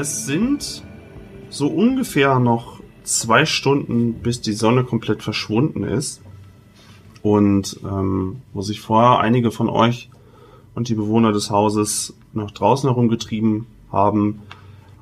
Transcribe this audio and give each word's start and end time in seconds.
es 0.00 0.24
sind 0.24 0.82
so 1.50 1.68
ungefähr 1.68 2.40
noch 2.40 2.80
zwei 3.02 3.44
Stunden, 3.44 4.14
bis 4.14 4.40
die 4.40 4.54
Sonne 4.54 4.84
komplett 4.84 5.22
verschwunden 5.22 5.84
ist. 5.84 6.22
Und 7.22 7.78
ähm, 7.84 8.40
wo 8.54 8.62
sich 8.62 8.80
vorher 8.80 9.20
einige 9.20 9.50
von 9.50 9.68
euch 9.68 10.08
und 10.74 10.88
die 10.88 10.94
Bewohner 10.94 11.32
des 11.32 11.50
Hauses 11.50 12.16
noch 12.32 12.50
draußen 12.50 12.88
herumgetrieben 12.88 13.66
haben, 13.92 14.40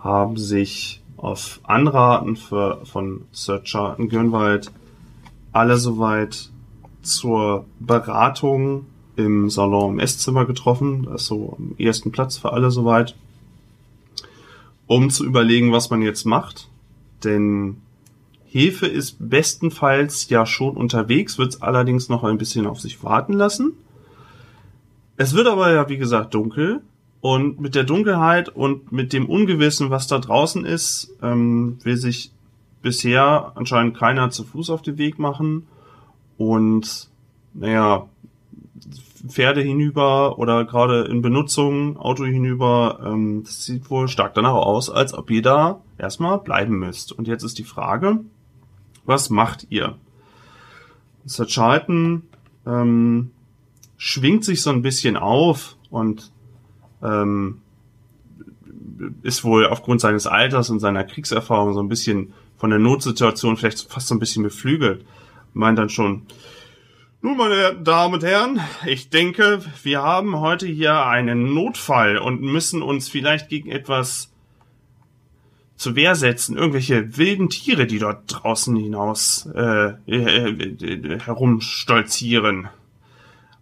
haben 0.00 0.36
sich 0.36 1.00
auf 1.16 1.60
Anraten 1.62 2.36
für, 2.36 2.84
von 2.84 3.22
Sir 3.30 3.62
Charlton 3.62 4.08
Gönwald 4.08 4.72
alle 5.52 5.76
soweit 5.76 6.50
zur 7.02 7.66
Beratung 7.78 8.86
im 9.16 9.48
Salon 9.48 9.94
im 9.94 10.00
Esszimmer 10.00 10.44
getroffen. 10.44 11.04
Das 11.04 11.22
ist 11.22 11.28
so 11.28 11.56
am 11.56 11.74
ersten 11.78 12.10
Platz 12.10 12.36
für 12.36 12.52
alle 12.52 12.70
soweit. 12.72 13.14
Um 14.88 15.10
zu 15.10 15.24
überlegen, 15.24 15.70
was 15.70 15.90
man 15.90 16.02
jetzt 16.02 16.24
macht. 16.24 16.68
Denn 17.22 17.76
Hefe 18.46 18.86
ist 18.86 19.16
bestenfalls 19.20 20.28
ja 20.28 20.46
schon 20.46 20.76
unterwegs, 20.76 21.38
wird 21.38 21.54
es 21.54 21.62
allerdings 21.62 22.08
noch 22.08 22.24
ein 22.24 22.38
bisschen 22.38 22.66
auf 22.66 22.80
sich 22.80 23.04
warten 23.04 23.34
lassen. 23.34 23.74
Es 25.16 25.34
wird 25.34 25.46
aber 25.46 25.72
ja, 25.72 25.88
wie 25.88 25.98
gesagt, 25.98 26.34
dunkel. 26.34 26.80
Und 27.20 27.60
mit 27.60 27.74
der 27.74 27.84
Dunkelheit 27.84 28.48
und 28.48 28.92
mit 28.92 29.12
dem 29.12 29.28
Ungewissen, 29.28 29.90
was 29.90 30.06
da 30.06 30.18
draußen 30.18 30.64
ist, 30.64 31.14
ähm, 31.22 31.78
will 31.82 31.96
sich 31.96 32.30
bisher 32.80 33.52
anscheinend 33.56 33.96
keiner 33.96 34.30
zu 34.30 34.44
Fuß 34.44 34.70
auf 34.70 34.82
den 34.82 34.98
Weg 34.98 35.18
machen. 35.18 35.66
Und 36.36 37.08
naja, 37.54 38.08
Pferde 39.26 39.60
hinüber 39.60 40.38
oder 40.38 40.64
gerade 40.64 41.02
in 41.04 41.22
Benutzung, 41.22 41.96
Auto 41.96 42.24
hinüber, 42.24 43.00
ähm, 43.04 43.42
das 43.44 43.64
sieht 43.64 43.90
wohl 43.90 44.08
stark 44.08 44.34
danach 44.34 44.52
aus, 44.52 44.90
als 44.90 45.14
ob 45.14 45.30
ihr 45.30 45.42
da 45.42 45.80
erstmal 45.98 46.38
bleiben 46.38 46.78
müsst. 46.78 47.12
Und 47.12 47.28
jetzt 47.28 47.42
ist 47.42 47.58
die 47.58 47.64
Frage, 47.64 48.20
was 49.04 49.30
macht 49.30 49.66
ihr? 49.70 49.96
Sir 51.24 51.46
Charlton 51.46 52.22
ähm, 52.66 53.30
schwingt 53.96 54.44
sich 54.44 54.62
so 54.62 54.70
ein 54.70 54.82
bisschen 54.82 55.16
auf 55.16 55.76
und 55.90 56.30
ähm, 57.02 57.60
ist 59.22 59.44
wohl 59.44 59.66
aufgrund 59.66 60.00
seines 60.00 60.26
Alters 60.26 60.70
und 60.70 60.80
seiner 60.80 61.04
Kriegserfahrung 61.04 61.74
so 61.74 61.80
ein 61.80 61.88
bisschen 61.88 62.32
von 62.56 62.70
der 62.70 62.78
Notsituation 62.78 63.56
vielleicht 63.56 63.90
fast 63.90 64.08
so 64.08 64.14
ein 64.14 64.18
bisschen 64.18 64.42
beflügelt. 64.42 65.04
Meint 65.54 65.78
dann 65.78 65.88
schon, 65.88 66.22
nun, 67.20 67.36
meine 67.36 67.74
Damen 67.76 68.14
und 68.14 68.24
Herren, 68.24 68.60
ich 68.86 69.10
denke, 69.10 69.60
wir 69.82 70.02
haben 70.02 70.38
heute 70.40 70.66
hier 70.66 71.04
einen 71.04 71.52
Notfall 71.54 72.18
und 72.18 72.42
müssen 72.42 72.82
uns 72.82 73.08
vielleicht 73.08 73.48
gegen 73.48 73.70
etwas 73.70 74.30
zu 75.76 75.94
Wehr 75.96 76.14
setzen. 76.14 76.56
Irgendwelche 76.56 77.16
wilden 77.16 77.48
Tiere, 77.48 77.86
die 77.86 77.98
dort 77.98 78.22
draußen 78.26 78.74
hinaus 78.76 79.48
äh, 79.54 79.92
äh, 80.06 80.50
äh, 80.50 81.20
herumstolzieren. 81.20 82.68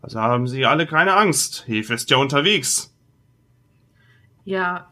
Also 0.03 0.20
haben 0.20 0.47
Sie 0.48 0.66
alle 0.66 0.86
keine 0.86 1.14
Angst. 1.14 1.64
Hefe 1.66 1.94
ist 1.94 2.10
ja 2.10 2.16
unterwegs. 2.16 2.92
Ja, 4.44 4.88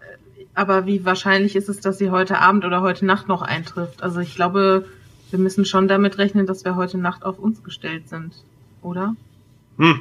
aber 0.55 0.87
wie 0.87 1.05
wahrscheinlich 1.05 1.57
ist 1.57 1.69
es, 1.69 1.81
dass 1.81 1.99
sie 1.99 2.11
heute 2.11 2.39
Abend 2.41 2.65
oder 2.65 2.81
heute 2.81 3.07
Nacht 3.07 3.29
noch 3.29 3.43
eintrifft? 3.43 4.03
Also 4.03 4.21
ich 4.21 4.35
glaube, 4.35 4.85
wir 5.31 5.39
müssen 5.39 5.65
schon 5.65 5.89
damit 5.89 6.19
rechnen, 6.19 6.47
dass 6.47 6.65
wir 6.65 6.77
heute 6.77 6.99
Nacht 6.99 7.25
auf 7.25 7.39
uns 7.39 7.63
gestellt 7.63 8.09
sind, 8.09 8.35
oder? 8.85 9.17
Hm. 9.79 10.01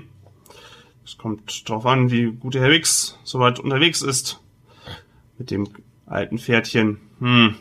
Es 1.06 1.18
kommt 1.18 1.68
drauf 1.68 1.86
an, 1.86 2.12
wie 2.12 2.32
gut 2.32 2.54
der 2.54 2.62
Herr 2.62 2.70
Wix 2.72 3.18
soweit 3.24 3.60
unterwegs 3.60 4.02
ist. 4.02 4.40
Mit 5.38 5.52
dem 5.52 5.68
alten 6.06 6.38
Pferdchen. 6.38 6.98
Hm. 7.20 7.56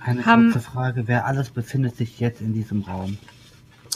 Eine 0.00 0.24
Haben- 0.24 0.52
kurze 0.52 0.60
Frage, 0.64 1.02
wer 1.08 1.26
alles 1.26 1.50
befindet 1.50 1.96
sich 1.96 2.20
jetzt 2.20 2.40
in 2.40 2.54
diesem 2.54 2.82
Raum? 2.82 3.18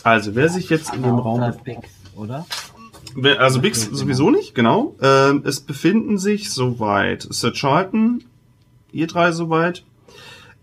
Also, 0.02 0.34
wer 0.34 0.48
sich 0.50 0.68
jetzt 0.68 0.92
in 0.94 1.02
dem 1.02 1.18
Raum 1.18 1.40
Bix, 1.64 1.88
oder? 2.14 2.46
Also 3.38 3.60
Bix 3.60 3.84
sowieso 3.84 4.30
nicht, 4.30 4.54
genau. 4.54 4.96
Ähm, 5.00 5.42
es 5.46 5.60
befinden 5.60 6.18
sich 6.18 6.50
soweit 6.50 7.22
Sir 7.30 7.52
Charlton, 7.52 8.24
ihr 8.92 9.06
drei 9.06 9.32
soweit, 9.32 9.84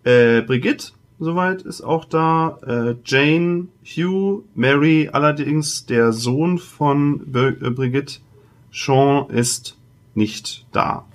äh, 0.04 0.42
Brigitte 0.42 0.92
soweit 1.22 1.62
ist 1.62 1.82
auch 1.82 2.06
da, 2.06 2.58
äh, 2.66 2.96
Jane, 3.06 3.68
Hugh, 3.86 4.44
Mary, 4.56 5.10
allerdings 5.14 5.86
der 5.86 6.12
Sohn 6.12 6.58
von 6.58 7.32
Bir 7.32 7.62
äh, 7.62 7.70
Brigitte, 7.70 8.20
Sean 8.74 9.30
ist 9.30 9.78
nicht 10.16 10.66
da. 10.72 11.06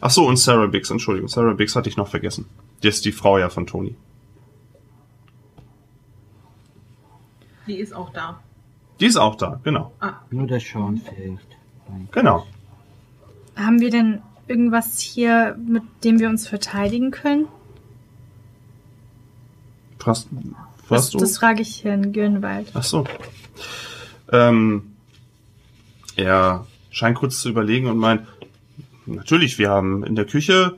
Ach 0.00 0.10
so, 0.10 0.26
und 0.26 0.36
Sarah 0.36 0.68
Biggs, 0.68 0.90
Entschuldigung, 0.90 1.28
Sarah 1.28 1.54
Biggs 1.54 1.74
hatte 1.74 1.88
ich 1.88 1.96
noch 1.96 2.08
vergessen. 2.08 2.46
Die 2.82 2.88
ist 2.88 3.04
die 3.04 3.12
Frau 3.12 3.38
ja 3.38 3.48
von 3.48 3.66
Tony. 3.66 3.96
Die 7.66 7.78
ist 7.78 7.92
auch 7.92 8.12
da. 8.12 8.40
Die 9.00 9.06
ist 9.06 9.16
auch 9.16 9.34
da, 9.34 9.60
genau. 9.64 9.92
Ah, 9.98 10.20
Nur 10.30 10.46
der 10.46 10.60
Sean 10.60 10.98
fehlt. 10.98 11.40
Genau. 12.12 12.46
Haben 13.56 13.80
wir 13.80 13.90
denn 13.90 14.22
irgendwas 14.46 15.00
hier, 15.00 15.58
mit 15.66 15.82
dem 16.04 16.20
wir 16.20 16.28
uns 16.28 16.46
verteidigen 16.46 17.10
können? 17.10 17.48
Was, 20.06 20.24
Das, 20.24 20.88
was 20.88 21.10
du? 21.10 21.18
das 21.18 21.38
frage 21.38 21.62
ich 21.62 21.84
Herrn 21.84 22.12
Gürnwald. 22.12 22.68
Ach 22.74 22.82
so. 22.82 23.04
Ähm, 24.32 24.92
er 26.16 26.66
scheint 26.90 27.16
kurz 27.18 27.40
zu 27.40 27.48
überlegen 27.48 27.88
und 27.88 27.98
meint, 27.98 28.26
natürlich, 29.04 29.58
wir 29.58 29.70
haben 29.70 30.04
in 30.04 30.16
der 30.16 30.24
Küche, 30.24 30.76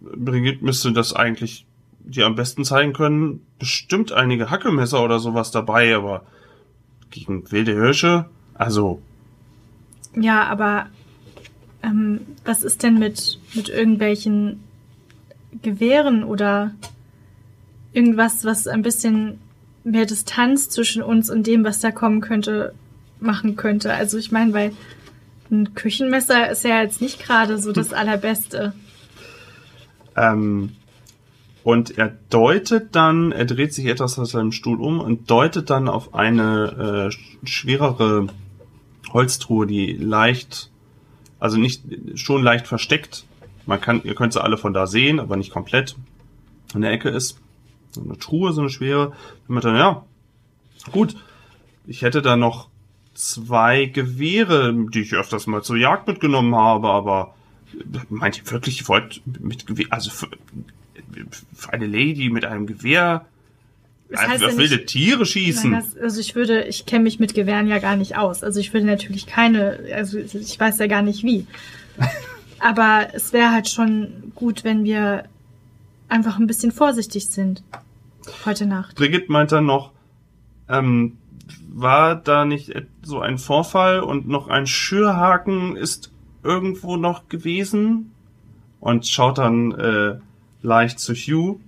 Brigitte 0.00 0.64
müsste 0.64 0.92
das 0.92 1.12
eigentlich 1.12 1.66
dir 2.00 2.26
am 2.26 2.36
besten 2.36 2.64
zeigen 2.64 2.92
können, 2.92 3.40
bestimmt 3.58 4.12
einige 4.12 4.50
Hackelmesser 4.50 5.02
oder 5.02 5.18
sowas 5.18 5.50
dabei, 5.50 5.94
aber 5.94 6.22
gegen 7.10 7.50
wilde 7.50 7.72
Hirsche, 7.72 8.26
also, 8.54 9.00
Ja, 10.14 10.44
aber 10.44 10.86
ähm, 11.82 12.20
was 12.44 12.62
ist 12.62 12.82
denn 12.82 12.98
mit, 12.98 13.38
mit 13.54 13.68
irgendwelchen 13.68 14.62
Gewehren 15.62 16.24
oder 16.24 16.72
irgendwas, 17.98 18.44
was 18.44 18.68
ein 18.68 18.82
bisschen 18.82 19.40
mehr 19.82 20.06
Distanz 20.06 20.68
zwischen 20.68 21.02
uns 21.02 21.28
und 21.30 21.46
dem, 21.48 21.64
was 21.64 21.80
da 21.80 21.90
kommen 21.90 22.20
könnte, 22.20 22.72
machen 23.18 23.56
könnte? 23.56 23.92
Also 23.92 24.18
ich 24.18 24.30
meine, 24.30 24.52
weil 24.52 24.72
ein 25.50 25.74
Küchenmesser 25.74 26.48
ist 26.48 26.62
ja 26.62 26.80
jetzt 26.80 27.00
nicht 27.00 27.18
gerade 27.18 27.58
so 27.58 27.72
das 27.72 27.92
Allerbeste. 27.92 28.72
ähm, 30.16 30.70
und 31.64 31.98
er 31.98 32.16
deutet 32.30 32.94
dann, 32.94 33.32
er 33.32 33.44
dreht 33.44 33.74
sich 33.74 33.86
etwas 33.86 34.16
aus 34.18 34.30
seinem 34.30 34.52
Stuhl 34.52 34.80
um 34.80 35.00
und 35.00 35.28
deutet 35.28 35.68
dann 35.68 35.88
auf 35.88 36.14
eine 36.14 37.10
äh, 37.10 37.46
schwerere 37.46 38.28
Holztruhe, 39.12 39.66
die 39.66 39.92
leicht, 39.94 40.70
also 41.40 41.58
nicht 41.58 41.82
schon 42.14 42.44
leicht 42.44 42.68
versteckt. 42.68 43.24
Man 43.66 43.80
kann, 43.80 44.02
ihr 44.04 44.14
könnt 44.14 44.34
sie 44.34 44.42
alle 44.42 44.56
von 44.56 44.72
da 44.72 44.86
sehen, 44.86 45.18
aber 45.18 45.36
nicht 45.36 45.50
komplett. 45.50 45.96
In 46.74 46.82
der 46.82 46.92
Ecke 46.92 47.08
ist 47.08 47.40
so 47.90 48.02
eine 48.02 48.18
Truhe, 48.18 48.52
so 48.52 48.60
eine 48.60 48.70
schwere. 48.70 49.12
Man 49.46 49.62
dann, 49.62 49.76
ja, 49.76 50.04
gut. 50.92 51.16
Ich 51.86 52.02
hätte 52.02 52.20
da 52.22 52.36
noch 52.36 52.68
zwei 53.14 53.86
Gewehre, 53.86 54.74
die 54.92 55.00
ich 55.00 55.14
öfters 55.14 55.46
mal 55.46 55.62
zur 55.62 55.76
Jagd 55.76 56.06
mitgenommen 56.06 56.54
habe, 56.54 56.88
aber 56.88 57.34
meint 58.10 58.38
ihr 58.38 58.50
wirklich, 58.50 58.80
ihr 58.82 58.88
wollt 58.88 59.22
mit 59.40 59.66
Gewehr, 59.66 59.86
also 59.90 60.10
für, 60.10 60.28
für 61.54 61.72
eine 61.72 61.86
Lady 61.86 62.28
mit 62.30 62.44
einem 62.44 62.66
Gewehr 62.66 63.24
Das 64.10 64.20
heißt 64.20 64.44
auf 64.44 64.52
ja 64.52 64.58
wilde 64.58 64.76
nicht- 64.76 64.86
Tiere 64.88 65.26
schießen? 65.26 65.70
Nein, 65.70 65.82
das, 65.94 66.00
also 66.00 66.20
ich 66.20 66.34
würde, 66.34 66.64
ich 66.64 66.86
kenne 66.86 67.04
mich 67.04 67.18
mit 67.18 67.34
Gewehren 67.34 67.66
ja 67.68 67.78
gar 67.78 67.96
nicht 67.96 68.16
aus. 68.16 68.42
Also 68.44 68.60
ich 68.60 68.72
würde 68.72 68.86
natürlich 68.86 69.26
keine, 69.26 69.78
also 69.94 70.18
ich 70.18 70.58
weiß 70.60 70.78
ja 70.78 70.86
gar 70.86 71.02
nicht 71.02 71.24
wie. 71.24 71.46
Aber 72.60 73.08
es 73.14 73.32
wäre 73.32 73.50
halt 73.52 73.68
schon 73.68 74.32
gut, 74.34 74.64
wenn 74.64 74.84
wir 74.84 75.24
einfach 76.08 76.38
ein 76.38 76.46
bisschen 76.46 76.72
vorsichtig 76.72 77.28
sind 77.28 77.62
heute 78.44 78.66
Nacht. 78.66 78.96
Brigitte 78.96 79.30
meint 79.30 79.52
dann 79.52 79.66
noch, 79.66 79.92
ähm, 80.68 81.18
war 81.68 82.16
da 82.16 82.44
nicht 82.44 82.72
so 83.02 83.20
ein 83.20 83.38
Vorfall 83.38 84.00
und 84.00 84.28
noch 84.28 84.48
ein 84.48 84.66
Schürhaken 84.66 85.76
ist 85.76 86.12
irgendwo 86.42 86.96
noch 86.96 87.28
gewesen? 87.28 88.12
Und 88.80 89.06
schaut 89.06 89.38
dann 89.38 89.72
äh, 89.72 90.18
leicht 90.62 91.00
zu 91.00 91.14
Hugh. 91.14 91.58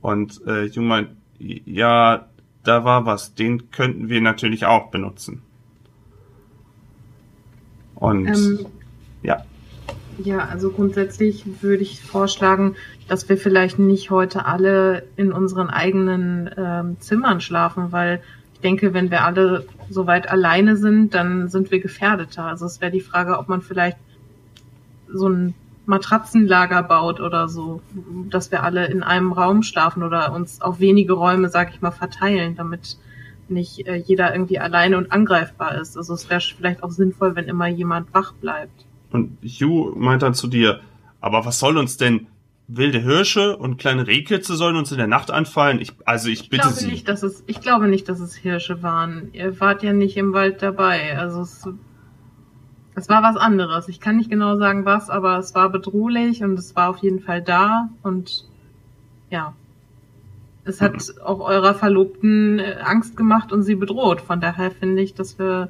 Und 0.00 0.44
äh, 0.46 0.68
Hugh 0.68 0.80
meint, 0.80 1.10
ja, 1.38 2.26
da 2.64 2.84
war 2.84 3.06
was, 3.06 3.34
den 3.34 3.70
könnten 3.70 4.08
wir 4.08 4.20
natürlich 4.20 4.66
auch 4.66 4.90
benutzen. 4.90 5.42
Und 7.94 8.26
ähm, 8.26 8.66
ja, 9.22 9.44
ja, 10.22 10.38
also 10.38 10.70
grundsätzlich 10.70 11.44
würde 11.62 11.82
ich 11.82 12.02
vorschlagen, 12.02 12.76
dass 13.08 13.28
wir 13.28 13.36
vielleicht 13.36 13.78
nicht 13.78 14.10
heute 14.10 14.46
alle 14.46 15.04
in 15.16 15.32
unseren 15.32 15.70
eigenen 15.70 16.50
ähm, 16.56 17.00
Zimmern 17.00 17.40
schlafen, 17.40 17.92
weil 17.92 18.22
ich 18.54 18.60
denke, 18.60 18.94
wenn 18.94 19.10
wir 19.10 19.24
alle 19.24 19.66
soweit 19.90 20.30
alleine 20.30 20.76
sind, 20.76 21.14
dann 21.14 21.48
sind 21.48 21.70
wir 21.70 21.80
gefährdeter. 21.80 22.44
Also 22.44 22.66
es 22.66 22.80
wäre 22.80 22.92
die 22.92 23.00
Frage, 23.00 23.38
ob 23.38 23.48
man 23.48 23.60
vielleicht 23.60 23.98
so 25.12 25.28
ein 25.28 25.54
Matratzenlager 25.86 26.82
baut 26.82 27.20
oder 27.20 27.48
so, 27.48 27.82
dass 28.30 28.50
wir 28.50 28.62
alle 28.62 28.86
in 28.86 29.02
einem 29.02 29.32
Raum 29.32 29.62
schlafen 29.62 30.02
oder 30.02 30.32
uns 30.32 30.62
auf 30.62 30.80
wenige 30.80 31.12
Räume, 31.12 31.50
sag 31.50 31.74
ich 31.74 31.82
mal, 31.82 31.90
verteilen, 31.90 32.56
damit 32.56 32.96
nicht 33.48 33.86
äh, 33.86 33.96
jeder 33.96 34.32
irgendwie 34.32 34.58
alleine 34.58 34.96
und 34.96 35.12
angreifbar 35.12 35.74
ist. 35.74 35.98
Also 35.98 36.14
es 36.14 36.30
wäre 36.30 36.40
vielleicht 36.40 36.82
auch 36.82 36.90
sinnvoll, 36.90 37.36
wenn 37.36 37.48
immer 37.48 37.66
jemand 37.66 38.14
wach 38.14 38.32
bleibt. 38.32 38.86
Und 39.14 39.38
Hugh 39.44 39.92
meint 39.96 40.22
dann 40.22 40.34
zu 40.34 40.48
dir, 40.48 40.80
aber 41.20 41.44
was 41.44 41.60
soll 41.60 41.78
uns 41.78 41.96
denn 41.96 42.26
wilde 42.66 42.98
Hirsche 42.98 43.56
und 43.56 43.76
kleine 43.76 44.08
Rehkitze 44.08 44.56
sollen 44.56 44.74
uns 44.74 44.90
in 44.90 44.98
der 44.98 45.06
Nacht 45.06 45.30
anfallen? 45.30 45.80
Ich, 45.80 45.92
also 46.04 46.28
ich 46.28 46.40
Ich 46.40 46.50
bitte 46.50 46.62
glaube 46.62 46.80
Sie. 46.80 46.88
nicht, 46.88 47.08
dass 47.08 47.22
es, 47.22 47.44
ich 47.46 47.60
glaube 47.60 47.86
nicht, 47.86 48.08
dass 48.08 48.18
es 48.18 48.34
Hirsche 48.34 48.82
waren. 48.82 49.28
Ihr 49.32 49.60
wart 49.60 49.84
ja 49.84 49.92
nicht 49.92 50.16
im 50.16 50.32
Wald 50.32 50.62
dabei. 50.62 51.16
Also 51.16 51.42
es, 51.42 51.64
es 52.96 53.08
war 53.08 53.22
was 53.22 53.36
anderes. 53.36 53.86
Ich 53.86 54.00
kann 54.00 54.16
nicht 54.16 54.30
genau 54.30 54.56
sagen 54.56 54.84
was, 54.84 55.10
aber 55.10 55.38
es 55.38 55.54
war 55.54 55.70
bedrohlich 55.70 56.42
und 56.42 56.58
es 56.58 56.74
war 56.74 56.90
auf 56.90 56.98
jeden 56.98 57.20
Fall 57.20 57.40
da 57.40 57.90
und 58.02 58.46
ja. 59.30 59.54
Es 60.64 60.80
hat 60.80 61.20
auch 61.22 61.38
eurer 61.38 61.74
Verlobten 61.74 62.58
äh, 62.58 62.78
Angst 62.82 63.16
gemacht 63.16 63.52
und 63.52 63.62
sie 63.62 63.76
bedroht. 63.76 64.20
Von 64.20 64.40
daher 64.40 64.72
finde 64.72 65.02
ich, 65.02 65.14
dass 65.14 65.38
wir 65.38 65.68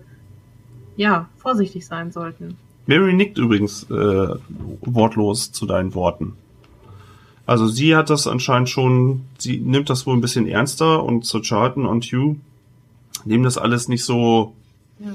ja 0.96 1.28
vorsichtig 1.36 1.84
sein 1.84 2.10
sollten. 2.10 2.56
Mary 2.86 3.12
nickt 3.14 3.38
übrigens 3.38 3.84
äh, 3.90 4.28
wortlos 4.82 5.52
zu 5.52 5.66
deinen 5.66 5.94
Worten. 5.94 6.34
Also 7.46 7.66
sie 7.66 7.94
hat 7.94 8.10
das 8.10 8.26
anscheinend 8.26 8.70
schon, 8.70 9.22
sie 9.38 9.58
nimmt 9.58 9.90
das 9.90 10.06
wohl 10.06 10.14
ein 10.16 10.20
bisschen 10.20 10.46
ernster 10.46 11.02
und 11.02 11.24
zu 11.24 11.40
Charlton 11.40 11.86
und 11.86 12.04
Hugh 12.04 12.36
nehmen 13.24 13.44
das 13.44 13.58
alles 13.58 13.88
nicht 13.88 14.04
so, 14.04 14.54
Ja. 14.98 15.10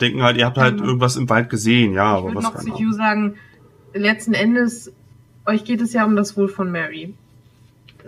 denken 0.00 0.22
halt, 0.22 0.36
ihr 0.36 0.46
habt 0.46 0.58
halt 0.58 0.78
Ähm, 0.80 0.84
irgendwas 0.84 1.16
im 1.16 1.28
Wald 1.30 1.48
gesehen, 1.50 1.92
ja, 1.94 2.12
Ich 2.12 2.18
aber 2.18 2.24
würde 2.28 2.36
was 2.36 2.44
noch 2.44 2.54
kann 2.54 2.66
zu 2.66 2.72
Hugh 2.74 2.92
sagen, 2.94 3.34
letzten 3.94 4.34
Endes, 4.34 4.92
euch 5.46 5.64
geht 5.64 5.80
es 5.80 5.92
ja 5.92 6.04
um 6.04 6.14
das 6.16 6.36
Wohl 6.36 6.48
von 6.48 6.70
Mary. 6.70 7.14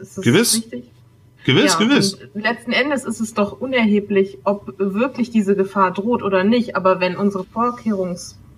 Ist 0.00 0.18
das 0.18 0.24
Gewiss. 0.24 0.54
richtig? 0.56 0.84
Gewiss, 1.46 1.76
ja, 1.78 1.86
gewiss. 1.86 2.18
Letzten 2.34 2.72
Endes 2.72 3.04
ist 3.04 3.20
es 3.20 3.34
doch 3.34 3.60
unerheblich, 3.60 4.38
ob 4.44 4.74
wirklich 4.78 5.30
diese 5.30 5.54
Gefahr 5.54 5.92
droht 5.92 6.22
oder 6.22 6.42
nicht. 6.42 6.74
Aber 6.74 7.00
wenn 7.00 7.16
unsere 7.16 7.44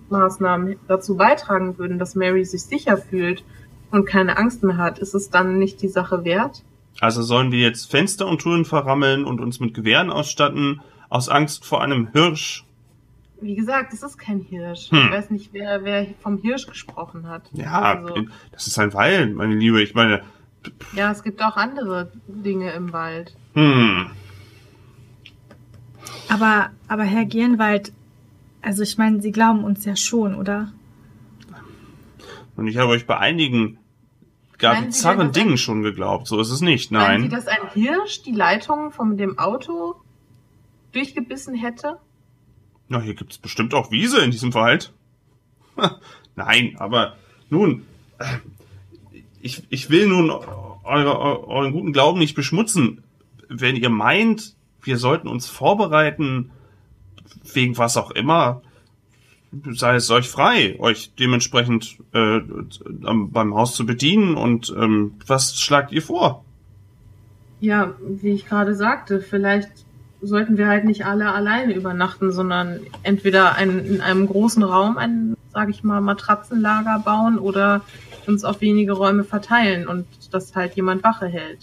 Vorkehrungsmaßnahmen 0.09 0.77
dazu 0.87 1.15
beitragen 1.17 1.77
würden, 1.77 1.99
dass 1.99 2.15
Mary 2.15 2.45
sich 2.45 2.63
sicher 2.63 2.97
fühlt 2.97 3.43
und 3.91 4.05
keine 4.05 4.37
Angst 4.37 4.63
mehr 4.63 4.77
hat, 4.77 4.99
ist 4.99 5.13
es 5.13 5.29
dann 5.29 5.57
nicht 5.59 5.81
die 5.81 5.87
Sache 5.87 6.23
wert? 6.23 6.63
Also 6.99 7.21
sollen 7.21 7.51
wir 7.51 7.59
jetzt 7.59 7.91
Fenster 7.91 8.27
und 8.27 8.41
Türen 8.41 8.65
verrammeln 8.65 9.23
und 9.23 9.39
uns 9.39 9.59
mit 9.59 9.73
Gewehren 9.73 10.09
ausstatten, 10.09 10.81
aus 11.09 11.29
Angst 11.29 11.65
vor 11.65 11.81
einem 11.81 12.07
Hirsch? 12.11 12.65
Wie 13.39 13.55
gesagt, 13.55 13.93
es 13.93 14.01
ist 14.01 14.17
kein 14.17 14.39
Hirsch. 14.39 14.89
Hm. 14.89 14.97
Ich 15.05 15.11
weiß 15.11 15.29
nicht, 15.29 15.49
wer, 15.53 15.83
wer 15.83 16.07
vom 16.21 16.39
Hirsch 16.39 16.65
gesprochen 16.65 17.27
hat. 17.29 17.43
Ja, 17.53 17.81
Also, 17.99 18.25
das 18.51 18.65
ist 18.67 18.79
ein 18.79 18.93
Wald, 18.93 19.35
meine 19.35 19.55
Liebe. 19.55 19.81
Ich 19.81 19.93
meine, 19.93 20.23
ja, 20.93 21.11
es 21.11 21.21
gibt 21.23 21.41
auch 21.43 21.55
andere 21.55 22.11
Dinge 22.27 22.71
im 22.71 22.91
Wald. 22.91 23.35
hm, 23.53 24.07
Aber, 26.29 26.71
aber 26.87 27.03
Herr 27.03 27.25
Gierenwald, 27.25 27.93
also 28.67 28.83
ich 28.83 28.97
meine, 28.97 29.21
Sie 29.21 29.31
glauben 29.31 29.63
uns 29.63 29.85
ja 29.85 29.95
schon, 29.95 30.35
oder? 30.35 30.71
und 32.55 32.67
ich 32.67 32.77
habe 32.77 32.89
euch 32.91 33.05
bei 33.05 33.17
einigen 33.17 33.77
denn, 34.61 34.85
bizarren 34.87 35.19
dass 35.19 35.27
ein- 35.27 35.31
Dingen 35.33 35.57
schon 35.57 35.83
geglaubt. 35.83 36.27
So 36.27 36.39
ist 36.41 36.49
es 36.49 36.61
nicht, 36.61 36.91
Meinen 36.91 37.23
Sie, 37.23 37.27
nein. 37.29 37.29
dass 37.29 37.47
ein 37.47 37.69
Hirsch 37.73 38.23
die 38.23 38.31
Leitung 38.31 38.91
von 38.91 39.15
dem 39.17 39.37
Auto 39.37 39.95
durchgebissen 40.91 41.53
hätte? 41.55 41.97
Na, 42.89 42.99
hier 42.99 43.13
gibt's 43.13 43.37
bestimmt 43.37 43.73
auch 43.75 43.91
Wiese 43.91 44.19
in 44.21 44.31
diesem 44.31 44.53
Wald. 44.55 44.91
Nein, 46.35 46.75
aber 46.79 47.15
nun, 47.49 47.83
äh, 48.17 48.25
ich, 49.41 49.63
ich 49.69 49.89
will 49.91 50.07
nun 50.07 50.31
eure, 50.31 51.19
eu- 51.19 51.47
euren 51.47 51.71
guten 51.73 51.93
Glauben 51.93 52.17
nicht 52.19 52.33
beschmutzen. 52.35 53.03
Wenn 53.49 53.75
ihr 53.75 53.89
meint, 53.89 54.55
wir 54.81 54.97
sollten 54.97 55.27
uns 55.27 55.47
vorbereiten, 55.47 56.49
wegen 57.53 57.77
was 57.77 57.97
auch 57.97 58.11
immer, 58.11 58.61
sei 59.71 59.95
es 59.95 60.09
euch 60.11 60.27
frei, 60.29 60.75
euch 60.79 61.13
dementsprechend 61.17 61.97
äh, 62.13 62.39
am- 63.03 63.31
beim 63.31 63.53
Haus 63.55 63.75
zu 63.75 63.85
bedienen 63.85 64.35
und 64.35 64.73
ähm, 64.77 65.13
was 65.25 65.59
schlagt 65.59 65.91
ihr 65.91 66.01
vor? 66.01 66.43
Ja, 67.59 67.93
wie 68.07 68.31
ich 68.31 68.45
gerade 68.45 68.75
sagte, 68.75 69.19
vielleicht 69.21 69.69
sollten 70.21 70.57
wir 70.57 70.67
halt 70.67 70.83
nicht 70.85 71.05
alle 71.05 71.31
alleine 71.31 71.73
übernachten, 71.73 72.31
sondern 72.31 72.79
entweder 73.03 73.55
ein, 73.55 73.79
in 73.85 74.01
einem 74.01 74.27
großen 74.27 74.63
Raum 74.63 74.97
ein, 74.97 75.35
sage 75.53 75.71
ich 75.71 75.83
mal, 75.83 76.01
Matratzenlager 76.01 76.99
bauen 77.05 77.39
oder 77.39 77.81
uns 78.27 78.43
auf 78.43 78.61
wenige 78.61 78.93
Räume 78.93 79.23
verteilen 79.23 79.87
und 79.87 80.05
dass 80.31 80.55
halt 80.55 80.75
jemand 80.75 81.03
Wache 81.03 81.27
hält. 81.27 81.59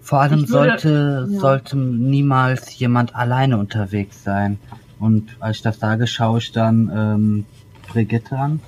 Vor 0.00 0.20
allem 0.20 0.40
würde- 0.40 0.46
sollte, 0.52 1.28
ja. 1.30 1.38
sollte 1.40 1.76
niemals 1.78 2.78
jemand 2.78 3.14
alleine 3.16 3.58
unterwegs 3.58 4.22
sein. 4.22 4.58
Und 4.98 5.36
als 5.40 5.58
ich 5.58 5.62
das 5.62 5.78
sage, 5.78 6.06
schaue 6.06 6.38
ich 6.38 6.52
dann 6.52 6.90
ähm, 6.94 7.46
Brigitte 7.88 8.36
an. 8.36 8.60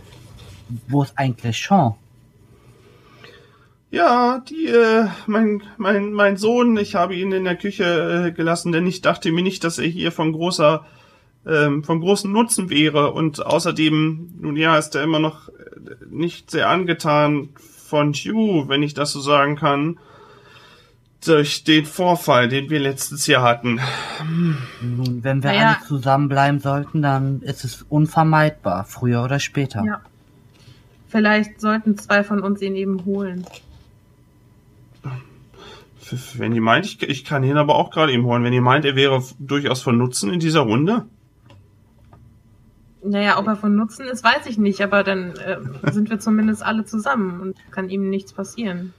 Wo 0.88 1.03
ist 1.03 1.15
eigentlich 1.17 1.61
Sean? 1.61 1.94
Ja, 3.91 4.43
die, 4.49 4.67
äh, 4.67 5.09
mein, 5.27 5.62
mein, 5.77 6.12
mein 6.12 6.37
Sohn, 6.37 6.77
ich 6.77 6.94
habe 6.94 7.17
ihn 7.17 7.32
in 7.32 7.43
der 7.43 7.56
Küche 7.56 8.29
äh, 8.29 8.32
gelassen, 8.32 8.71
denn 8.71 8.87
ich 8.87 9.00
dachte 9.00 9.32
mir 9.32 9.43
nicht, 9.43 9.65
dass 9.65 9.79
er 9.79 9.88
hier 9.88 10.12
von 10.12 10.32
großer, 10.32 10.87
ähm, 11.44 11.83
von 11.83 12.00
großem 12.00 12.31
Nutzen 12.31 12.71
wäre. 12.71 13.12
Und 13.12 13.45
außerdem, 13.45 14.35
nun 14.40 14.57
ja, 14.57 14.78
ist 14.78 14.95
er 14.95 15.02
immer 15.02 15.19
noch 15.19 15.49
äh, 15.49 15.52
nicht 16.09 16.52
sehr 16.52 16.69
angetan 16.69 17.49
von 17.57 18.12
Hugh, 18.12 18.69
wenn 18.69 18.85
ich 18.85 18.95
das 18.95 19.11
so 19.11 19.21
sagen 19.21 19.57
kann, 19.57 19.99
durch 21.25 21.65
den 21.65 21.85
Vorfall, 21.85 22.49
den 22.49 22.71
wir 22.71 22.81
letztes 22.81 23.27
Jahr 23.27 23.43
hatten. 23.43 23.81
Nun, 24.81 25.23
wenn 25.23 25.43
wir 25.43 25.50
Naja. 25.53 25.77
alle 25.79 25.87
zusammenbleiben 25.87 26.61
sollten, 26.61 27.03
dann 27.03 27.43
ist 27.43 27.65
es 27.65 27.83
unvermeidbar, 27.89 28.85
früher 28.85 29.23
oder 29.23 29.39
später. 29.39 29.85
Ja. 29.85 30.00
Vielleicht 31.09 31.61
sollten 31.61 31.99
zwei 31.99 32.25
von 32.25 32.41
uns 32.41 32.62
ihn 32.62 32.77
eben 32.77 33.05
holen. 33.05 33.45
Wenn 36.35 36.53
ihr 36.55 36.61
meint, 36.62 36.87
ich, 36.87 37.03
ich 37.03 37.25
kann 37.25 37.45
ihn 37.45 37.57
aber 37.57 37.77
auch 37.77 37.91
gerade 37.91 38.12
eben 38.12 38.25
holen. 38.25 38.43
Wenn 38.43 38.53
ihr 38.53 38.62
meint, 38.62 38.85
er 38.85 38.97
wäre 38.97 39.23
durchaus 39.39 39.83
von 39.83 39.97
Nutzen 39.97 40.33
in 40.33 40.41
dieser 40.41 40.61
Runde. 40.61 41.07
Naja, 43.05 43.39
ob 43.39 43.47
er 43.47 43.57
von 43.57 43.75
Nutzen 43.77 44.07
ist, 44.07 44.25
weiß 44.25 44.47
ich 44.47 44.59
nicht, 44.59 44.83
aber 44.83 45.05
dann 45.05 45.33
äh, 45.37 45.59
sind 45.93 46.11
wir 46.11 46.19
zumindest 46.19 46.62
alle 46.62 46.85
zusammen 46.85 47.41
und 47.41 47.57
kann 47.71 47.89
ihm 47.89 48.11
nichts 48.11 48.33
passieren. 48.33 48.93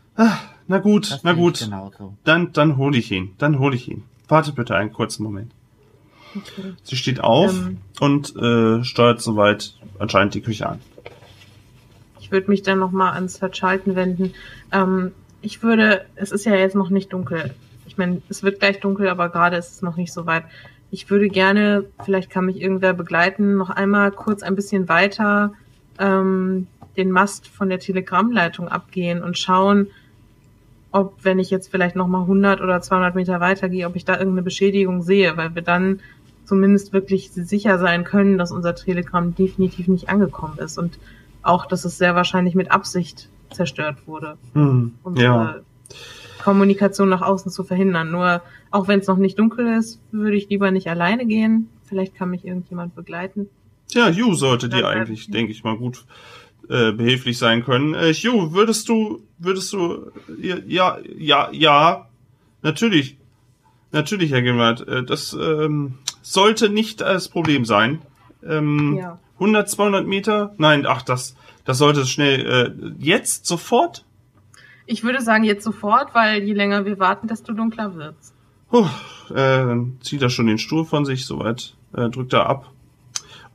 Na 0.68 0.78
gut, 0.80 1.12
Das 1.12 1.24
na 1.24 1.34
gut. 1.34 1.60
Genauso. 1.60 2.16
Dann, 2.24 2.54
dann 2.54 2.78
hole 2.78 2.98
ich 2.98 3.12
ihn. 3.12 3.34
Dann 3.38 3.60
hole 3.60 3.76
ich 3.76 3.90
ihn. 3.90 4.04
Wartet 4.28 4.56
bitte 4.56 4.76
einen 4.76 4.94
kurzen 4.94 5.24
Moment. 5.24 5.52
Okay. 6.36 6.74
Sie 6.84 6.96
steht 6.96 7.22
auf 7.22 7.52
Ähm. 7.54 7.78
und 8.00 8.36
äh, 8.38 8.84
steuert 8.84 9.22
soweit 9.22 9.76
anscheinend 10.00 10.34
die 10.34 10.42
Küche 10.42 10.68
an. 10.70 10.80
Ich 12.20 12.32
würde 12.32 12.50
mich 12.50 12.62
dann 12.64 12.80
nochmal 12.80 13.14
ans 13.14 13.38
Verschalten 13.38 13.96
wenden. 13.96 14.34
Ähm, 14.72 15.12
ich 15.42 15.62
würde, 15.64 16.06
es 16.16 16.32
ist 16.32 16.46
ja 16.46 16.56
jetzt 16.56 16.76
noch 16.76 16.90
nicht 16.90 17.12
dunkel. 17.12 17.54
Ich 17.86 17.98
meine, 17.98 18.22
es 18.30 18.44
wird 18.44 18.60
gleich 18.62 18.80
dunkel, 18.80 19.10
aber 19.10 19.28
gerade 19.28 19.58
ist 19.58 19.72
es 19.74 19.82
noch 19.82 19.98
nicht 19.98 20.14
so 20.14 20.26
weit. 20.26 20.46
Ich 20.92 21.10
würde 21.10 21.28
gerne, 21.28 21.86
vielleicht 22.06 22.30
kann 22.30 22.46
mich 22.46 22.62
irgendwer 22.62 22.94
begleiten, 22.94 23.58
noch 23.58 23.70
einmal 23.70 24.12
kurz 24.12 24.44
ein 24.44 24.56
bisschen 24.56 24.88
weiter 24.88 25.54
ähm, 26.00 26.68
den 26.96 27.12
Mast 27.12 27.48
von 27.48 27.70
der 27.70 27.80
Telegrammleitung 27.80 28.70
abgehen 28.70 29.24
und 29.24 29.38
schauen, 29.38 29.88
ob, 30.92 31.24
wenn 31.24 31.40
ich 31.40 31.50
jetzt 31.50 31.70
vielleicht 31.72 31.96
nochmal 31.96 32.22
100 32.22 32.62
oder 32.62 32.82
200 32.82 33.16
Meter 33.16 33.40
weitergehe, 33.40 33.88
ob 33.88 33.96
ich 33.96 34.06
da 34.06 34.14
irgendeine 34.14 34.44
Beschädigung 34.44 35.02
sehe, 35.02 35.38
weil 35.38 35.56
wir 35.56 35.62
dann 35.62 36.00
zumindest 36.46 36.92
wirklich 36.92 37.32
sicher 37.32 37.78
sein 37.80 38.04
können, 38.04 38.38
dass 38.38 38.52
unser 38.52 38.76
Telegramm 38.76 39.34
definitiv 39.36 39.88
nicht 39.88 40.10
angekommen 40.10 40.58
ist 40.58 40.78
und 40.78 41.00
auch, 41.44 41.66
dass 41.66 41.86
es 41.86 41.98
sehr 41.98 42.14
wahrscheinlich 42.16 42.56
mit 42.56 42.72
Absicht 42.72 43.30
zerstört 43.52 44.06
wurde, 44.06 44.38
Hm, 44.54 44.94
unsere 45.04 45.26
ja. 45.26 45.56
Kommunikation 46.44 47.10
nach 47.10 47.22
außen 47.22 47.52
zu 47.52 47.64
verhindern. 47.64 48.12
Nur, 48.12 48.42
auch 48.72 48.88
wenn 48.88 49.00
es 49.00 49.08
noch 49.08 49.18
nicht 49.18 49.38
dunkel 49.40 49.68
ist, 49.78 50.00
würde 50.12 50.36
ich 50.36 50.50
lieber 50.50 50.72
nicht 50.72 50.88
alleine 50.88 51.26
gehen. 51.26 51.70
Vielleicht 51.84 52.16
kann 52.16 52.30
mich 52.30 52.46
irgendjemand 52.46 52.96
begleiten. 52.96 53.50
Tja, 53.88 54.10
Hugh 54.10 54.36
sollte 54.36 54.70
dir 54.70 54.82
Ja, 54.82 54.88
eigentlich, 54.88 55.28
ja. 55.28 55.34
denke 55.34 55.52
ich 55.52 55.64
mal, 55.64 55.78
gut 55.78 56.06
äh, 56.70 56.92
behilflich 56.92 57.38
sein 57.38 57.64
können. 57.64 57.94
Äh, 57.94 58.14
Hugh, 58.14 58.54
würdest 58.54 58.88
du, 58.90 59.24
würdest 59.38 59.72
du, 59.74 60.12
ja, 60.68 60.98
ja, 61.18 61.50
ja, 61.52 62.08
natürlich, 62.62 63.18
natürlich, 63.92 64.32
Herr 64.32 64.42
Gimmert, 64.42 64.88
äh, 64.88 65.04
das 65.04 65.34
ähm, 65.34 65.96
sollte 66.22 66.70
nicht 66.70 67.02
das 67.02 67.30
Problem 67.30 67.66
sein. 67.66 68.02
Ähm, 68.44 68.98
Ja. 68.98 69.20
100, 69.36 69.70
200 69.70 70.06
Meter? 70.06 70.54
Nein, 70.58 70.86
ach, 70.86 71.02
das, 71.02 71.36
das 71.66 71.80
sollte 71.80 72.06
schnell, 72.06 72.46
äh, 72.46 72.94
jetzt, 73.00 73.48
sofort? 73.48 74.06
Ich 74.86 75.04
würde 75.04 75.20
sagen 75.22 75.44
jetzt 75.44 75.64
sofort, 75.64 76.14
weil 76.14 76.44
je 76.44 76.54
länger 76.54 76.86
wir 76.86 77.00
warten, 77.00 77.28
desto 77.28 77.52
dunkler 77.54 77.96
wird's. 77.96 78.34
Puh, 78.70 78.86
äh, 79.32 79.34
dann 79.34 79.98
zieht 80.02 80.22
er 80.22 80.30
schon 80.30 80.46
den 80.48 80.60
Stuhl 80.60 80.86
von 80.86 81.06
sich, 81.06 81.26
soweit 81.26 81.76
äh, 81.94 82.10
drückt 82.10 82.34
er 82.34 82.46
ab 82.46 82.72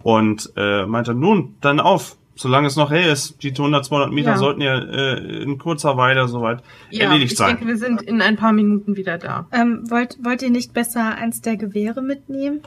und 0.03 0.53
äh, 0.57 0.87
meinte, 0.87 1.15
nun, 1.15 1.55
dann 1.61 1.79
auf, 1.81 2.17
solange 2.37 2.67
es 2.69 2.77
noch 2.77 2.91
hell 2.91 3.11
ist. 3.11 3.43
Die 3.43 3.51
100, 3.51 3.85
200 3.85 4.13
Meter 4.13 4.31
Ja. 4.31 4.37
sollten 4.37 4.61
ja 4.61 4.79
äh, 4.79 5.43
in 5.43 5.59
kurzer 5.59 5.97
Weile 5.97 6.29
soweit 6.29 6.63
Ja, 6.91 7.05
erledigt 7.09 7.33
ich 7.33 7.39
sein. 7.39 7.57
denke, 7.57 7.67
wir 7.67 7.77
sind 7.79 8.03
in 8.03 8.21
ein 8.23 8.37
paar 8.37 8.53
Minuten 8.53 8.97
wieder 8.97 9.19
da. 9.19 9.47
Ähm, 9.53 9.91
wollt, 9.91 10.19
wollt 10.23 10.43
ihr 10.43 10.51
nicht 10.51 10.73
besser 10.75 11.17
eins 11.17 11.41
der 11.41 11.57
Gewehre 11.57 12.03
mitnehmen? 12.03 12.61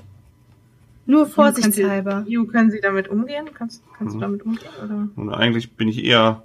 Nur 1.06 1.26
vorsichtshalber. 1.26 2.26
Ju, 2.28 2.46
können 2.46 2.70
Sie 2.70 2.82
damit 2.82 3.08
umgehen? 3.08 3.46
Kannst, 3.54 3.84
kannst 3.98 4.16
Mhm. 4.16 4.20
du 4.20 4.26
damit 4.26 4.42
umgehen? 4.46 4.70
Oder? 4.84 5.08
Und 5.16 5.34
eigentlich 5.34 5.74
bin 5.76 5.88
ich 5.88 6.04
eher 6.04 6.44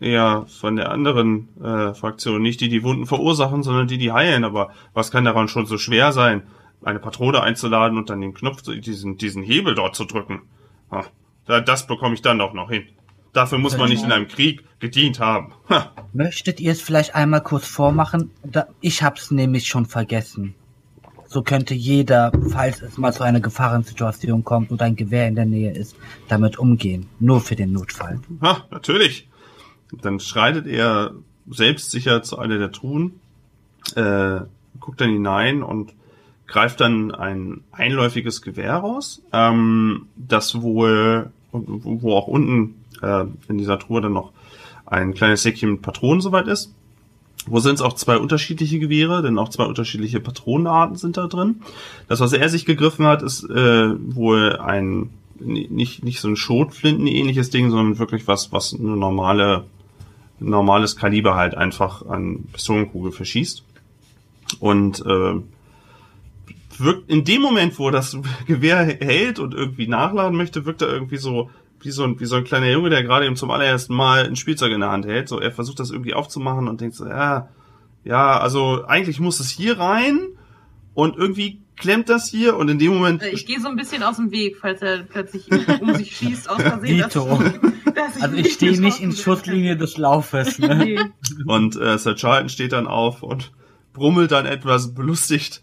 eher 0.00 0.46
von 0.48 0.76
der 0.76 0.90
anderen 0.90 1.48
äh, 1.62 1.92
Fraktion, 1.94 2.40
nicht 2.42 2.60
die 2.62 2.68
die 2.70 2.82
Wunden 2.82 3.06
verursachen, 3.06 3.62
sondern 3.62 3.86
die 3.86 3.98
die 3.98 4.10
heilen. 4.12 4.44
Aber 4.44 4.70
was 4.94 5.10
kann 5.10 5.24
daran 5.24 5.48
schon 5.48 5.66
so 5.66 5.76
schwer 5.78 6.12
sein, 6.12 6.42
eine 6.82 6.98
Patrone 6.98 7.40
einzuladen 7.42 7.98
und 7.98 8.08
dann 8.10 8.20
den 8.22 8.34
Knopf, 8.34 8.62
diesen 8.62 9.18
diesen 9.18 9.42
Hebel 9.42 9.74
dort 9.74 9.94
zu 9.94 10.04
drücken? 10.06 10.40
Ha, 10.90 11.04
das 11.46 11.86
bekomme 11.86 12.14
ich 12.14 12.22
dann 12.22 12.38
doch 12.38 12.52
noch 12.54 12.70
hin. 12.70 12.84
Dafür 13.32 13.58
muss 13.58 13.78
man 13.78 13.88
nicht 13.88 14.04
in 14.04 14.12
einem 14.12 14.28
Krieg 14.28 14.62
gedient 14.78 15.18
haben. 15.18 15.54
Ha. 15.70 15.90
Möchtet 16.12 16.60
ihr 16.60 16.72
es 16.72 16.82
vielleicht 16.82 17.14
einmal 17.14 17.42
kurz 17.42 17.66
vormachen? 17.66 18.30
Ich 18.82 19.02
hab's 19.02 19.30
nämlich 19.30 19.66
schon 19.66 19.86
vergessen. 19.86 20.54
So 21.26 21.42
könnte 21.42 21.72
jeder, 21.72 22.30
falls 22.50 22.82
es 22.82 22.98
mal 22.98 23.14
zu 23.14 23.22
einer 23.22 23.40
Gefahrensituation 23.40 24.44
kommt 24.44 24.70
und 24.70 24.82
ein 24.82 24.96
Gewehr 24.96 25.28
in 25.28 25.34
der 25.34 25.46
Nähe 25.46 25.72
ist, 25.72 25.96
damit 26.28 26.58
umgehen. 26.58 27.08
Nur 27.20 27.40
für 27.40 27.56
den 27.56 27.72
Notfall. 27.72 28.20
Ha, 28.42 28.66
natürlich. 28.70 29.28
Dann 29.92 30.20
schreitet 30.20 30.66
er 30.66 31.12
selbstsicher 31.48 32.22
zu 32.22 32.38
einer 32.38 32.58
der 32.58 32.70
Truhen, 32.70 33.18
äh, 33.96 34.40
guckt 34.78 35.00
dann 35.00 35.08
hinein 35.08 35.62
und 35.62 35.94
greift 36.46 36.80
dann 36.80 37.12
ein 37.12 37.62
einläufiges 37.72 38.42
Gewehr 38.42 38.74
raus, 38.74 39.22
ähm, 39.32 40.06
das 40.16 40.60
wohl, 40.60 41.30
wo 41.52 42.14
auch 42.14 42.26
unten 42.26 42.82
äh, 43.02 43.24
in 43.48 43.58
dieser 43.58 43.78
Truhe 43.78 44.00
dann 44.00 44.12
noch 44.12 44.32
ein 44.86 45.14
kleines 45.14 45.42
Säckchen 45.42 45.72
mit 45.72 45.82
Patronen 45.82 46.20
soweit 46.20 46.46
ist. 46.46 46.74
Wo 47.46 47.58
sind 47.58 47.74
es 47.74 47.82
auch 47.82 47.94
zwei 47.94 48.18
unterschiedliche 48.18 48.78
Gewehre, 48.78 49.20
denn 49.22 49.38
auch 49.38 49.48
zwei 49.48 49.64
unterschiedliche 49.64 50.20
Patronenarten 50.20 50.96
sind 50.96 51.16
da 51.16 51.26
drin. 51.26 51.62
Das, 52.06 52.20
was 52.20 52.32
er 52.32 52.48
sich 52.48 52.66
gegriffen 52.66 53.06
hat, 53.06 53.22
ist 53.22 53.42
äh, 53.44 54.14
wohl 54.14 54.56
ein 54.56 55.10
nicht 55.40 56.04
nicht 56.04 56.20
so 56.20 56.28
ein 56.28 56.36
Schrotflinten-ähnliches 56.36 57.50
Ding, 57.50 57.70
sondern 57.70 57.98
wirklich 57.98 58.28
was, 58.28 58.52
was 58.52 58.74
eine 58.74 58.96
normale 58.96 59.64
normales 60.38 60.94
Kaliber 60.96 61.34
halt 61.34 61.56
einfach 61.56 62.06
an 62.06 62.44
Pistolenkugel 62.52 63.10
verschießt. 63.10 63.64
Und 64.60 65.04
äh, 65.04 65.34
wirkt 66.82 67.10
in 67.10 67.24
dem 67.24 67.42
Moment, 67.42 67.78
wo 67.78 67.86
er 67.86 67.92
das 67.92 68.16
Gewehr 68.46 68.84
hält 68.84 69.38
und 69.38 69.54
irgendwie 69.54 69.86
nachladen 69.88 70.36
möchte, 70.36 70.64
wirkt 70.66 70.82
er 70.82 70.88
irgendwie 70.88 71.16
so 71.18 71.50
wie 71.80 71.90
so 71.90 72.04
ein, 72.04 72.20
wie 72.20 72.26
so 72.26 72.36
ein 72.36 72.44
kleiner 72.44 72.70
Junge, 72.70 72.90
der 72.90 73.02
gerade 73.02 73.26
eben 73.26 73.34
zum 73.34 73.50
allerersten 73.50 73.94
Mal 73.94 74.24
ein 74.26 74.36
Spielzeug 74.36 74.72
in 74.72 74.80
der 74.80 74.90
Hand 74.90 75.04
hält. 75.04 75.28
So, 75.28 75.40
er 75.40 75.50
versucht 75.50 75.80
das 75.80 75.90
irgendwie 75.90 76.14
aufzumachen 76.14 76.68
und 76.68 76.80
denkt 76.80 76.94
so, 76.94 77.06
ja, 77.06 77.48
ja, 78.04 78.38
also 78.38 78.84
eigentlich 78.86 79.18
muss 79.18 79.40
es 79.40 79.50
hier 79.50 79.78
rein 79.80 80.20
und 80.94 81.16
irgendwie 81.16 81.60
klemmt 81.76 82.08
das 82.08 82.28
hier 82.28 82.56
und 82.56 82.68
in 82.68 82.78
dem 82.78 82.94
Moment 82.94 83.22
Äh, 83.22 83.30
Ich 83.30 83.46
gehe 83.46 83.58
so 83.60 83.66
ein 83.68 83.74
bisschen 83.76 84.02
aus 84.04 84.16
dem 84.16 84.30
Weg, 84.30 84.58
falls 84.60 84.80
er 84.82 85.02
plötzlich 85.02 85.48
um 85.80 85.92
sich 85.96 86.16
schießt 86.16 86.48
aus 86.48 86.62
Versehen. 86.62 86.98
dass- 86.98 87.12
Dito. 87.14 87.42
dass 87.94 88.22
Also 88.22 88.36
ich 88.36 88.52
stehe 88.52 88.80
nicht 88.80 89.00
in 89.00 89.10
Schusslinie 89.10 89.76
des 89.76 89.96
Laufes. 89.96 90.58
Ne? 90.60 90.76
Nee. 90.76 91.00
Und 91.46 91.74
äh, 91.76 91.98
Sir 91.98 92.14
Charlton 92.14 92.48
steht 92.48 92.72
dann 92.72 92.86
auf 92.86 93.22
und 93.24 93.50
brummelt 93.92 94.30
dann 94.30 94.46
etwas 94.46 94.94
belustigt. 94.94 95.61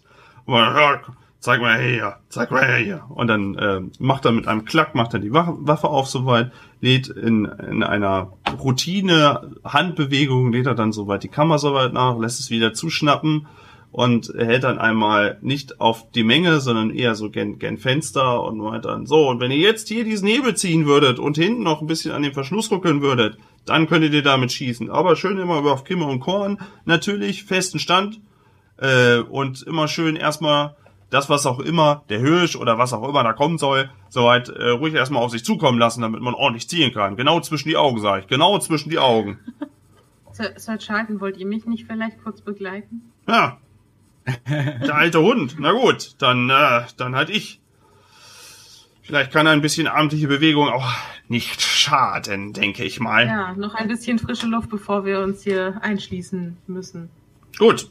Zeig 1.40 1.62
mal 1.62 1.78
her, 1.78 2.20
zeig 2.28 2.50
mal 2.50 2.66
her. 2.66 3.06
Und 3.08 3.28
dann 3.28 3.54
äh, 3.54 3.80
macht 3.98 4.26
er 4.26 4.32
mit 4.32 4.46
einem 4.46 4.66
Klack, 4.66 4.94
macht 4.94 5.14
er 5.14 5.20
die 5.20 5.32
Waffe, 5.32 5.56
Waffe 5.60 5.88
auf 5.88 6.06
soweit, 6.06 6.52
lädt 6.82 7.08
in, 7.08 7.46
in 7.46 7.82
einer 7.82 8.34
Routine 8.62 9.56
Handbewegung, 9.64 10.52
lädt 10.52 10.66
er 10.66 10.74
dann 10.74 10.92
soweit 10.92 11.22
die 11.22 11.28
Kammer 11.28 11.58
soweit 11.58 11.94
nach, 11.94 12.18
lässt 12.18 12.40
es 12.40 12.50
wieder 12.50 12.74
zuschnappen 12.74 13.46
und 13.90 14.34
hält 14.36 14.64
dann 14.64 14.78
einmal 14.78 15.38
nicht 15.40 15.80
auf 15.80 16.10
die 16.10 16.24
Menge, 16.24 16.60
sondern 16.60 16.90
eher 16.90 17.14
so 17.14 17.30
gen, 17.30 17.58
gen 17.58 17.78
Fenster 17.78 18.42
und 18.42 18.58
meint 18.58 18.84
dann 18.84 19.06
so, 19.06 19.26
und 19.30 19.40
wenn 19.40 19.50
ihr 19.50 19.56
jetzt 19.56 19.88
hier 19.88 20.04
diesen 20.04 20.28
Hebel 20.28 20.54
ziehen 20.56 20.84
würdet 20.84 21.18
und 21.18 21.38
hinten 21.38 21.62
noch 21.62 21.80
ein 21.80 21.86
bisschen 21.86 22.12
an 22.12 22.22
den 22.22 22.34
Verschluss 22.34 22.70
ruckeln 22.70 23.00
würdet, 23.00 23.38
dann 23.64 23.88
könntet 23.88 24.12
ihr 24.12 24.22
damit 24.22 24.52
schießen. 24.52 24.90
Aber 24.90 25.16
schön 25.16 25.38
immer 25.38 25.58
über 25.58 25.72
auf 25.72 25.84
Kimme 25.84 26.04
und 26.04 26.20
Korn, 26.20 26.58
natürlich, 26.84 27.44
festen 27.44 27.78
Stand 27.78 28.20
äh, 28.80 29.18
und 29.18 29.62
immer 29.62 29.88
schön 29.88 30.16
erstmal 30.16 30.76
das, 31.10 31.28
was 31.28 31.44
auch 31.44 31.58
immer, 31.58 32.04
der 32.08 32.20
Hirsch 32.20 32.56
oder 32.56 32.78
was 32.78 32.92
auch 32.92 33.06
immer 33.08 33.24
da 33.24 33.32
kommen 33.32 33.58
soll, 33.58 33.90
soweit 34.08 34.48
äh, 34.48 34.70
ruhig 34.70 34.94
erstmal 34.94 35.22
auf 35.22 35.32
sich 35.32 35.44
zukommen 35.44 35.78
lassen, 35.78 36.02
damit 36.02 36.22
man 36.22 36.34
ordentlich 36.34 36.68
zielen 36.68 36.92
kann. 36.92 37.16
Genau 37.16 37.40
zwischen 37.40 37.68
die 37.68 37.76
Augen, 37.76 38.00
sage 38.00 38.22
ich. 38.22 38.26
Genau 38.28 38.58
zwischen 38.58 38.90
die 38.90 38.98
Augen. 38.98 39.38
Sir 40.56 40.78
Charlton, 40.78 41.20
wollt 41.20 41.36
ihr 41.36 41.46
mich 41.46 41.66
nicht 41.66 41.86
vielleicht 41.86 42.22
kurz 42.22 42.40
begleiten? 42.40 43.12
Ja. 43.28 43.58
Der 44.48 44.94
alte 44.94 45.20
Hund. 45.20 45.56
Na 45.58 45.72
gut, 45.72 46.14
dann, 46.18 46.48
äh, 46.48 46.82
dann 46.96 47.16
halt 47.16 47.30
ich. 47.30 47.60
Vielleicht 49.02 49.32
kann 49.32 49.48
ein 49.48 49.60
bisschen 49.60 49.88
abendliche 49.88 50.28
Bewegung 50.28 50.68
auch 50.68 50.88
nicht 51.26 51.60
schaden, 51.60 52.52
denke 52.52 52.84
ich 52.84 53.00
mal. 53.00 53.26
Ja, 53.26 53.54
noch 53.54 53.74
ein 53.74 53.88
bisschen 53.88 54.20
frische 54.20 54.46
Luft, 54.46 54.70
bevor 54.70 55.04
wir 55.04 55.20
uns 55.20 55.42
hier 55.42 55.78
einschließen 55.82 56.56
müssen. 56.68 57.10
Gut. 57.58 57.90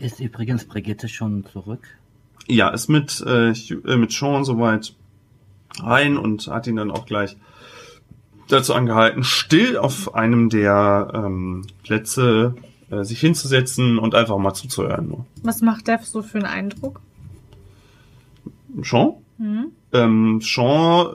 Ist 0.00 0.18
übrigens 0.18 0.64
Brigitte 0.64 1.08
schon 1.08 1.44
zurück? 1.44 1.86
Ja, 2.48 2.70
ist 2.70 2.88
mit, 2.88 3.22
äh, 3.26 3.50
äh, 3.50 3.96
mit 3.96 4.12
Sean 4.12 4.44
soweit 4.44 4.94
rein 5.78 6.16
und 6.16 6.46
hat 6.48 6.66
ihn 6.66 6.76
dann 6.76 6.90
auch 6.90 7.04
gleich 7.04 7.36
dazu 8.48 8.74
angehalten, 8.74 9.22
still 9.22 9.76
auf 9.76 10.14
einem 10.14 10.48
der 10.48 11.12
ähm, 11.14 11.66
Plätze 11.82 12.56
äh, 12.90 13.04
sich 13.04 13.20
hinzusetzen 13.20 13.98
und 13.98 14.14
einfach 14.14 14.38
mal 14.38 14.54
zuzuhören. 14.54 15.08
Nur. 15.08 15.26
Was 15.42 15.60
macht 15.60 15.86
der 15.86 16.00
so 16.02 16.22
für 16.22 16.38
einen 16.38 16.46
Eindruck? 16.46 17.00
Sean? 18.82 19.12
Hm? 19.36 19.66
Ähm, 19.92 20.40
Sean 20.42 21.08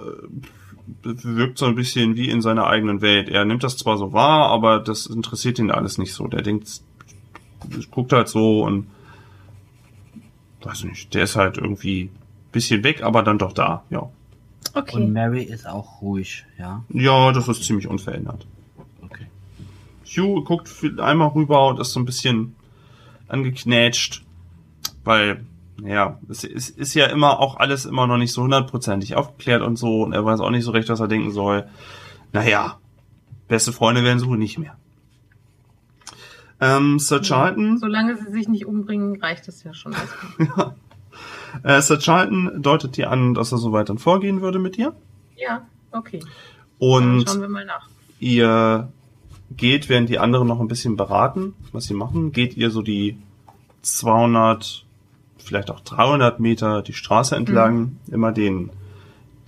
äh, 1.04 1.16
wirkt 1.24 1.58
so 1.58 1.66
ein 1.66 1.76
bisschen 1.76 2.16
wie 2.16 2.30
in 2.30 2.42
seiner 2.42 2.68
eigenen 2.68 3.02
Welt. 3.02 3.30
Er 3.30 3.46
nimmt 3.46 3.64
das 3.64 3.78
zwar 3.78 3.98
so 3.98 4.14
wahr, 4.14 4.50
aber 4.50 4.80
das 4.80 5.08
interessiert 5.08 5.60
ihn 5.60 5.72
alles 5.72 5.98
nicht 5.98 6.14
so. 6.14 6.28
Der 6.28 6.44
denkt, 6.44 6.82
guckt 7.92 8.14
halt 8.14 8.28
so 8.28 8.64
und 8.64 8.88
weiß 10.62 10.84
nicht, 10.86 11.14
der 11.14 11.24
ist 11.24 11.36
halt 11.36 11.58
irgendwie 11.58 12.10
bisschen 12.52 12.84
weg, 12.84 13.04
aber 13.04 13.22
dann 13.22 13.38
doch 13.38 13.54
da, 13.54 13.84
ja. 13.90 14.00
Und 14.00 14.12
Okay. 14.74 15.06
Mary 15.06 15.44
ist 15.44 15.68
auch 15.68 16.02
ruhig, 16.02 16.46
ja? 16.58 16.84
Ja, 16.90 17.32
das 17.32 17.48
ist 17.48 17.64
ziemlich 17.64 17.88
unverändert. 17.88 18.48
Okay. 19.02 19.28
Hugh 20.06 20.44
guckt 20.44 20.70
einmal 21.00 21.30
rüber 21.30 21.68
und 21.68 21.80
ist 21.80 21.94
so 21.94 22.00
ein 22.00 22.06
bisschen 22.06 22.56
angeknätscht, 23.28 24.24
weil, 25.04 25.46
naja, 25.80 26.20
es 26.30 26.44
ist, 26.44 26.70
ist 26.70 26.94
ja 26.94 27.06
immer 27.08 27.40
auch 27.40 27.58
alles 27.58 27.86
immer 27.86 28.08
noch 28.08 28.18
nicht 28.18 28.34
so 28.34 28.44
hundertprozentig 28.44 29.16
aufgeklärt 29.16 29.62
und 29.62 29.78
so 29.78 30.04
und 30.04 30.14
er 30.14 30.26
weiß 30.26 30.40
auch 30.40 30.50
nicht 30.50 30.64
so 30.64 30.72
recht, 30.72 30.90
was 30.90 31.00
er 31.00 31.08
denken 31.08 31.32
soll. 31.32 31.68
Naja, 32.34 32.80
beste 33.48 33.72
Freunde 33.72 34.04
werden 34.04 34.26
wohl 34.26 34.38
nicht 34.38 34.58
mehr. 34.58 34.78
Ähm, 36.62 37.00
Sir 37.00 37.22
Charlton, 37.22 37.78
Solange 37.80 38.16
sie 38.18 38.32
sich 38.32 38.48
nicht 38.48 38.66
umbringen, 38.66 39.20
reicht 39.22 39.48
es 39.48 39.64
ja 39.64 39.74
schon. 39.74 39.94
erstmal. 40.40 40.76
äh, 41.64 41.82
Sir 41.82 42.00
Charlton 42.00 42.62
deutet 42.62 42.98
dir 42.98 43.12
an, 43.12 43.34
dass 43.34 43.52
er 43.52 43.58
so 43.58 43.72
weit 43.72 43.90
dann 43.90 43.98
vorgehen 43.98 44.42
würde 44.42 44.60
mit 44.60 44.78
dir. 44.78 44.96
ja, 45.36 45.68
okay. 45.92 46.20
Dann 46.80 46.90
Und 46.90 47.30
schauen 47.30 47.42
wir 47.42 47.50
mal 47.50 47.66
nach. 47.66 47.88
ihr 48.20 48.90
geht, 49.56 49.88
während 49.90 50.10
die 50.10 50.20
anderen 50.20 50.48
noch 50.48 50.60
ein 50.60 50.68
bisschen 50.68 50.96
beraten, 50.98 51.54
was 51.72 51.86
sie 51.86 51.94
machen, 51.94 52.32
geht 52.32 52.58
ihr 52.58 52.70
so 52.72 52.82
die 52.82 53.18
200, 53.82 54.86
vielleicht 55.38 55.72
auch 55.72 55.80
300 55.82 56.40
Meter 56.40 56.82
die 56.82 56.94
Straße 56.94 57.36
entlang, 57.36 57.98
immer 58.12 58.32
den, 58.32 58.72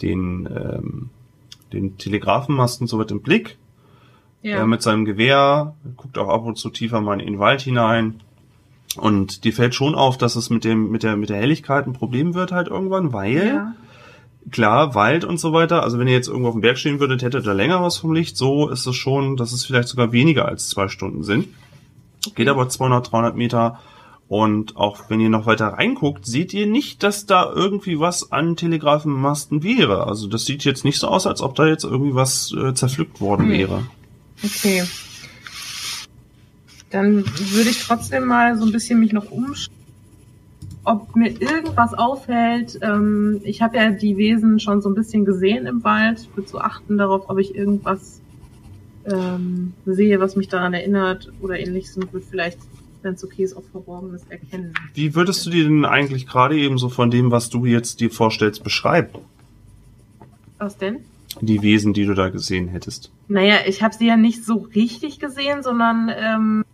den, 0.01 0.45
ähm, 0.45 1.09
den 1.73 1.97
Telegrafenmasten 1.97 2.87
so 2.87 2.97
mit 2.97 3.11
im 3.11 3.21
Blick, 3.21 3.57
Ja, 4.43 4.65
mit 4.65 4.81
seinem 4.81 5.03
Gewehr, 5.03 5.75
guckt 5.97 6.17
auch 6.17 6.29
ab 6.29 6.45
und 6.45 6.57
zu 6.57 6.69
tiefer 6.69 7.01
mal 7.01 7.19
in 7.19 7.25
den 7.25 7.39
Wald 7.39 7.61
hinein. 7.61 8.21
Und 8.95 9.43
dir 9.43 9.53
fällt 9.53 9.75
schon 9.75 9.93
auf, 9.95 10.17
dass 10.17 10.35
es 10.35 10.49
mit 10.49 10.63
dem, 10.63 10.89
mit 10.89 11.03
der, 11.03 11.17
mit 11.17 11.29
der 11.29 11.37
Helligkeit 11.37 11.85
ein 11.85 11.93
Problem 11.93 12.33
wird 12.33 12.51
halt 12.51 12.67
irgendwann, 12.67 13.13
weil 13.13 13.47
ja. 13.47 13.73
klar, 14.51 14.95
Wald 14.95 15.25
und 15.25 15.39
so 15.39 15.53
weiter. 15.53 15.83
Also 15.83 15.99
wenn 15.99 16.07
ihr 16.07 16.13
jetzt 16.13 16.29
irgendwo 16.29 16.49
auf 16.49 16.55
dem 16.55 16.61
Berg 16.61 16.77
stehen 16.77 16.99
würdet, 16.99 17.21
hättet 17.21 17.45
ihr 17.45 17.53
länger 17.53 17.81
was 17.81 17.97
vom 17.97 18.13
Licht. 18.13 18.37
So 18.37 18.69
ist 18.69 18.85
es 18.87 18.95
schon, 18.95 19.35
dass 19.37 19.51
es 19.51 19.65
vielleicht 19.65 19.87
sogar 19.89 20.11
weniger 20.11 20.45
als 20.47 20.69
zwei 20.69 20.87
Stunden 20.87 21.23
sind. 21.23 21.47
Geht 22.35 22.47
aber 22.47 22.69
200, 22.69 23.11
300 23.11 23.35
Meter. 23.35 23.79
Und 24.29 24.75
auch 24.75 25.09
wenn 25.09 25.21
ihr 25.21 25.29
noch 25.29 25.45
weiter 25.45 25.67
reinguckt, 25.67 26.25
seht 26.25 26.53
ihr 26.53 26.67
nicht, 26.67 27.01
dass 27.03 27.25
da 27.25 27.49
irgendwie 27.53 27.99
was 27.99 28.31
an 28.31 28.55
Telegrafenmasten 28.55 29.63
wäre. 29.63 30.05
Also 30.07 30.27
das 30.27 30.45
sieht 30.45 30.65
jetzt 30.65 30.83
nicht 30.83 30.99
so 30.99 31.07
aus, 31.07 31.25
als 31.27 31.41
ob 31.41 31.55
da 31.55 31.65
jetzt 31.65 31.85
irgendwie 31.85 32.13
was 32.15 32.53
äh, 32.53 32.73
zerpflückt 32.73 33.21
worden 33.21 33.47
Nee. 33.47 33.59
wäre. 33.59 33.83
Okay. 34.43 34.83
Dann 36.89 37.25
würde 37.25 37.69
ich 37.69 37.83
trotzdem 37.83 38.25
mal 38.25 38.57
so 38.57 38.65
ein 38.65 38.71
bisschen 38.71 38.99
mich 38.99 39.13
noch 39.13 39.31
umschauen 39.31 39.77
ob 40.87 41.17
mir 41.17 41.29
irgendwas 41.41 41.93
auffällt. 41.93 42.79
Ähm, 42.81 43.41
ich 43.43 43.61
habe 43.61 43.75
ja 43.75 43.91
die 43.91 44.15
Wesen 44.15 44.57
schon 44.61 44.81
so 44.81 44.87
ein 44.87 44.95
bisschen 44.95 45.25
gesehen 45.25 45.65
im 45.65 45.83
Wald. 45.83 46.21
Ich 46.21 46.37
würde 46.37 46.49
so 46.49 46.59
achten 46.59 46.97
darauf, 46.97 47.29
ob 47.29 47.39
ich 47.39 47.53
irgendwas 47.53 48.21
ähm, 49.05 49.73
sehe, 49.85 50.21
was 50.21 50.37
mich 50.37 50.47
daran 50.47 50.73
erinnert 50.73 51.29
oder 51.41 51.59
ähnliches 51.59 51.97
und 51.97 52.13
würde 52.13 52.25
vielleicht, 52.25 52.59
wenn 53.01 53.15
es 53.15 53.23
okay 53.25 53.43
ist, 53.43 53.57
auch 53.57 53.65
Verborgenes 53.69 54.23
erkennen. 54.29 54.73
Wie 54.93 55.13
würdest 55.13 55.45
du 55.45 55.49
dir 55.49 55.65
denn 55.65 55.83
eigentlich 55.83 56.25
gerade 56.25 56.57
eben 56.57 56.77
so 56.77 56.87
von 56.87 57.11
dem, 57.11 57.31
was 57.31 57.49
du 57.49 57.65
jetzt 57.65 57.99
dir 57.99 58.09
vorstellst, 58.09 58.63
beschreiben? 58.63 59.09
Was 60.57 60.77
denn? 60.77 60.99
Die 61.41 61.61
Wesen, 61.61 61.93
die 61.93 62.05
du 62.05 62.13
da 62.13 62.29
gesehen 62.29 62.67
hättest. 62.67 63.11
Naja, 63.27 63.57
ich 63.65 63.83
habe 63.83 63.93
sie 63.93 64.07
ja 64.07 64.17
nicht 64.17 64.43
so 64.45 64.67
richtig 64.75 65.19
gesehen, 65.19 65.63
sondern 65.63 66.11
ähm, 66.15 66.65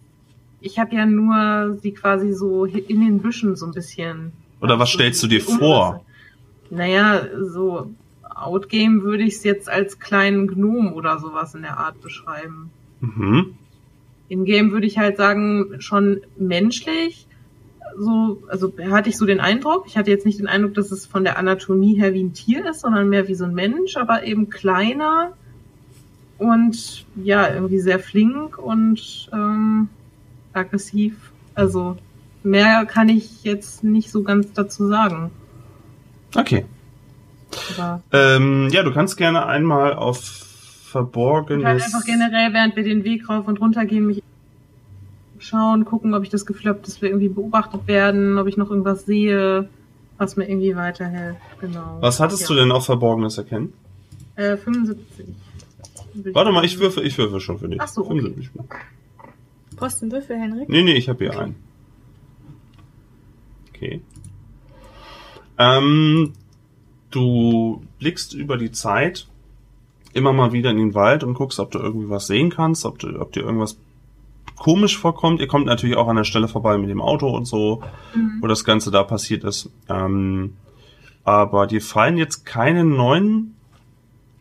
ich 0.62 0.79
habe 0.79 0.96
ja 0.96 1.05
nur 1.05 1.77
sie 1.82 1.91
quasi 1.91 2.34
so 2.34 2.65
in 2.65 3.01
den 3.01 3.20
Büschen 3.20 3.55
so 3.55 3.65
ein 3.65 3.74
bisschen. 3.74 4.32
Oder 4.62 4.79
was 4.79 4.91
so 4.91 4.98
stellst 4.98 5.22
du 5.24 5.27
dir 5.27 5.41
vor? 5.41 6.05
Naja, 6.70 7.27
so 7.41 7.91
Outgame 8.36 9.03
würde 9.03 9.24
ich 9.24 9.36
es 9.36 9.43
jetzt 9.43 9.70
als 9.70 10.00
kleinen 10.00 10.48
Gnom 10.48 10.93
oder 10.93 11.20
sowas 11.20 11.53
in 11.53 11.62
der 11.62 11.77
Art 11.77 12.01
beschreiben. 12.01 12.72
Mhm. 13.01 13.55
In-game 14.29 14.72
würde 14.72 14.88
ich 14.88 14.98
halt 14.98 15.17
sagen, 15.17 15.75
schon 15.79 16.22
menschlich. 16.38 17.27
So, 17.97 18.43
also 18.47 18.73
hatte 18.89 19.09
ich 19.09 19.17
so 19.17 19.25
den 19.25 19.39
Eindruck. 19.39 19.85
Ich 19.88 19.97
hatte 19.97 20.09
jetzt 20.09 20.25
nicht 20.25 20.39
den 20.39 20.47
Eindruck, 20.47 20.73
dass 20.73 20.91
es 20.91 21.05
von 21.05 21.23
der 21.23 21.38
Anatomie 21.38 21.95
her 21.95 22.13
wie 22.13 22.23
ein 22.23 22.33
Tier 22.33 22.67
ist, 22.69 22.81
sondern 22.81 23.09
mehr 23.09 23.27
wie 23.27 23.35
so 23.35 23.45
ein 23.45 23.53
Mensch, 23.53 23.97
aber 23.97 24.23
eben 24.23 24.50
kleiner 24.50 25.33
und 26.38 27.05
ja, 27.15 27.53
irgendwie 27.53 27.79
sehr 27.79 28.00
flink 28.00 28.57
und 28.57 29.29
ähm, 29.31 29.89
aggressiv. 30.53 31.31
Also 31.55 31.97
mehr 32.43 32.85
kann 32.85 33.09
ich 33.09 33.43
jetzt 33.43 33.83
nicht 33.83 34.12
so 34.12 34.23
ganz 34.23 34.51
dazu 34.53 34.88
sagen. 34.88 35.31
Okay. 36.35 36.65
Ähm, 38.12 38.69
ja, 38.71 38.83
du 38.83 38.91
kannst 38.91 39.17
gerne 39.17 39.45
einmal 39.45 39.93
auf 39.93 40.19
ich 40.19 40.91
Verborgenes. 40.91 41.65
halt 41.65 41.83
einfach 41.83 42.05
generell, 42.05 42.53
während 42.53 42.75
wir 42.75 42.83
den 42.83 43.03
Weg 43.03 43.27
rauf 43.29 43.47
und 43.47 43.59
runter 43.59 43.85
gehen, 43.85 44.05
mich 44.05 44.21
schauen, 45.45 45.85
gucken, 45.85 46.13
ob 46.13 46.23
ich 46.23 46.29
das 46.29 46.45
Gefühl 46.45 46.69
habe, 46.69 46.79
dass 46.83 47.01
wir 47.01 47.09
irgendwie 47.09 47.29
beobachtet 47.29 47.88
werden, 47.88 48.38
ob 48.38 48.47
ich 48.47 48.57
noch 48.57 48.69
irgendwas 48.69 49.05
sehe, 49.05 49.69
was 50.17 50.35
mir 50.35 50.50
irgendwie 50.50 50.75
weiterhilft. 50.75 51.39
Genau. 51.59 51.97
Was 52.00 52.19
hattest 52.19 52.41
ja. 52.41 52.47
du 52.47 52.53
denn 52.55 52.71
auf 52.71 52.85
Verborgenes 52.85 53.38
erkennen? 53.38 53.73
Äh, 54.35 54.57
75. 54.57 55.25
Würde 56.13 56.35
Warte 56.35 56.51
mal, 56.51 56.63
ich 56.63 56.79
würfe, 56.79 57.01
ich 57.01 57.17
würfe 57.17 57.39
schon 57.39 57.59
für 57.59 57.67
dich. 57.67 57.81
Ach 57.81 57.88
so, 57.88 58.01
okay. 58.01 58.21
75. 58.21 58.51
Brauchst 59.75 60.01
du 60.01 60.05
einen 60.05 60.12
Würfel, 60.12 60.38
Henrik? 60.38 60.69
Nee, 60.69 60.83
nee, 60.83 60.93
ich 60.93 61.09
habe 61.09 61.23
hier 61.23 61.39
einen. 61.39 61.55
Okay. 63.69 64.01
Ähm, 65.57 66.33
du 67.09 67.83
blickst 68.00 68.33
über 68.33 68.57
die 68.57 68.71
Zeit 68.71 69.27
immer 70.13 70.34
mal 70.34 70.53
wieder 70.53 70.69
in 70.69 70.77
den 70.77 70.93
Wald 70.93 71.23
und 71.23 71.34
guckst, 71.34 71.60
ob 71.60 71.71
du 71.71 71.79
irgendwie 71.79 72.10
was 72.10 72.27
sehen 72.27 72.49
kannst, 72.49 72.86
ob, 72.86 72.99
du, 72.99 73.19
ob 73.19 73.32
dir 73.34 73.41
irgendwas 73.41 73.77
komisch 74.58 74.98
vorkommt. 74.98 75.39
Ihr 75.39 75.48
kommt 75.48 75.66
natürlich 75.66 75.98
auch 75.98 76.08
an 76.08 76.16
der 76.16 76.24
Stelle 76.24 76.48
vorbei 76.48 76.78
mit 76.78 76.89
dem 76.89 77.02
Auto 77.02 77.30
und 77.30 77.46
so, 77.46 77.82
Mhm. 78.16 78.39
wo 78.42 78.48
das 78.48 78.63
Ganze 78.63 78.92
da 78.92 79.04
passiert 79.04 79.44
ist. 79.44 79.70
Ähm, 79.89 80.54
aber 81.24 81.68
dir 81.68 81.82
fallen 81.82 82.18
jetzt 82.18 82.46
keine 82.46 82.84
neuen 82.84 83.56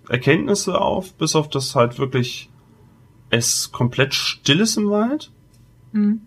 Erkenntnisse 0.08 0.80
auf, 0.80 1.14
bis 1.14 1.36
auf 1.36 1.48
das 1.48 1.74
halt 1.74 1.98
wirklich 1.98 2.48
es 3.30 3.72
komplett 3.72 4.12
still 4.14 4.60
ist 4.60 4.76
im 4.76 4.90
Wald. 4.90 5.30
Mhm. 5.92 6.22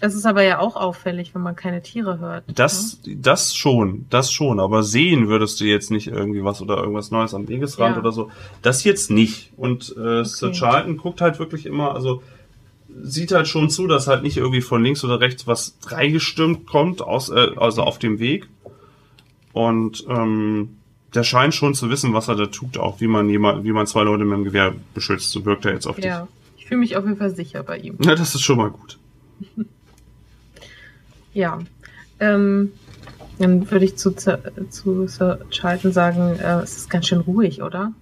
Das 0.00 0.14
ist 0.14 0.26
aber 0.26 0.42
ja 0.42 0.58
auch 0.58 0.76
auffällig, 0.76 1.34
wenn 1.34 1.40
man 1.42 1.56
keine 1.56 1.80
Tiere 1.82 2.18
hört. 2.18 2.44
Das, 2.54 3.00
das 3.06 3.54
schon, 3.54 4.04
das 4.10 4.30
schon, 4.30 4.60
aber 4.60 4.82
sehen 4.82 5.28
würdest 5.28 5.60
du 5.60 5.64
jetzt 5.64 5.90
nicht 5.90 6.08
irgendwie 6.08 6.44
was 6.44 6.60
oder 6.60 6.76
irgendwas 6.78 7.10
Neues 7.10 7.32
am 7.32 7.48
Wegesrand 7.48 7.94
Ja. 7.96 8.00
oder 8.02 8.12
so. 8.12 8.30
Das 8.60 8.84
jetzt 8.84 9.10
nicht. 9.10 9.52
Und 9.56 9.94
äh, 9.96 10.22
Sir 10.24 10.48
Okay. 10.48 10.58
Charlton 10.58 10.96
guckt 10.98 11.22
halt 11.22 11.38
wirklich 11.38 11.64
immer, 11.64 11.94
also 11.94 12.22
sieht 13.02 13.32
halt 13.32 13.48
schon 13.48 13.70
zu, 13.70 13.86
dass 13.86 14.06
halt 14.06 14.22
nicht 14.22 14.36
irgendwie 14.36 14.60
von 14.60 14.82
links 14.82 15.04
oder 15.04 15.20
rechts 15.20 15.46
was 15.46 15.76
reingestürmt 15.86 16.66
kommt, 16.66 17.02
aus, 17.02 17.28
äh, 17.28 17.50
also 17.56 17.82
auf 17.82 17.98
dem 17.98 18.18
Weg. 18.18 18.48
Und 19.52 20.04
ähm, 20.08 20.76
der 21.14 21.22
scheint 21.22 21.54
schon 21.54 21.74
zu 21.74 21.88
wissen, 21.90 22.12
was 22.12 22.28
er 22.28 22.36
da 22.36 22.46
tut, 22.46 22.78
auch 22.78 23.00
wie 23.00 23.06
man 23.06 23.28
jemand, 23.28 23.64
wie 23.64 23.72
man 23.72 23.86
zwei 23.86 24.02
Leute 24.02 24.24
mit 24.24 24.36
dem 24.36 24.44
Gewehr 24.44 24.74
beschützt. 24.94 25.30
So 25.30 25.44
wirkt 25.44 25.64
er 25.64 25.72
jetzt 25.72 25.86
auf 25.86 25.98
Ja. 25.98 26.04
ja. 26.04 26.28
Ich 26.58 26.66
fühle 26.66 26.80
mich 26.80 26.96
auf 26.96 27.04
jeden 27.04 27.16
Fall 27.16 27.30
sicher 27.30 27.62
bei 27.62 27.78
ihm. 27.78 27.96
dich. 27.96 28.06
Ja, 28.06 28.14
das 28.16 28.34
ist 28.34 28.42
schon 28.42 28.58
mal 28.58 28.70
gut. 28.70 28.98
Ja. 31.32 31.58
Ähm, 32.18 32.72
dann 33.38 33.70
würde 33.70 33.84
ich 33.84 33.96
zu, 33.96 34.12
zu, 34.12 34.40
zu 34.70 35.06
Sir 35.06 35.40
Charlton 35.50 35.92
sagen, 35.92 36.38
äh, 36.38 36.60
es 36.62 36.78
ist 36.78 36.88
ganz 36.88 37.08
schön 37.08 37.20
ruhig, 37.20 37.60
oder? 37.60 37.92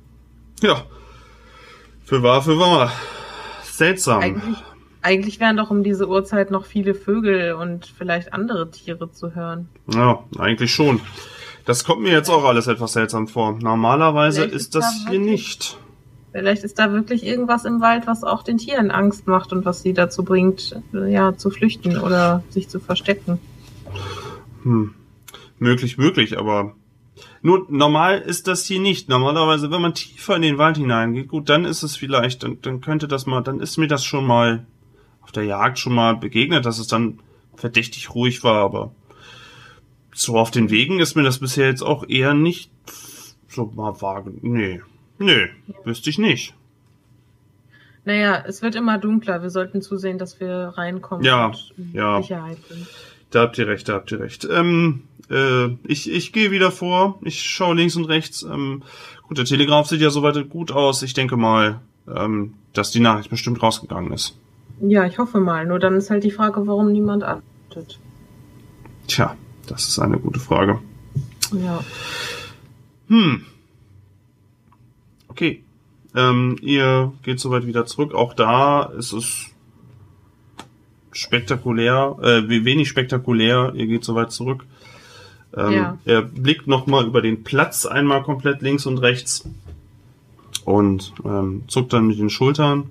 Ja. 0.62 0.84
Für 2.04 2.22
wahr, 2.22 2.42
für 2.42 2.56
wahr. 2.60 2.92
Seltsam. 3.64 4.22
Eigentlich, 4.22 4.62
eigentlich 5.04 5.38
wären 5.38 5.56
doch 5.56 5.70
um 5.70 5.84
diese 5.84 6.08
Uhrzeit 6.08 6.50
noch 6.50 6.64
viele 6.64 6.94
Vögel 6.94 7.52
und 7.52 7.86
vielleicht 7.86 8.32
andere 8.32 8.70
Tiere 8.70 9.12
zu 9.12 9.34
hören. 9.34 9.68
Ja, 9.92 10.24
eigentlich 10.38 10.72
schon. 10.72 11.00
Das 11.66 11.84
kommt 11.84 12.02
mir 12.02 12.12
jetzt 12.12 12.30
auch 12.30 12.44
alles 12.44 12.66
etwas 12.66 12.94
seltsam 12.94 13.28
vor. 13.28 13.58
Normalerweise 13.60 14.42
Vielleicht 14.42 14.54
ist 14.54 14.74
das 14.74 14.84
da 15.04 15.10
hier 15.10 15.20
wirklich- 15.20 15.30
nicht. 15.30 15.78
Vielleicht 16.32 16.64
ist 16.64 16.78
da 16.78 16.90
wirklich 16.92 17.24
irgendwas 17.24 17.64
im 17.64 17.80
Wald, 17.80 18.06
was 18.06 18.24
auch 18.24 18.42
den 18.42 18.58
Tieren 18.58 18.90
Angst 18.90 19.28
macht 19.28 19.52
und 19.52 19.64
was 19.64 19.82
sie 19.82 19.92
dazu 19.92 20.24
bringt, 20.24 20.74
ja, 20.92 21.36
zu 21.36 21.50
flüchten 21.50 21.98
oder 21.98 22.42
sich 22.50 22.68
zu 22.68 22.80
verstecken. 22.80 23.38
Hm. 24.64 24.94
Möglich, 25.58 25.96
möglich, 25.96 26.36
aber 26.38 26.74
nur 27.42 27.66
normal 27.68 28.20
ist 28.20 28.48
das 28.48 28.64
hier 28.64 28.80
nicht. 28.80 29.08
Normalerweise, 29.08 29.70
wenn 29.70 29.80
man 29.82 29.94
tiefer 29.94 30.34
in 30.34 30.42
den 30.42 30.58
Wald 30.58 30.76
hineingeht, 30.78 31.28
gut, 31.28 31.48
dann 31.48 31.64
ist 31.64 31.82
es 31.82 31.94
vielleicht, 31.94 32.42
dann, 32.42 32.58
dann 32.62 32.80
könnte 32.80 33.06
das 33.06 33.26
mal, 33.26 33.42
dann 33.42 33.60
ist 33.60 33.76
mir 33.76 33.86
das 33.86 34.02
schon 34.04 34.26
mal 34.26 34.66
auf 35.24 35.32
der 35.32 35.44
Jagd 35.44 35.78
schon 35.78 35.94
mal 35.94 36.16
begegnet, 36.16 36.64
dass 36.64 36.78
es 36.78 36.86
dann 36.86 37.18
verdächtig 37.56 38.14
ruhig 38.14 38.44
war, 38.44 38.62
aber 38.64 38.92
so 40.14 40.38
auf 40.38 40.50
den 40.50 40.70
Wegen 40.70 41.00
ist 41.00 41.16
mir 41.16 41.22
das 41.22 41.38
bisher 41.38 41.66
jetzt 41.66 41.82
auch 41.82 42.08
eher 42.08 42.34
nicht 42.34 42.70
so 43.48 43.72
mal 43.74 44.00
vage. 44.00 44.32
Nee. 44.42 44.80
Nee, 45.18 45.48
wüsste 45.84 46.10
ich 46.10 46.18
nicht. 46.18 46.54
Naja, 48.04 48.44
es 48.46 48.60
wird 48.62 48.74
immer 48.74 48.98
dunkler. 48.98 49.42
Wir 49.42 49.50
sollten 49.50 49.80
zusehen, 49.80 50.18
dass 50.18 50.40
wir 50.40 50.74
reinkommen 50.76 51.24
Ja, 51.24 51.52
ja. 51.92 52.20
Sicherheit 52.20 52.58
sind. 52.68 52.86
Da 53.30 53.42
habt 53.42 53.58
ihr 53.58 53.66
recht, 53.66 53.88
da 53.88 53.94
habt 53.94 54.12
ihr 54.12 54.20
recht. 54.20 54.46
Ähm, 54.50 55.04
äh, 55.30 55.68
ich, 55.84 56.10
ich 56.10 56.32
gehe 56.32 56.50
wieder 56.50 56.70
vor. 56.70 57.18
Ich 57.22 57.42
schaue 57.42 57.74
links 57.76 57.96
und 57.96 58.04
rechts. 58.04 58.42
Ähm, 58.42 58.82
gut, 59.26 59.38
der 59.38 59.46
Telegraph 59.46 59.88
sieht 59.88 60.00
ja 60.00 60.10
soweit 60.10 60.48
gut 60.50 60.70
aus. 60.70 61.02
Ich 61.02 61.14
denke 61.14 61.36
mal, 61.36 61.80
ähm, 62.14 62.54
dass 62.74 62.90
die 62.90 63.00
Nachricht 63.00 63.30
bestimmt 63.30 63.62
rausgegangen 63.62 64.12
ist. 64.12 64.36
Ja, 64.80 65.04
ich 65.06 65.18
hoffe 65.18 65.40
mal. 65.40 65.64
Nur 65.66 65.78
dann 65.78 65.94
ist 65.96 66.10
halt 66.10 66.24
die 66.24 66.30
Frage, 66.30 66.66
warum 66.66 66.92
niemand 66.92 67.22
antwortet. 67.22 67.98
Tja, 69.06 69.36
das 69.66 69.88
ist 69.88 69.98
eine 69.98 70.18
gute 70.18 70.40
Frage. 70.40 70.78
Ja. 71.52 71.82
Hm. 73.08 73.44
Okay. 75.28 75.62
Ähm, 76.14 76.56
ihr 76.62 77.12
geht 77.22 77.40
soweit 77.40 77.66
wieder 77.66 77.86
zurück. 77.86 78.14
Auch 78.14 78.34
da 78.34 78.84
ist 78.84 79.12
es 79.12 79.46
spektakulär, 81.12 82.16
äh, 82.22 82.48
we- 82.48 82.64
wenig 82.64 82.88
spektakulär. 82.88 83.72
Ihr 83.74 83.86
geht 83.86 84.04
soweit 84.04 84.32
zurück. 84.32 84.64
Ähm, 85.56 85.72
Ja. 85.72 85.98
Er 86.04 86.22
blickt 86.22 86.66
nochmal 86.66 87.06
über 87.06 87.22
den 87.22 87.44
Platz 87.44 87.86
einmal 87.86 88.22
komplett 88.22 88.62
links 88.62 88.86
und 88.86 88.98
rechts 88.98 89.48
und 90.64 91.12
ähm, 91.24 91.62
zuckt 91.68 91.92
dann 91.92 92.06
mit 92.08 92.18
den 92.18 92.30
Schultern, 92.30 92.90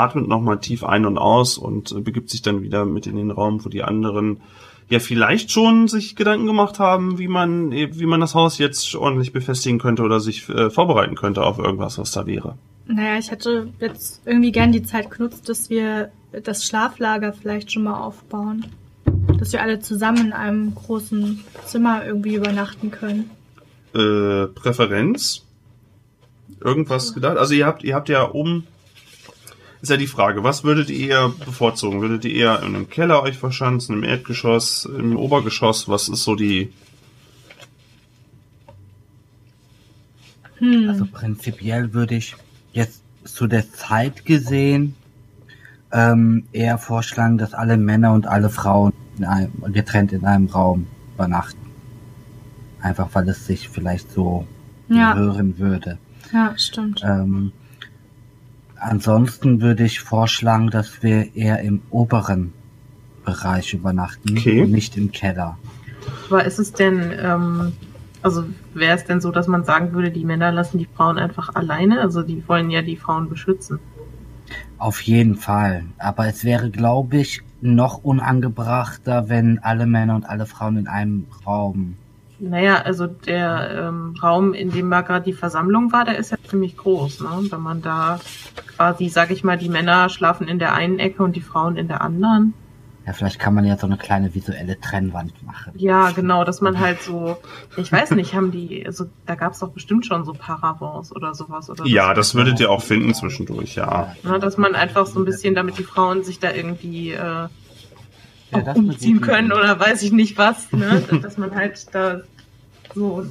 atmet 0.00 0.28
nochmal 0.28 0.60
tief 0.60 0.84
ein 0.84 1.06
und 1.06 1.18
aus 1.18 1.58
und 1.58 1.92
äh, 1.92 2.00
begibt 2.00 2.30
sich 2.30 2.42
dann 2.42 2.62
wieder 2.62 2.84
mit 2.84 3.06
in 3.06 3.16
den 3.16 3.30
Raum, 3.30 3.64
wo 3.64 3.68
die 3.68 3.82
anderen 3.82 4.40
ja 4.88 4.98
vielleicht 4.98 5.50
schon 5.52 5.88
sich 5.88 6.16
Gedanken 6.16 6.46
gemacht 6.46 6.78
haben, 6.78 7.18
wie 7.18 7.28
man 7.28 7.70
wie 7.70 8.06
man 8.06 8.20
das 8.20 8.34
Haus 8.34 8.58
jetzt 8.58 8.94
ordentlich 8.94 9.32
befestigen 9.32 9.78
könnte 9.78 10.02
oder 10.02 10.20
sich 10.20 10.48
äh, 10.48 10.68
vorbereiten 10.68 11.14
könnte 11.14 11.44
auf 11.44 11.58
irgendwas, 11.58 11.98
was 11.98 12.10
da 12.10 12.26
wäre. 12.26 12.56
Naja, 12.86 13.18
ich 13.18 13.30
hätte 13.30 13.68
jetzt 13.78 14.20
irgendwie 14.26 14.50
gern 14.50 14.72
die 14.72 14.82
Zeit 14.82 15.10
genutzt, 15.10 15.48
dass 15.48 15.70
wir 15.70 16.10
das 16.32 16.64
Schlaflager 16.64 17.32
vielleicht 17.32 17.70
schon 17.72 17.84
mal 17.84 18.00
aufbauen. 18.00 18.66
Dass 19.38 19.52
wir 19.52 19.62
alle 19.62 19.78
zusammen 19.78 20.26
in 20.26 20.32
einem 20.32 20.74
großen 20.74 21.44
Zimmer 21.66 22.04
irgendwie 22.04 22.34
übernachten 22.34 22.90
können. 22.90 23.30
Äh, 23.94 24.46
Präferenz? 24.48 25.44
Irgendwas 26.60 27.14
gedacht? 27.14 27.38
Also 27.38 27.54
ihr 27.54 27.66
habt 27.66 27.84
ihr 27.84 27.94
habt 27.94 28.08
ja 28.08 28.28
oben 28.30 28.66
ist 29.82 29.88
ja 29.88 29.96
die 29.96 30.06
Frage, 30.06 30.44
was 30.44 30.64
würdet 30.64 30.90
ihr 30.90 31.08
eher 31.10 31.28
bevorzugen? 31.30 32.00
Würdet 32.00 32.24
ihr 32.24 32.34
eher 32.34 32.60
in 32.60 32.74
einem 32.74 32.90
Keller 32.90 33.22
euch 33.22 33.38
verschanzen, 33.38 33.96
im 33.96 34.04
Erdgeschoss, 34.04 34.84
im 34.84 35.16
Obergeschoss? 35.16 35.88
Was 35.88 36.08
ist 36.08 36.24
so 36.24 36.34
die 36.34 36.72
Hm. 40.58 40.88
Also 40.90 41.06
prinzipiell 41.10 41.94
würde 41.94 42.14
ich 42.16 42.36
jetzt 42.72 43.02
zu 43.24 43.46
der 43.46 43.72
Zeit 43.72 44.24
gesehen 44.26 44.94
ähm, 45.92 46.44
eher 46.52 46.78
vorschlagen, 46.78 47.38
dass 47.38 47.54
alle 47.54 47.76
Männer 47.76 48.12
und 48.12 48.26
alle 48.26 48.50
Frauen 48.50 48.92
in 49.16 49.24
einem, 49.24 49.52
getrennt 49.72 50.12
in 50.12 50.24
einem 50.24 50.46
Raum 50.46 50.86
übernachten. 51.14 51.58
Einfach 52.80 53.08
weil 53.14 53.28
es 53.28 53.46
sich 53.46 53.68
vielleicht 53.68 54.12
so 54.12 54.46
Ja. 54.88 55.14
hören 55.14 55.58
würde. 55.58 55.98
Ja, 56.32 56.56
stimmt. 56.56 57.02
Ähm, 57.04 57.52
ansonsten 58.80 59.60
würde 59.60 59.84
ich 59.84 60.00
vorschlagen, 60.00 60.70
dass 60.70 61.02
wir 61.02 61.34
eher 61.36 61.60
im 61.60 61.82
oberen 61.90 62.52
Bereich 63.24 63.74
übernachten 63.74 64.36
Okay. 64.38 64.62
und 64.62 64.72
nicht 64.72 64.96
im 64.96 65.12
Keller. 65.12 65.58
Aber 66.28 66.44
ist 66.44 66.58
es 66.58 66.72
denn, 66.72 67.12
ähm, 67.18 67.72
also 68.22 68.44
wäre 68.74 68.96
es 68.96 69.04
denn 69.04 69.20
so, 69.20 69.30
dass 69.30 69.46
man 69.46 69.64
sagen 69.64 69.92
würde, 69.92 70.10
die 70.10 70.24
Männer 70.24 70.52
lassen 70.52 70.78
die 70.78 70.88
Frauen 70.96 71.18
einfach 71.18 71.54
alleine? 71.54 72.00
Also 72.00 72.22
die 72.22 72.46
wollen 72.48 72.70
ja 72.70 72.82
die 72.82 72.96
Frauen 72.96 73.28
beschützen. 73.28 73.78
Auf 74.78 75.02
jeden 75.02 75.36
Fall. 75.36 75.84
Aber 75.98 76.26
es 76.26 76.44
wäre, 76.44 76.70
glaube 76.70 77.18
ich, 77.18 77.42
noch 77.60 78.02
unangebrachter, 78.02 79.28
wenn 79.28 79.58
alle 79.58 79.86
Männer 79.86 80.14
und 80.16 80.24
alle 80.24 80.46
Frauen 80.46 80.78
in 80.78 80.88
einem 80.88 81.26
Raum. 81.46 81.96
Naja, 82.40 82.82
also 82.82 83.06
der 83.06 83.88
ähm, 83.88 84.14
Raum, 84.22 84.54
in 84.54 84.70
dem 84.70 84.90
da 84.90 85.02
gerade 85.02 85.24
die 85.24 85.34
Versammlung 85.34 85.92
war, 85.92 86.04
der 86.04 86.18
ist 86.18 86.30
ja 86.30 86.38
ziemlich 86.48 86.76
groß, 86.76 87.20
ne? 87.20 87.28
Wenn 87.50 87.60
man 87.60 87.82
da 87.82 88.18
quasi, 88.76 89.08
sag 89.08 89.30
ich 89.30 89.44
mal, 89.44 89.58
die 89.58 89.68
Männer 89.68 90.08
schlafen 90.08 90.48
in 90.48 90.58
der 90.58 90.74
einen 90.74 90.98
Ecke 90.98 91.22
und 91.22 91.36
die 91.36 91.42
Frauen 91.42 91.76
in 91.76 91.86
der 91.86 92.00
anderen. 92.00 92.54
Ja, 93.06 93.14
vielleicht 93.14 93.38
kann 93.38 93.54
man 93.54 93.64
ja 93.64 93.76
so 93.76 93.86
eine 93.86 93.96
kleine 93.96 94.34
visuelle 94.34 94.78
Trennwand 94.78 95.42
machen. 95.44 95.72
Ja, 95.76 96.10
genau, 96.10 96.44
dass 96.44 96.60
man 96.60 96.78
halt 96.78 97.02
so, 97.02 97.38
ich 97.76 97.90
weiß 97.90 98.12
nicht, 98.12 98.34
haben 98.34 98.52
die, 98.52 98.84
also 98.86 99.06
da 99.26 99.34
gab's 99.34 99.58
doch 99.58 99.70
bestimmt 99.70 100.06
schon 100.06 100.24
so 100.24 100.32
Paravents 100.32 101.14
oder 101.14 101.34
sowas 101.34 101.68
oder 101.68 101.86
Ja, 101.86 102.14
das 102.14 102.34
würdet 102.34 102.60
ihr 102.60 102.70
auch 102.70 102.82
finden 102.82 103.12
zwischendurch, 103.14 103.74
ja. 103.74 104.14
Ne, 104.22 104.38
dass 104.38 104.58
man 104.58 104.74
einfach 104.74 105.06
so 105.06 105.18
ein 105.18 105.24
bisschen, 105.24 105.54
damit 105.54 105.78
die 105.78 105.84
Frauen 105.84 106.22
sich 106.24 106.38
da 106.38 106.52
irgendwie 106.52 107.12
äh, 107.12 107.48
Ja, 108.52 108.60
das 108.62 108.76
umziehen 108.76 109.20
können 109.20 109.52
oder 109.52 109.78
weiß 109.78 110.02
ich 110.02 110.12
nicht 110.12 110.36
was, 110.38 110.70
ne? 110.72 111.02
dass 111.22 111.38
man 111.38 111.54
halt 111.54 111.86
da 111.92 112.20
so, 112.94 113.24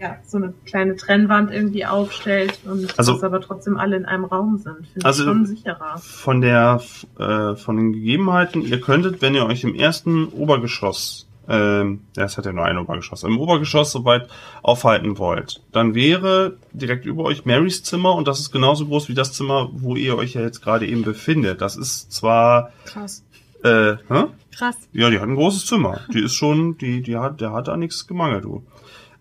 ja, 0.00 0.16
so 0.26 0.38
eine 0.38 0.54
kleine 0.66 0.96
Trennwand 0.96 1.50
irgendwie 1.52 1.84
aufstellt 1.86 2.58
und 2.64 2.98
Also- 2.98 3.12
dass 3.14 3.22
aber 3.22 3.40
trotzdem 3.40 3.76
alle 3.76 3.96
in 3.96 4.04
einem 4.06 4.24
Raum 4.24 4.58
sind. 4.58 4.86
Finde 4.92 5.06
Also- 5.06 5.22
ich 5.22 5.28
schon 5.28 5.46
sicherer. 5.46 5.98
Von 5.98 6.40
der, 6.40 6.80
äh, 7.18 7.54
von 7.56 7.76
den 7.76 7.92
Gegebenheiten, 7.92 8.62
ihr 8.62 8.80
könntet, 8.80 9.20
wenn 9.22 9.34
ihr 9.34 9.44
euch 9.46 9.64
im 9.64 9.74
ersten 9.74 10.26
Obergeschoss, 10.28 11.26
ähm, 11.46 12.00
ja, 12.16 12.24
es 12.24 12.38
hat 12.38 12.46
ja 12.46 12.52
nur 12.54 12.64
ein 12.64 12.78
Obergeschoss, 12.78 13.22
im 13.22 13.38
Obergeschoss 13.38 13.92
soweit 13.92 14.28
aufhalten 14.62 15.18
wollt, 15.18 15.60
dann 15.72 15.94
wäre 15.94 16.56
direkt 16.72 17.04
über 17.04 17.24
euch 17.24 17.44
Marys 17.44 17.82
Zimmer 17.82 18.14
und 18.14 18.26
das 18.26 18.40
ist 18.40 18.50
genauso 18.50 18.86
groß 18.86 19.10
wie 19.10 19.14
das 19.14 19.34
Zimmer, 19.34 19.68
wo 19.74 19.94
ihr 19.94 20.16
euch 20.16 20.32
ja 20.32 20.40
jetzt 20.40 20.62
gerade 20.62 20.86
eben 20.86 21.02
befindet. 21.02 21.60
Das 21.60 21.76
ist 21.76 22.10
zwar, 22.10 22.72
Krass. 22.86 23.22
Äh, 23.64 23.96
hä? 24.08 24.26
Krass. 24.56 24.76
Ja, 24.92 25.10
die 25.10 25.18
hat 25.18 25.28
ein 25.28 25.34
großes 25.34 25.66
Zimmer. 25.66 26.00
Die 26.12 26.20
ist 26.20 26.34
schon, 26.34 26.78
die, 26.78 27.02
die 27.02 27.16
hat, 27.16 27.40
der 27.40 27.52
hat 27.52 27.66
da 27.68 27.76
nichts 27.76 28.06
gemangelt, 28.06 28.44
du. 28.44 28.64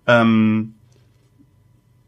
Ähm, 0.06 0.75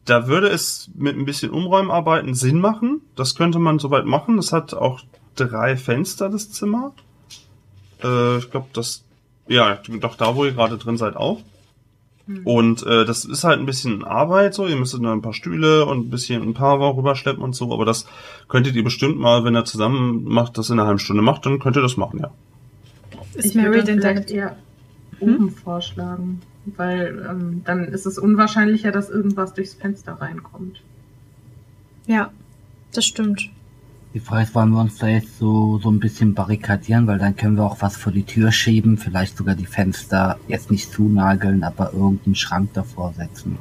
da 0.04 0.28
würde 0.28 0.50
es 0.50 0.91
mit 0.93 1.17
ein 1.17 1.26
bisschen 1.26 1.50
Umräumarbeiten 1.50 2.36
Sinn 2.36 2.60
machen. 2.60 3.02
Das 3.15 3.36
könnte 3.36 3.58
man 3.58 3.80
soweit 3.80 4.06
machen. 4.06 4.38
Es 4.38 4.54
hat 4.54 4.74
auch 4.74 5.02
drei 5.36 5.78
Fenster, 5.78 6.30
das 6.30 6.52
Zimmer. 6.52 6.93
Äh, 8.04 8.38
ich 8.38 8.52
glaube, 8.52 8.67
das, 8.74 9.04
ja, 9.48 9.80
doch 10.02 10.15
da, 10.15 10.36
wo 10.36 10.45
ihr 10.45 10.52
gerade 10.52 10.78
drin 10.78 10.98
seid, 10.98 11.15
auch. 11.15 11.41
Und 12.43 12.83
äh, 12.85 13.05
das 13.05 13.23
ist 13.23 13.43
halt 13.43 13.59
ein 13.59 13.67
bisschen 13.67 14.03
Arbeit 14.03 14.55
so. 14.55 14.67
Ihr 14.67 14.75
müsstet 14.75 15.01
noch 15.01 15.11
ein 15.11 15.21
paar 15.21 15.33
Stühle 15.33 15.85
und 15.85 16.07
ein 16.07 16.09
bisschen 16.09 16.41
ein 16.41 16.53
paar 16.53 16.79
rüberschleppen 16.79 17.43
und 17.43 17.55
so. 17.55 17.71
Aber 17.71 17.85
das 17.85 18.07
könntet 18.47 18.75
ihr 18.75 18.83
bestimmt 18.83 19.19
mal, 19.19 19.43
wenn 19.43 19.55
ihr 19.55 19.65
zusammen 19.65 20.23
macht, 20.23 20.57
das 20.57 20.69
in 20.69 20.79
einer 20.79 20.88
halben 20.88 20.99
Stunde 20.99 21.21
macht, 21.21 21.45
dann 21.45 21.59
könnt 21.59 21.75
ihr 21.75 21.83
das 21.83 21.97
machen, 21.97 22.19
ja. 22.19 22.31
Ist 23.35 23.47
Ich 23.47 23.55
würde 23.55 23.69
Mary 23.69 23.77
dann 23.77 23.85
denn 23.85 24.01
vielleicht 24.01 24.31
eher 24.31 24.55
oben 25.19 25.51
vorschlagen, 25.51 26.41
weil 26.65 27.27
ähm, 27.29 27.61
dann 27.63 27.85
ist 27.85 28.05
es 28.05 28.17
unwahrscheinlicher, 28.17 28.91
dass 28.91 29.09
irgendwas 29.09 29.53
durchs 29.53 29.75
Fenster 29.75 30.13
reinkommt. 30.13 30.81
Ja, 32.07 32.31
das 32.93 33.05
stimmt. 33.05 33.49
Die 34.15 34.21
Frage 34.21 34.43
ist, 34.43 34.56
wollen 34.56 34.69
wir 34.69 34.80
uns 34.80 34.97
da 34.97 35.08
jetzt 35.10 35.39
so, 35.39 35.78
so 35.80 35.89
ein 35.91 35.99
bisschen 35.99 36.34
barrikadieren, 36.34 37.06
weil 37.06 37.19
dann 37.19 37.36
können 37.36 37.58
wir 37.58 37.65
auch 37.65 37.82
was 37.82 37.97
vor 37.97 38.13
die 38.13 38.23
Tür 38.23 38.54
schieben, 38.54 38.97
vielleicht 38.97 39.36
sogar 39.36 39.56
die 39.56 39.65
Fenster 39.65 40.39
jetzt 40.47 40.71
nicht 40.71 40.89
zunageln, 40.89 41.65
aber 41.65 41.91
irgendeinen 41.91 42.36
Schrank 42.36 42.73
davor 42.73 43.13
setzen. 43.17 43.58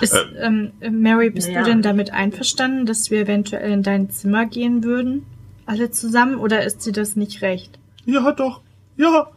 Ist, 0.00 0.14
Äh, 0.14 0.46
ähm, 0.46 0.72
Mary, 0.90 1.28
bist 1.28 1.48
naja. 1.48 1.60
du 1.60 1.66
denn 1.66 1.82
damit 1.82 2.10
einverstanden, 2.10 2.86
dass 2.86 3.10
wir 3.10 3.20
eventuell 3.20 3.70
in 3.70 3.82
dein 3.82 4.08
Zimmer 4.08 4.46
gehen 4.46 4.82
würden? 4.82 5.26
Alle 5.66 5.90
zusammen? 5.90 6.36
Oder 6.36 6.64
ist 6.64 6.86
dir 6.86 6.92
das 6.92 7.16
nicht 7.16 7.42
recht? 7.42 7.78
Ja, 8.06 8.32
doch. 8.32 8.62
Ja. 8.96 9.28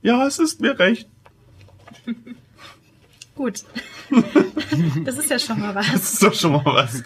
Ja, 0.00 0.26
es 0.26 0.38
ist 0.38 0.62
mir 0.62 0.78
recht. 0.78 1.10
Gut. 3.34 3.64
Das 5.04 5.18
ist 5.18 5.30
ja 5.30 5.38
schon 5.38 5.60
mal 5.60 5.74
Das 5.74 5.88
was. 5.92 6.12
ist 6.12 6.22
doch 6.22 6.34
schon 6.34 6.52
mal 6.52 6.64
was. 6.64 7.02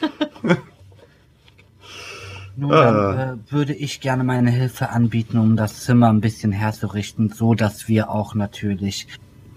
Nun, 2.56 2.72
Ah. 2.72 3.12
dann 3.14 3.38
äh, 3.38 3.52
würde 3.52 3.74
ich 3.74 4.00
gerne 4.00 4.24
meine 4.24 4.50
Hilfe 4.50 4.90
anbieten, 4.90 5.38
um 5.38 5.56
das 5.56 5.84
Zimmer 5.84 6.08
ein 6.08 6.20
bisschen 6.20 6.52
herzurichten, 6.52 7.30
so 7.30 7.54
dass 7.54 7.88
wir 7.88 8.10
auch 8.10 8.34
natürlich 8.34 9.06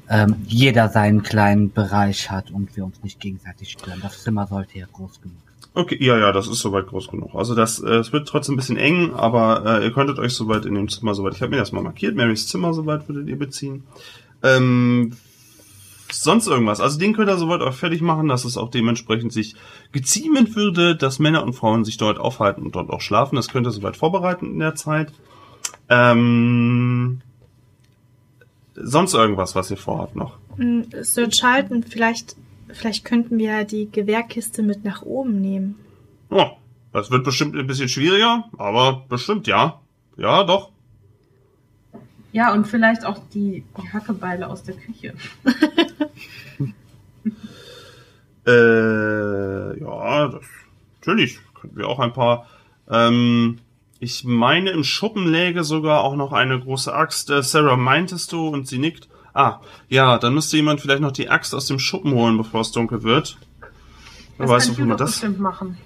ähm, 0.10 0.36
jeder 0.47 0.89
seinen 0.89 1.23
kleinen 1.23 1.71
Bereich 1.71 2.29
hat 2.29 2.51
und 2.51 2.75
wir 2.77 2.86
uns 2.86 3.01
nicht 3.03 3.19
gegenseitig 3.19 3.71
stören. 3.71 3.99
Das 4.01 4.21
Zimmer 4.23 4.47
sollte 4.47 4.77
ja 4.79 4.86
groß 4.91 5.21
genug 5.21 5.38
sein. 5.45 5.69
Okay, 5.75 5.97
ja, 5.99 6.17
ja, 6.19 6.32
das 6.32 6.47
ist 6.47 6.60
soweit 6.60 6.86
groß 6.88 7.08
genug. 7.10 7.34
Also 7.34 7.56
das, 7.56 7.79
äh, 7.79 7.95
es 7.95 8.13
wird 8.13 8.27
trotzdem 8.27 8.53
ein 8.53 8.58
bisschen 8.58 8.77
eng, 8.77 9.13
aber 9.15 9.79
äh, 9.82 9.84
ihr 9.86 9.91
könntet 9.91 10.19
euch 10.19 10.34
soweit 10.34 10.65
in 10.65 10.75
dem 10.75 10.88
Zimmer 10.88 11.15
soweit. 11.15 11.34
Ich 11.36 11.41
habe 11.41 11.49
mir 11.51 11.58
das 11.58 11.71
mal 11.71 11.82
markiert. 11.82 12.15
Marys 12.15 12.47
Zimmer 12.47 12.73
soweit 12.73 13.08
würdet 13.10 13.27
ihr 13.27 13.39
beziehen. 13.39 13.84
Ähm, 14.43 15.13
sonst 16.21 16.47
irgendwas. 16.47 16.80
Also 16.80 16.99
den 16.99 17.13
könnt 17.13 17.30
ihr 17.30 17.38
soweit 17.38 17.62
auch 17.62 17.73
fertig 17.73 18.02
machen, 18.02 18.28
dass 18.28 18.45
es 18.45 18.58
auch 18.58 18.69
dementsprechend 18.69 19.34
sich 19.34 19.56
geziemen 19.91 20.56
würde, 20.56 20.95
dass 20.95 21.19
Männer 21.19 21.43
und 21.43 21.54
Frauen 21.54 21.86
sich 21.86 21.97
dort 21.97 22.17
aufhalten 22.17 22.63
und 22.63 22.76
dort 22.76 22.89
auch 22.89 23.02
schlafen. 23.02 23.36
Das 23.36 23.49
könnt 23.49 23.67
ihr 23.67 23.71
soweit 23.71 23.97
vorbereiten 23.97 24.47
in 24.47 24.60
der 24.60 24.76
Zeit. 24.76 25.12
Ähm, 25.89 27.21
sonst 28.76 29.13
irgendwas, 29.13 29.56
was 29.56 29.71
ihr 29.71 29.78
vorhabt 29.78 30.15
noch. 30.15 30.38
Hm, 30.58 30.86
Sir 31.02 31.30
Charlton, 31.30 31.84
vielleicht, 31.84 32.36
vielleicht 32.69 33.06
könnten 33.06 33.38
wir 33.38 33.63
die 33.63 33.89
Gewehrkiste 33.91 34.63
mit 34.63 34.84
nach 34.84 35.02
oben 35.02 35.41
nehmen. 35.41 35.76
Oh, 36.30 36.52
das 36.91 37.12
wird 37.12 37.23
bestimmt 37.23 37.56
ein 37.56 37.67
bisschen 37.67 37.89
schwieriger, 37.89 38.45
aber 38.58 39.06
bestimmt 39.10 39.47
ja. 39.47 39.82
Ja, 40.17 40.43
doch. 40.43 40.72
Ja, 42.34 42.52
und 42.52 42.67
vielleicht 42.67 43.06
auch 43.06 43.19
die, 43.34 43.63
die 43.78 43.93
Hackebeile 43.93 44.48
aus 44.50 44.63
der 44.63 44.76
Küche. 44.76 45.13
Äh, 48.46 49.80
ja, 49.80 50.28
das, 50.28 50.43
natürlich. 51.00 51.39
Könnten 51.54 51.78
wir 51.78 51.88
auch 51.88 52.00
ein 52.00 52.12
paar. 52.12 52.46
Ähm, 52.89 53.60
ich 54.00 54.26
meine, 54.26 54.72
im 54.72 54.84
Schuppen 54.84 55.28
läge 55.28 55.63
sogar 55.63 56.04
auch 56.04 56.17
noch 56.17 56.34
eine 56.34 56.60
große 56.60 56.93
Axt. 56.93 57.30
Äh, 57.30 57.41
Sarah, 57.41 57.78
meintest 57.78 58.34
du? 58.34 58.50
Und 58.50 58.67
sie 58.67 58.80
nickt. 58.80 59.08
Ah, 59.34 59.62
ja, 59.88 60.17
dann 60.17 60.34
müsste 60.34 60.58
jemand 60.58 60.82
vielleicht 60.82 61.02
noch 61.02 61.13
die 61.13 61.30
Axt 61.30 61.56
aus 61.56 61.67
dem 61.67 61.80
Schuppen 61.80 62.12
holen, 62.13 62.36
bevor 62.36 62.60
es 62.62 62.74
dunkel 62.74 63.04
wird. 63.04 63.38
Das 64.38 64.50
weiß, 64.50 64.65
kann 64.65 64.76
wo 64.76 64.82
Hugh 64.82 64.88
man 64.88 64.98
doch 64.98 65.06
das. 65.06 65.12
bestimmt 65.12 65.39
machen. 65.39 65.78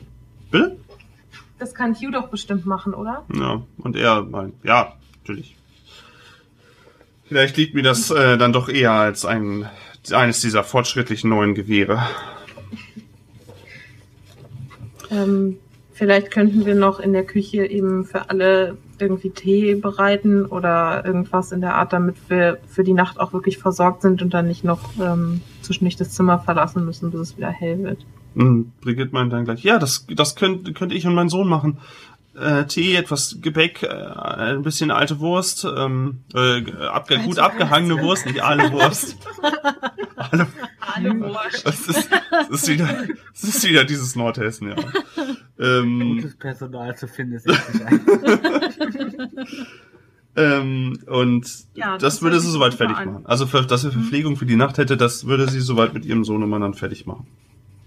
Bitte? 0.49 0.77
Das 1.59 1.75
kann 1.75 1.93
Hugh 1.93 2.11
doch 2.11 2.29
bestimmt 2.29 2.65
machen, 2.65 2.95
oder? 2.95 3.23
Ja, 3.35 3.61
und 3.77 3.95
er 3.95 4.23
meint, 4.23 4.55
ja, 4.63 4.93
natürlich. 5.19 5.56
Vielleicht 7.27 7.57
liegt 7.57 7.73
mir 7.73 7.83
das 7.83 8.09
äh, 8.09 8.37
dann 8.37 8.53
doch 8.53 8.69
eher 8.69 8.91
als 8.91 9.25
ein 9.25 9.67
eines 10.11 10.41
dieser 10.41 10.63
fortschrittlichen 10.63 11.29
neuen 11.29 11.53
Gewehre. 11.53 12.01
Ähm, 15.11 15.57
vielleicht 15.93 16.31
könnten 16.31 16.65
wir 16.65 16.75
noch 16.75 16.99
in 16.99 17.13
der 17.13 17.25
Küche 17.25 17.65
eben 17.65 18.05
für 18.05 18.29
alle 18.29 18.77
irgendwie 18.99 19.29
Tee 19.29 19.75
bereiten 19.75 20.45
oder 20.45 21.05
irgendwas 21.05 21.51
in 21.51 21.61
der 21.61 21.75
Art, 21.75 21.93
damit 21.93 22.15
wir 22.29 22.57
für 22.67 22.83
die 22.83 22.93
Nacht 22.93 23.19
auch 23.19 23.33
wirklich 23.33 23.57
versorgt 23.57 24.01
sind 24.01 24.21
und 24.21 24.33
dann 24.33 24.47
nicht 24.47 24.63
noch 24.63 24.89
ähm, 24.99 25.41
zwischendurch 25.61 25.97
das 25.97 26.11
Zimmer 26.11 26.39
verlassen 26.39 26.85
müssen, 26.85 27.11
bis 27.11 27.19
es 27.19 27.37
wieder 27.37 27.49
hell 27.49 27.83
wird. 27.83 28.05
Und 28.35 28.79
Brigitte 28.81 29.13
meint 29.13 29.33
dann 29.33 29.45
gleich, 29.45 29.63
ja, 29.63 29.79
das, 29.79 30.05
das 30.15 30.35
könnt, 30.35 30.75
könnt 30.75 30.93
ich 30.93 31.07
und 31.07 31.15
mein 31.15 31.29
Sohn 31.29 31.47
machen. 31.47 31.79
Äh, 32.39 32.65
Tee, 32.67 32.95
etwas 32.95 33.39
Gebäck, 33.41 33.81
äh, 33.81 33.87
ein 33.87 34.61
bisschen 34.61 34.91
alte 34.91 35.19
Wurst, 35.19 35.65
ähm, 35.65 36.19
äh, 36.35 36.61
abge 36.85 37.17
gut 37.19 37.39
abgehangene 37.39 37.99
Wurst, 38.03 38.27
nicht 38.27 38.41
alle 38.43 38.71
Wurst. 38.71 39.17
alle, 40.15 40.47
Alle 40.79 41.19
Wurst. 41.19 41.65
das, 41.65 41.87
ist, 41.87 42.09
das, 42.31 42.49
ist 42.49 42.67
wieder, 42.67 43.07
das 43.33 43.43
ist 43.43 43.67
wieder 43.67 43.85
dieses 43.85 44.15
Nordhessen, 44.15 44.69
ja. 44.69 44.75
Ähm, 45.59 46.17
Gutes 46.17 46.35
Personal 46.35 46.95
zu 46.95 47.07
finden 47.07 47.33
ist 47.37 47.47
ähm, 50.35 50.99
und 51.07 51.65
Ja, 51.73 51.93
das, 51.93 52.01
das 52.15 52.21
würde 52.21 52.39
sie 52.39 52.51
soweit 52.51 52.75
fertig 52.75 52.97
an. 52.97 53.13
machen. 53.13 53.25
Also, 53.25 53.47
für, 53.47 53.63
dass 53.65 53.81
sie 53.81 53.91
Verpflegung 53.91 54.35
für 54.37 54.45
die 54.45 54.55
Nacht 54.55 54.77
hätte, 54.77 54.95
das 54.95 55.25
würde 55.25 55.49
sie 55.49 55.59
soweit 55.59 55.93
mit 55.95 56.05
ihrem 56.05 56.23
Sohnemann 56.23 56.61
dann 56.61 56.75
fertig 56.75 57.07
machen. 57.07 57.25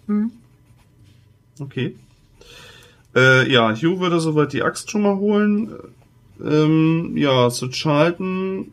Hm? 0.07 0.33
Okay. 1.61 1.95
Äh, 3.15 3.51
ja, 3.51 3.75
Hugh 3.75 4.01
würde 4.01 4.21
soweit 4.21 4.53
die 4.53 4.63
Axt 4.63 4.91
schon 4.91 5.03
mal 5.03 5.17
holen. 5.17 5.71
ähm, 6.43 7.17
ja, 7.17 7.51
zu 7.51 7.69
Charlton, 7.69 8.73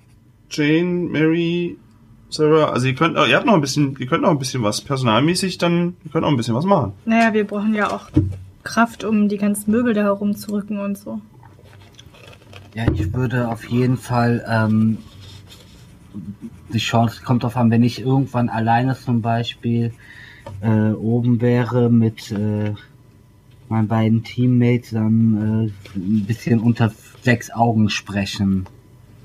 Jane, 0.49 1.09
Mary, 1.09 1.77
Sarah, 2.29 2.71
also 2.71 2.87
ihr 2.87 2.95
könnt, 2.95 3.15
ihr 3.15 3.35
habt 3.35 3.45
noch 3.45 3.53
ein 3.53 3.61
bisschen, 3.61 3.95
ihr 3.99 4.07
könnt 4.07 4.23
noch 4.23 4.29
ein 4.29 4.39
bisschen 4.39 4.63
was 4.63 4.81
personalmäßig, 4.81 5.57
dann, 5.57 5.95
ihr 6.03 6.11
könnt 6.11 6.25
auch 6.25 6.29
ein 6.29 6.37
bisschen 6.37 6.55
was 6.55 6.65
machen. 6.65 6.93
Naja, 7.05 7.33
wir 7.33 7.45
brauchen 7.45 7.73
ja 7.73 7.91
auch 7.91 8.09
Kraft, 8.63 9.03
um 9.03 9.29
die 9.29 9.37
ganzen 9.37 9.71
Möbel 9.71 9.93
da 9.93 10.03
herumzurücken 10.03 10.79
und 10.79 10.97
so. 10.97 11.21
Ja, 12.75 12.85
ich 12.93 13.13
würde 13.13 13.47
auf 13.47 13.65
jeden 13.65 13.97
Fall 13.97 14.45
ähm, 14.47 14.97
die 16.73 16.79
Chance 16.79 17.21
kommt 17.23 17.43
drauf 17.43 17.55
an, 17.57 17.71
wenn 17.71 17.83
ich 17.83 18.01
irgendwann 18.01 18.49
alleine 18.49 18.95
zum 18.95 19.21
Beispiel 19.21 19.93
äh, 20.61 20.91
oben 20.91 21.41
wäre 21.41 21.89
mit 21.89 22.31
äh, 22.31 22.73
meinen 23.69 23.87
beiden 23.87 24.23
Teammates, 24.23 24.91
dann 24.91 25.71
äh, 25.95 25.97
ein 25.97 26.25
bisschen 26.25 26.59
unter 26.59 26.91
sechs 27.21 27.51
Augen 27.51 27.89
sprechen. 27.89 28.65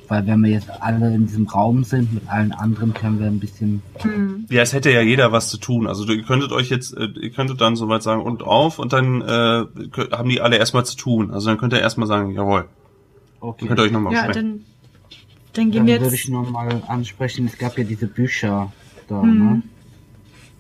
Weil 0.08 0.26
wenn 0.26 0.42
wir 0.42 0.50
jetzt 0.50 0.68
alle 0.82 1.14
in 1.14 1.26
diesem 1.26 1.46
Raum 1.46 1.84
sind, 1.84 2.12
mit 2.12 2.28
allen 2.28 2.52
anderen 2.52 2.92
können 2.92 3.18
wir 3.18 3.26
ein 3.28 3.38
bisschen. 3.38 3.82
Hm. 4.00 4.46
Ja, 4.50 4.60
es 4.62 4.72
hätte 4.74 4.90
ja 4.90 5.00
jeder 5.00 5.32
was 5.32 5.48
zu 5.48 5.56
tun. 5.58 5.86
Also 5.86 6.04
ihr 6.12 6.22
könntet 6.24 6.52
euch 6.52 6.68
jetzt, 6.70 6.94
äh, 6.96 7.06
ihr 7.20 7.30
könntet 7.30 7.60
dann 7.60 7.76
soweit 7.76 8.02
sagen 8.02 8.20
und 8.22 8.42
auf 8.42 8.78
und 8.78 8.92
dann 8.92 9.22
äh, 9.22 9.64
haben 10.12 10.28
die 10.28 10.40
alle 10.40 10.56
erstmal 10.56 10.84
zu 10.84 10.96
tun. 10.96 11.30
Also 11.30 11.48
dann 11.48 11.56
könnt 11.58 11.72
ihr 11.72 11.80
erstmal 11.80 12.08
sagen, 12.08 12.32
jawohl, 12.32 12.66
Okay. 13.40 13.56
dann 13.60 13.68
könnt 13.68 13.80
ihr 13.80 13.84
euch 13.84 13.92
nochmal 13.92 14.12
Ja, 14.12 14.24
sprechen. 14.24 14.34
dann, 14.34 14.64
dann 15.54 15.70
gehen 15.70 15.78
Dann 15.80 15.86
wir 15.86 15.94
würde 16.00 16.04
jetzt. 16.06 16.24
ich 16.24 16.28
nochmal 16.28 16.82
ansprechen, 16.88 17.46
es 17.46 17.56
gab 17.56 17.78
ja 17.78 17.84
diese 17.84 18.06
Bücher 18.06 18.72
da, 19.08 19.22
Hm. 19.22 19.38
ne? 19.38 19.62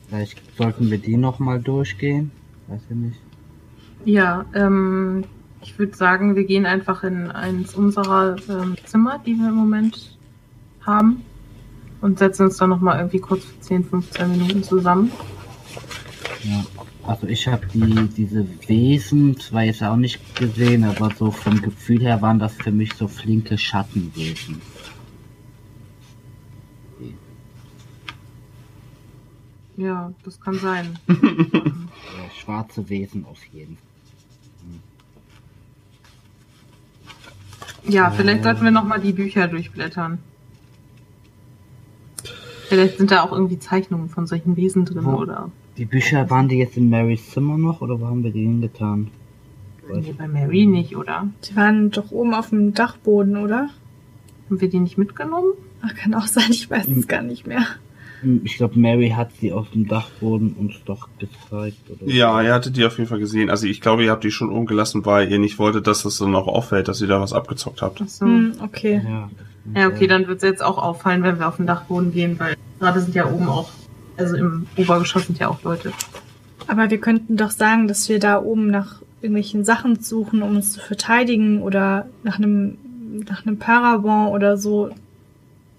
Vielleicht 0.08 0.40
sollten 0.56 0.90
wir 0.90 0.98
die 0.98 1.16
nochmal 1.16 1.60
durchgehen. 1.60 2.30
Weiß 2.68 2.80
ich 2.88 2.96
nicht. 2.96 3.16
Ja, 4.04 4.44
ähm, 4.54 5.24
ich 5.62 5.78
würde 5.78 5.96
sagen, 5.96 6.34
wir 6.34 6.44
gehen 6.44 6.66
einfach 6.66 7.04
in 7.04 7.30
eins 7.30 7.74
unserer 7.74 8.36
ähm, 8.48 8.76
Zimmer, 8.84 9.20
die 9.24 9.34
wir 9.34 9.48
im 9.48 9.54
Moment 9.54 10.18
haben. 10.84 11.22
Und 12.00 12.18
setzen 12.18 12.46
uns 12.46 12.56
dann 12.56 12.70
nochmal 12.70 12.98
irgendwie 12.98 13.20
kurz 13.20 13.44
für 13.44 13.60
10, 13.60 13.84
15 13.84 14.30
Minuten 14.32 14.62
zusammen. 14.64 15.12
Ja. 16.42 16.64
Also 17.04 17.26
ich 17.26 17.48
habe 17.48 17.66
die 17.66 18.08
diese 18.16 18.46
Wesen 18.68 19.36
zwar 19.38 19.64
jetzt 19.64 19.82
auch 19.82 19.96
nicht 19.96 20.36
gesehen, 20.36 20.84
aber 20.84 21.10
so 21.16 21.32
vom 21.32 21.60
Gefühl 21.60 22.00
her 22.00 22.22
waren 22.22 22.38
das 22.38 22.54
für 22.54 22.70
mich 22.70 22.94
so 22.94 23.08
flinke 23.08 23.58
Schattenwesen. 23.58 24.60
Ja, 29.76 30.12
das 30.24 30.40
kann 30.40 30.54
sein. 30.54 30.98
Schwarze 32.40 32.88
Wesen 32.88 33.24
auf 33.24 33.42
jeden 33.46 33.76
Fall. 33.76 33.91
Ja, 37.84 38.10
vielleicht 38.10 38.44
sollten 38.44 38.64
wir 38.64 38.70
nochmal 38.70 39.00
die 39.00 39.12
Bücher 39.12 39.48
durchblättern. 39.48 40.18
Vielleicht 42.68 42.98
sind 42.98 43.10
da 43.10 43.22
auch 43.22 43.32
irgendwie 43.32 43.58
Zeichnungen 43.58 44.08
von 44.08 44.26
solchen 44.26 44.56
Wesen 44.56 44.84
drin, 44.84 45.04
Wo? 45.04 45.16
oder? 45.16 45.50
Die 45.76 45.84
Bücher 45.84 46.30
waren 46.30 46.48
die 46.48 46.56
jetzt 46.56 46.76
in 46.76 46.90
Marys 46.90 47.30
Zimmer 47.30 47.58
noch 47.58 47.80
oder 47.80 48.00
wo 48.00 48.06
haben 48.06 48.24
wir 48.24 48.30
die 48.30 48.42
hingetan? 48.42 49.08
Nee, 49.92 50.14
bei 50.16 50.28
Mary 50.28 50.66
nicht, 50.66 50.96
oder? 50.96 51.28
Die 51.44 51.56
waren 51.56 51.90
doch 51.90 52.12
oben 52.12 52.34
auf 52.34 52.50
dem 52.50 52.72
Dachboden, 52.72 53.36
oder? 53.36 53.68
Haben 54.48 54.60
wir 54.60 54.68
die 54.68 54.78
nicht 54.78 54.96
mitgenommen? 54.96 55.52
Ach, 55.82 55.94
kann 55.94 56.14
auch 56.14 56.26
sein, 56.26 56.50
ich 56.50 56.70
weiß 56.70 56.86
es 56.88 57.08
gar 57.08 57.22
nicht 57.22 57.46
mehr. 57.46 57.66
Ich 58.44 58.56
glaube, 58.56 58.78
Mary 58.78 59.10
hat 59.10 59.30
sie 59.40 59.52
auf 59.52 59.70
dem 59.70 59.88
Dachboden 59.88 60.52
uns 60.52 60.74
doch 60.84 61.08
gezeigt. 61.18 61.78
Oder 61.90 62.10
Ja, 62.10 62.40
ihr 62.42 62.52
hattet 62.54 62.76
die 62.76 62.84
auf 62.84 62.98
jeden 62.98 63.08
Fall 63.08 63.18
gesehen. 63.18 63.50
Also 63.50 63.66
ich 63.66 63.80
glaube, 63.80 64.04
ihr 64.04 64.10
habt 64.10 64.24
die 64.24 64.30
schon 64.30 64.50
umgelassen, 64.50 65.04
weil 65.04 65.30
ihr 65.30 65.38
nicht 65.38 65.58
wolltet, 65.58 65.86
dass 65.86 66.02
das 66.02 66.18
dann 66.18 66.34
auch 66.34 66.46
auffällt, 66.46 66.88
dass 66.88 67.00
ihr 67.00 67.08
da 67.08 67.20
was 67.20 67.32
abgezockt 67.32 67.82
habt. 67.82 68.00
Ach 68.02 68.08
so. 68.08 68.24
Hm, 68.26 68.52
okay. 68.62 69.02
Ja, 69.04 69.30
Ja, 69.74 69.88
okay, 69.88 70.06
dann 70.06 70.26
wird 70.26 70.38
es 70.38 70.42
jetzt 70.44 70.62
auch 70.62 70.78
auffallen, 70.78 71.22
wenn 71.22 71.38
wir 71.38 71.48
auf 71.48 71.56
den 71.56 71.66
Dachboden 71.66 72.12
gehen, 72.12 72.38
weil 72.38 72.56
gerade 72.78 73.00
sind 73.00 73.14
ja 73.14 73.30
oben 73.30 73.48
auch, 73.48 73.70
also 74.16 74.36
im 74.36 74.66
Obergeschoss 74.76 75.26
sind 75.26 75.38
ja 75.38 75.48
auch 75.48 75.62
Leute. 75.62 75.92
Aber 76.66 76.90
wir 76.90 76.98
könnten 76.98 77.36
doch 77.36 77.50
sagen, 77.50 77.88
dass 77.88 78.08
wir 78.08 78.18
da 78.18 78.40
oben 78.40 78.68
nach 78.68 79.02
irgendwelchen 79.20 79.64
Sachen 79.64 80.00
suchen, 80.00 80.42
um 80.42 80.56
uns 80.56 80.72
zu 80.72 80.80
verteidigen 80.80 81.62
oder 81.62 82.06
nach 82.22 82.38
einem 82.38 82.76
nach 83.28 83.44
einem 83.46 83.58
Paravent 83.58 84.32
oder 84.32 84.56
so. 84.56 84.90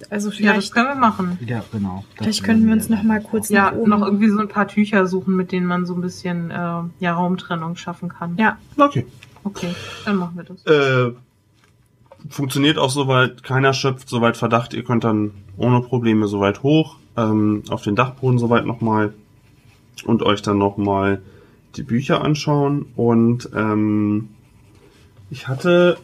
Also 0.10 0.30
Ja, 0.30 0.54
das 0.54 0.66
vielleicht, 0.70 0.74
können 0.74 0.88
wir 0.88 0.96
machen. 0.96 1.38
Ja, 1.46 1.63
genau. 1.72 2.04
Vielleicht 2.16 2.44
können 2.44 2.66
wir 2.66 2.74
uns 2.74 2.89
noch 2.89 3.04
mal 3.04 3.22
kurz 3.22 3.50
Ja, 3.50 3.72
nach 3.72 3.74
oben. 3.74 3.89
noch 3.89 4.02
irgendwie 4.02 4.30
so 4.30 4.39
ein 4.39 4.48
paar 4.48 4.68
Tücher 4.68 5.08
suchen, 5.08 5.36
mit 5.36 5.52
denen 5.52 5.66
man 5.66 5.86
so 5.86 5.94
ein 5.94 6.02
bisschen 6.02 6.52
äh, 6.52 6.56
ja, 7.00 7.13
Raumtrennung 7.13 7.76
schaffen 7.76 8.10
kann. 8.10 8.36
Ja, 8.38 8.58
Okay. 8.78 9.06
Okay, 9.46 9.76
dann 10.06 10.16
machen 10.16 10.38
wir 10.38 10.44
das. 10.46 10.66
Äh, 10.66 11.12
funktioniert 12.30 12.78
auch 12.78 12.89
soweit, 12.89 13.44
keiner 13.44 13.74
schöpft 13.74 14.08
soweit 14.08 14.38
Verdacht, 14.38 14.74
ihr 14.74 14.86
könnt 14.86 15.04
dann 15.04 15.32
ohne 15.58 15.82
Probleme 15.82 16.28
soweit 16.28 16.63
hoch, 16.63 16.96
ähm, 17.18 17.63
auf 17.70 17.82
den 17.82 17.96
Dachboden 17.98 18.39
soweit 18.39 18.66
nochmal 18.66 19.13
und 20.06 20.24
euch 20.24 20.42
dann 20.42 20.58
nochmal 20.58 21.22
die 21.76 21.84
Bücher 21.84 22.24
anschauen 22.24 22.86
und 22.96 23.50
ähm, 23.54 24.30
ich 25.30 25.50
hatte 25.50 25.98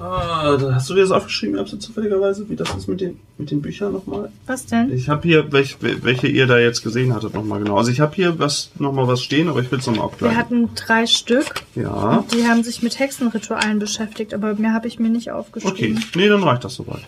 Ah, 0.00 0.56
hast 0.74 0.88
du 0.90 0.94
dir 0.94 1.00
das 1.00 1.10
aufgeschrieben, 1.10 1.56
Erbse, 1.56 1.76
zufälligerweise, 1.78 2.48
wie 2.48 2.54
das 2.54 2.72
ist 2.76 2.86
mit 2.86 3.00
den, 3.00 3.18
mit 3.36 3.50
den 3.50 3.60
Büchern 3.60 3.92
nochmal? 3.92 4.30
was 4.46 4.64
denn? 4.66 4.92
Ich 4.92 5.08
habe 5.08 5.26
hier, 5.26 5.50
welch, 5.50 5.76
welche 5.80 6.28
ihr 6.28 6.46
da 6.46 6.56
jetzt 6.58 6.82
gesehen 6.84 7.12
hattet 7.12 7.34
nochmal 7.34 7.58
genau. 7.60 7.76
Also 7.76 7.90
ich 7.90 7.98
habe 7.98 8.14
hier 8.14 8.38
was 8.38 8.70
nochmal 8.78 9.08
was 9.08 9.22
stehen, 9.22 9.48
aber 9.48 9.60
ich 9.60 9.72
will 9.72 9.80
es 9.80 9.86
nochmal 9.86 10.04
Wir 10.06 10.12
abgleichen. 10.12 10.36
hatten 10.38 10.70
drei 10.76 11.06
Stück. 11.06 11.46
Ja, 11.74 12.24
Die 12.32 12.46
haben 12.46 12.62
sich 12.62 12.80
mit 12.82 12.98
Hexenritualen 13.00 13.80
beschäftigt, 13.80 14.34
aber 14.34 14.54
mehr 14.54 14.72
habe 14.72 14.86
ich 14.86 15.00
mir 15.00 15.08
nicht 15.08 15.30
okay. 15.32 15.38
aufgeschrieben. 15.38 16.04
Nee, 16.14 16.28
dann 16.28 16.44
reicht 16.44 16.62
das 16.62 16.74
soweit. 16.76 17.02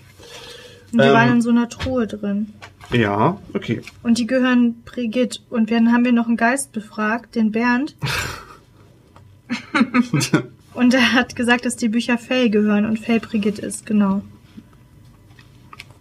Und 0.92 1.00
die 1.00 1.06
Ähm, 1.06 1.14
waren 1.14 1.32
in 1.34 1.42
so 1.42 1.50
einer 1.50 1.68
Truhe 1.68 2.08
drin. 2.08 2.52
Ja, 2.92 3.38
okay. 3.54 3.82
Und 4.02 4.18
die 4.18 4.26
gehören 4.26 4.82
Brigitte. 4.84 5.38
Und 5.48 5.70
dann 5.70 5.92
haben 5.92 6.04
wir 6.04 6.10
noch 6.10 6.26
einen 6.26 6.36
Geist 6.36 6.72
befragt, 6.72 7.36
den 7.36 7.52
Bernd. 7.52 7.94
Und 10.74 10.94
er 10.94 11.12
hat 11.12 11.36
gesagt, 11.36 11.64
dass 11.64 11.76
die 11.76 11.88
Bücher 11.88 12.18
Fay 12.18 12.48
gehören 12.50 12.86
und 12.86 12.98
Fay 12.98 13.18
Brigitte 13.18 13.62
ist, 13.62 13.86
genau. 13.86 14.22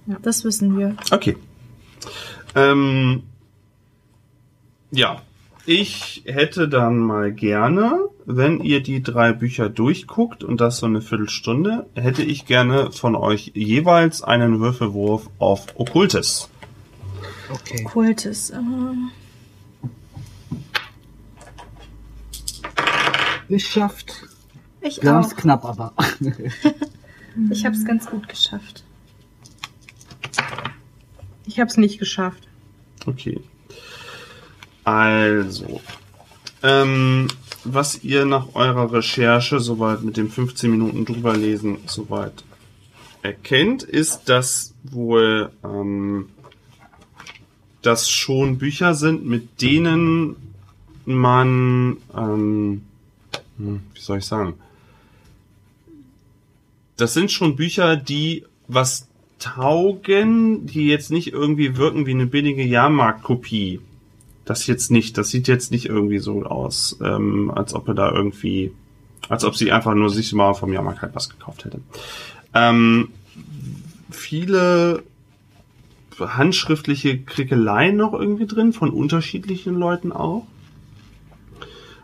Ja. 0.05 0.17
Das 0.21 0.43
wissen 0.43 0.77
wir. 0.77 0.95
Okay. 1.11 1.37
Ähm, 2.55 3.23
ja, 4.91 5.21
ich 5.65 6.23
hätte 6.25 6.67
dann 6.67 6.97
mal 6.97 7.31
gerne, 7.31 8.09
wenn 8.25 8.61
ihr 8.61 8.81
die 8.81 9.03
drei 9.03 9.33
Bücher 9.33 9.69
durchguckt 9.69 10.43
und 10.43 10.61
das 10.61 10.77
so 10.77 10.87
eine 10.87 11.01
Viertelstunde, 11.01 11.85
hätte 11.93 12.23
ich 12.23 12.45
gerne 12.45 12.91
von 12.91 13.15
euch 13.15 13.51
jeweils 13.53 14.23
einen 14.23 14.59
Würfelwurf 14.59 15.29
auf 15.37 15.67
Okkultes. 15.75 16.49
Okay. 17.51 17.83
Kultis. 17.83 18.49
Äh, 18.49 18.57
Geschafft. 23.47 24.28
Ich 24.81 25.01
Wir 25.01 25.13
haben 25.13 25.23
auch. 25.23 25.27
es 25.27 25.35
knapp, 25.35 25.65
aber. 25.65 25.93
Ich 27.51 27.65
habe 27.65 27.75
es 27.75 27.85
ganz 27.85 28.05
gut 28.07 28.27
geschafft. 28.27 28.83
Ich 31.45 31.59
habe 31.59 31.69
es 31.69 31.77
nicht 31.77 31.99
geschafft. 31.99 32.47
Okay. 33.05 33.39
Also, 34.83 35.81
ähm, 36.63 37.27
was 37.63 38.03
ihr 38.03 38.25
nach 38.25 38.55
eurer 38.55 38.91
Recherche 38.91 39.59
soweit 39.59 40.03
mit 40.03 40.17
dem 40.17 40.29
15 40.29 40.69
Minuten 40.69 41.05
drüberlesen 41.05 41.77
soweit 41.85 42.43
erkennt, 43.21 43.83
ist, 43.83 44.29
dass 44.29 44.73
wohl 44.83 45.51
ähm, 45.63 46.29
das 47.81 48.09
schon 48.09 48.57
Bücher 48.57 48.95
sind, 48.95 49.25
mit 49.25 49.61
denen 49.61 50.35
man, 51.05 51.97
ähm, 52.15 52.81
hm, 53.57 53.81
wie 53.93 54.01
soll 54.01 54.17
ich 54.19 54.25
sagen, 54.25 54.55
das 56.99 57.13
sind 57.13 57.31
schon 57.31 57.55
Bücher, 57.55 57.95
die 57.95 58.45
was 58.67 59.07
taugen, 59.39 60.65
die 60.65 60.87
jetzt 60.87 61.11
nicht 61.11 61.31
irgendwie 61.31 61.77
wirken 61.77 62.05
wie 62.05 62.11
eine 62.11 62.27
billige 62.27 62.63
Jahrmarktkopie. 62.63 63.79
Das 64.45 64.67
jetzt 64.67 64.91
nicht. 64.91 65.17
Das 65.17 65.29
sieht 65.29 65.47
jetzt 65.47 65.71
nicht 65.71 65.85
irgendwie 65.85 66.19
so 66.19 66.43
aus, 66.43 66.97
ähm, 67.03 67.51
als 67.51 67.73
ob 67.73 67.87
er 67.87 67.93
da 67.93 68.11
irgendwie, 68.11 68.71
als 69.29 69.45
ob 69.45 69.55
sie 69.55 69.71
einfach 69.71 69.93
nur 69.93 70.09
sich 70.09 70.33
mal 70.33 70.53
vom 70.53 70.73
Jahrmarkt 70.73 71.01
halt 71.01 71.15
was 71.15 71.29
gekauft 71.29 71.65
hätte. 71.65 71.79
Ähm, 72.53 73.09
viele 74.09 75.03
handschriftliche 76.19 77.19
Krickeleien 77.19 77.95
noch 77.95 78.13
irgendwie 78.13 78.47
drin, 78.47 78.73
von 78.73 78.89
unterschiedlichen 78.89 79.75
Leuten 79.75 80.11
auch. 80.11 80.45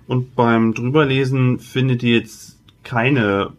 Und 0.07 0.35
beim 0.35 0.73
drüberlesen 0.73 1.59
findet 1.59 2.03
ihr 2.03 2.17
jetzt 2.17 2.57
keine 2.83 3.51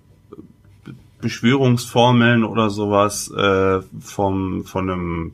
Beschwörungsformeln 1.27 2.45
oder 2.45 2.71
sowas 2.71 3.29
äh, 3.33 3.81
vom, 4.01 4.65
von 4.65 4.91
einem 4.91 5.33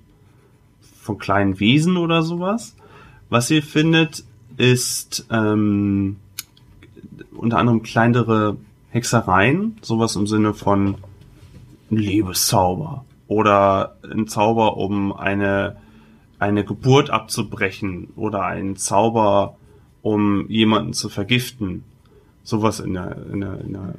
von 0.99 1.19
kleinen 1.19 1.61
Wesen 1.61 1.99
oder 1.99 2.23
sowas. 2.23 2.75
Was 3.29 3.51
ihr 3.51 3.63
findet, 3.63 4.25
ist 4.57 5.27
ähm, 5.31 6.17
unter 7.35 7.59
anderem 7.59 7.83
kleinere 7.83 8.57
Hexereien, 8.89 9.77
sowas 9.83 10.17
im 10.17 10.27
Sinne 10.27 10.55
von 10.55 10.95
Liebeszauber 11.91 13.05
oder 13.27 13.97
ein 14.11 14.29
Zauber, 14.29 14.79
um 14.79 15.13
eine, 15.13 15.77
eine 16.39 16.65
Geburt 16.65 17.11
abzubrechen 17.11 18.09
oder 18.17 18.45
ein 18.45 18.77
Zauber, 18.77 19.57
um 20.01 20.49
jemanden 20.49 20.95
zu 20.95 21.11
vergiften. 21.11 21.85
Sowas 22.45 22.81
in 22.81 22.95
der, 22.95 23.17
in 23.33 23.41
der, 23.41 23.61
in 23.61 23.73
der 23.73 23.95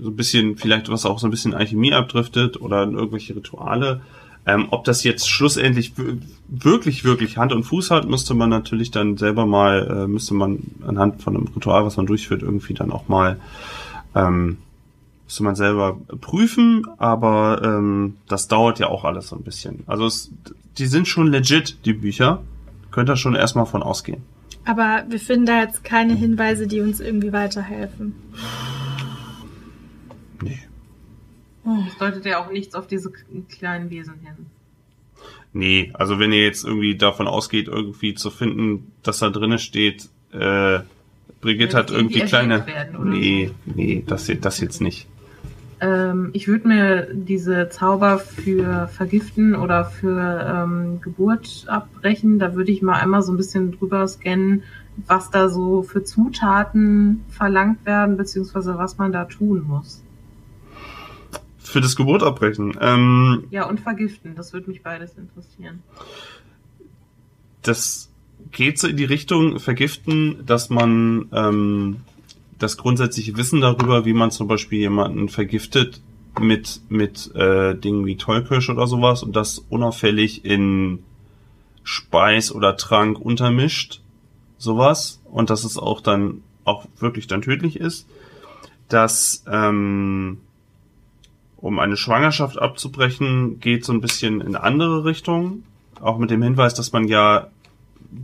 so 0.00 0.10
ein 0.10 0.16
bisschen, 0.16 0.56
vielleicht 0.56 0.88
was 0.88 1.04
auch 1.04 1.18
so 1.18 1.26
ein 1.26 1.30
bisschen 1.30 1.54
Alchemie 1.54 1.92
abdriftet 1.92 2.60
oder 2.60 2.84
irgendwelche 2.84 3.36
Rituale. 3.36 4.00
Ähm, 4.46 4.68
ob 4.70 4.84
das 4.84 5.04
jetzt 5.04 5.28
schlussendlich 5.28 5.92
wirklich, 6.48 7.04
wirklich 7.04 7.38
Hand 7.38 7.52
und 7.52 7.64
Fuß 7.64 7.90
hat, 7.90 8.06
müsste 8.08 8.34
man 8.34 8.50
natürlich 8.50 8.90
dann 8.90 9.16
selber 9.16 9.46
mal, 9.46 10.04
äh, 10.04 10.06
müsste 10.06 10.34
man 10.34 10.58
anhand 10.86 11.22
von 11.22 11.36
einem 11.36 11.46
Ritual, 11.54 11.86
was 11.86 11.96
man 11.96 12.06
durchführt, 12.06 12.42
irgendwie 12.42 12.74
dann 12.74 12.92
auch 12.92 13.08
mal, 13.08 13.38
ähm, 14.14 14.58
müsste 15.24 15.44
man 15.44 15.56
selber 15.56 15.98
prüfen, 16.20 16.86
aber 16.98 17.62
ähm, 17.64 18.16
das 18.28 18.46
dauert 18.46 18.78
ja 18.78 18.88
auch 18.88 19.04
alles 19.04 19.28
so 19.28 19.36
ein 19.36 19.42
bisschen. 19.42 19.82
Also 19.86 20.04
es, 20.04 20.30
die 20.76 20.86
sind 20.86 21.08
schon 21.08 21.28
legit, 21.28 21.78
die 21.86 21.94
Bücher. 21.94 22.42
Könnt 22.90 23.08
ihr 23.08 23.16
schon 23.16 23.34
erstmal 23.34 23.66
von 23.66 23.82
ausgehen. 23.82 24.22
Aber 24.64 25.04
wir 25.08 25.20
finden 25.20 25.46
da 25.46 25.60
jetzt 25.60 25.84
keine 25.84 26.14
Hinweise, 26.14 26.66
die 26.66 26.80
uns 26.80 27.00
irgendwie 27.00 27.32
weiterhelfen. 27.32 28.14
Nee. 30.42 30.60
Es 31.88 31.98
deutet 31.98 32.24
ja 32.24 32.44
auch 32.44 32.50
nichts 32.50 32.74
auf 32.74 32.86
diese 32.86 33.12
kleinen 33.48 33.90
Wesen 33.90 34.14
hin. 34.20 34.46
Nee, 35.52 35.92
also 35.94 36.18
wenn 36.18 36.32
ihr 36.32 36.42
jetzt 36.42 36.64
irgendwie 36.64 36.96
davon 36.96 37.28
ausgeht, 37.28 37.68
irgendwie 37.68 38.14
zu 38.14 38.30
finden, 38.30 38.90
dass 39.02 39.20
da 39.20 39.30
drinnen 39.30 39.58
steht, 39.58 40.08
äh, 40.32 40.80
Brigitte 41.40 41.74
Ja, 41.74 41.78
hat 41.80 41.90
irgendwie 41.90 42.18
irgendwie 42.18 42.28
kleine. 42.28 42.66
werden 42.66 42.96
oder 42.96 43.10
Nee, 43.10 43.50
nee, 43.66 44.02
das, 44.06 44.30
das 44.40 44.60
jetzt 44.60 44.80
nicht. 44.80 45.06
Ähm, 45.84 46.30
ich 46.32 46.48
würde 46.48 46.66
mir 46.66 47.08
diese 47.12 47.68
Zauber 47.68 48.18
für 48.18 48.88
Vergiften 48.88 49.54
oder 49.54 49.84
für 49.84 50.64
ähm, 50.64 51.00
Geburt 51.02 51.64
abbrechen. 51.66 52.38
Da 52.38 52.54
würde 52.54 52.72
ich 52.72 52.80
mal 52.80 52.98
einmal 52.98 53.22
so 53.22 53.32
ein 53.32 53.36
bisschen 53.36 53.72
drüber 53.72 54.08
scannen, 54.08 54.62
was 55.06 55.30
da 55.30 55.50
so 55.50 55.82
für 55.82 56.02
Zutaten 56.02 57.24
verlangt 57.28 57.84
werden, 57.84 58.16
beziehungsweise 58.16 58.78
was 58.78 58.96
man 58.96 59.12
da 59.12 59.26
tun 59.26 59.64
muss. 59.66 60.02
Für 61.58 61.82
das 61.82 61.96
Geburt 61.96 62.22
abbrechen. 62.22 62.76
Ähm, 62.80 63.44
Ja, 63.50 63.68
und 63.68 63.80
vergiften, 63.80 64.34
das 64.36 64.52
würde 64.54 64.70
mich 64.70 64.82
beides 64.82 65.14
interessieren. 65.18 65.82
das 67.62 68.10
geht 68.52 68.78
so 68.78 68.86
in 68.88 68.96
die 68.96 69.04
Richtung 69.04 69.58
vergiften, 69.58 70.44
dass 70.46 70.70
man 70.70 71.26
ähm, 71.32 71.96
das 72.58 72.76
grundsätzliche 72.76 73.36
Wissen 73.36 73.60
darüber, 73.60 74.04
wie 74.04 74.12
man 74.12 74.30
zum 74.30 74.48
Beispiel 74.48 74.80
jemanden 74.80 75.28
vergiftet 75.28 76.00
mit 76.40 76.80
mit 76.88 77.34
äh, 77.34 77.74
Dingen 77.76 78.06
wie 78.06 78.16
Tollkirsch 78.16 78.70
oder 78.70 78.86
sowas 78.86 79.22
und 79.22 79.36
das 79.36 79.58
unauffällig 79.58 80.44
in 80.44 81.00
Speis 81.82 82.52
oder 82.52 82.76
Trank 82.76 83.20
untermischt, 83.20 84.00
sowas 84.58 85.20
und 85.24 85.50
dass 85.50 85.64
es 85.64 85.76
auch 85.78 86.00
dann 86.00 86.42
auch 86.64 86.86
wirklich 86.98 87.26
dann 87.26 87.42
tödlich 87.42 87.76
ist, 87.78 88.08
dass 88.88 89.44
ähm, 89.50 90.38
um 91.64 91.78
eine 91.78 91.96
Schwangerschaft 91.96 92.58
abzubrechen, 92.58 93.58
geht 93.58 93.86
so 93.86 93.92
ein 93.94 94.02
bisschen 94.02 94.42
in 94.42 94.54
andere 94.54 95.06
Richtung. 95.06 95.62
Auch 95.98 96.18
mit 96.18 96.30
dem 96.30 96.42
Hinweis, 96.42 96.74
dass 96.74 96.92
man 96.92 97.08
ja 97.08 97.48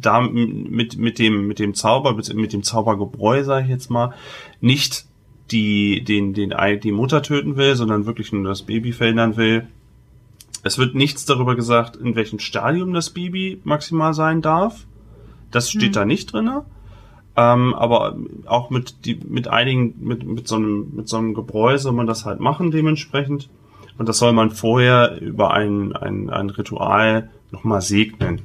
da 0.00 0.20
mit, 0.20 0.96
mit 0.98 1.18
dem, 1.18 1.46
mit 1.46 1.58
dem 1.58 1.74
Zauber, 1.74 2.14
mit, 2.14 2.32
mit 2.34 2.52
dem 2.52 2.62
Zaubergebräu, 2.62 3.42
sage 3.44 3.64
ich 3.64 3.70
jetzt 3.70 3.90
mal, 3.90 4.12
nicht 4.60 5.06
die, 5.50 6.02
den, 6.04 6.32
den, 6.34 6.52
Ei- 6.52 6.76
die 6.76 6.92
Mutter 6.92 7.22
töten 7.22 7.56
will, 7.56 7.74
sondern 7.74 8.06
wirklich 8.06 8.32
nur 8.32 8.44
das 8.44 8.62
Baby 8.62 8.92
verhindern 8.92 9.36
will. 9.36 9.66
Es 10.62 10.78
wird 10.78 10.94
nichts 10.94 11.24
darüber 11.24 11.56
gesagt, 11.56 11.96
in 11.96 12.14
welchem 12.14 12.38
Stadium 12.38 12.92
das 12.92 13.10
Baby 13.10 13.60
maximal 13.64 14.14
sein 14.14 14.42
darf. 14.42 14.86
Das 15.50 15.70
steht 15.70 15.84
Hm. 15.86 15.92
da 15.92 16.04
nicht 16.04 16.32
drinne. 16.32 16.64
Ähm, 17.36 17.74
aber 17.74 18.16
auch 18.46 18.70
mit, 18.70 19.04
die, 19.06 19.14
mit 19.26 19.48
einigen, 19.48 19.94
mit, 20.00 20.24
mit, 20.24 20.46
so 20.48 20.56
einem, 20.56 20.92
mit 20.94 21.08
so 21.08 21.16
einem 21.16 21.34
Gebräu 21.34 21.78
soll 21.78 21.92
man 21.92 22.06
das 22.06 22.24
halt 22.26 22.40
machen 22.40 22.70
dementsprechend. 22.70 23.48
Und 23.98 24.08
das 24.08 24.18
soll 24.18 24.32
man 24.32 24.50
vorher 24.50 25.20
über 25.20 25.52
ein, 25.52 25.94
ein, 25.94 26.30
ein 26.30 26.50
Ritual 26.50 27.30
nochmal 27.50 27.80
segnen. 27.80 28.42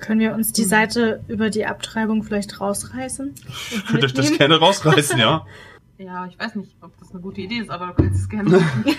Können 0.00 0.20
wir 0.20 0.34
uns 0.34 0.52
die 0.52 0.64
Mhm. 0.64 0.68
Seite 0.68 1.20
über 1.28 1.50
die 1.50 1.66
Abtreibung 1.66 2.22
vielleicht 2.22 2.60
rausreißen? 2.60 3.34
Ich 3.70 3.92
würde 3.92 4.06
euch 4.06 4.14
das 4.14 4.32
gerne 4.36 4.56
rausreißen, 4.56 5.18
ja. 5.18 5.46
Ja, 5.98 6.24
ich 6.26 6.38
weiß 6.38 6.54
nicht, 6.54 6.74
ob 6.80 6.98
das 6.98 7.10
eine 7.10 7.20
gute 7.20 7.42
Idee 7.42 7.58
ist, 7.58 7.68
aber 7.68 7.88
du 7.88 8.02
kannst 8.04 8.20
es 8.22 8.28
gerne 8.28 8.48
machen. 8.50 8.84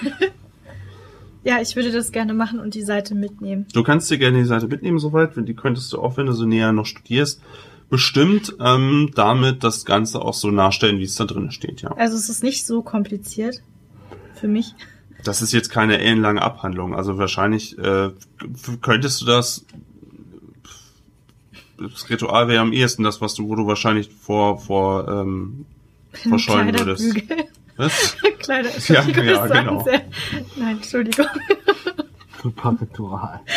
Ja, 1.43 1.59
ich 1.59 1.75
würde 1.75 1.91
das 1.91 2.11
gerne 2.11 2.35
machen 2.35 2.59
und 2.59 2.75
die 2.75 2.83
Seite 2.83 3.15
mitnehmen. 3.15 3.65
Du 3.73 3.81
kannst 3.81 4.11
dir 4.11 4.19
gerne 4.19 4.37
die 4.37 4.45
Seite 4.45 4.67
mitnehmen 4.67 4.99
soweit, 4.99 5.35
wenn 5.35 5.47
die 5.47 5.55
könntest 5.55 5.91
du 5.91 5.99
auch, 5.99 6.15
wenn 6.17 6.27
du 6.27 6.33
so 6.33 6.45
näher 6.45 6.71
noch 6.71 6.85
studierst, 6.85 7.41
bestimmt 7.89 8.55
ähm, 8.59 9.09
damit 9.15 9.63
das 9.63 9.83
Ganze 9.85 10.21
auch 10.21 10.35
so 10.35 10.51
nachstellen, 10.51 10.99
wie 10.99 11.03
es 11.05 11.15
da 11.15 11.25
drin 11.25 11.49
steht, 11.49 11.81
ja. 11.81 11.93
Also 11.97 12.15
es 12.15 12.29
ist 12.29 12.43
nicht 12.43 12.67
so 12.67 12.83
kompliziert 12.83 13.63
für 14.35 14.47
mich. 14.47 14.75
Das 15.23 15.41
ist 15.41 15.51
jetzt 15.51 15.69
keine 15.69 15.97
ellenlange 15.97 16.43
Abhandlung, 16.43 16.93
also 16.95 17.17
wahrscheinlich 17.17 17.75
äh, 17.79 18.11
könntest 18.81 19.21
du 19.21 19.25
das 19.25 19.65
das 21.89 22.09
Ritual 22.09 22.47
wäre 22.47 22.61
am 22.61 22.73
ehesten 22.73 23.03
das, 23.03 23.21
was 23.21 23.33
du, 23.35 23.47
wo 23.49 23.55
du 23.55 23.67
wahrscheinlich 23.67 24.09
vor, 24.09 24.59
vor, 24.59 25.07
ähm, 25.07 25.65
Verscheuen 26.13 26.77
würdest. 26.77 27.15
Was? 27.77 28.17
Kleider. 28.39 28.69
Ja, 28.87 29.03
ja, 29.07 29.47
genau. 29.47 29.83
sehr- 29.83 30.01
Nein, 30.57 30.77
Entschuldigung. 30.77 31.25
Super 32.41 32.75
Ritual. 32.81 33.39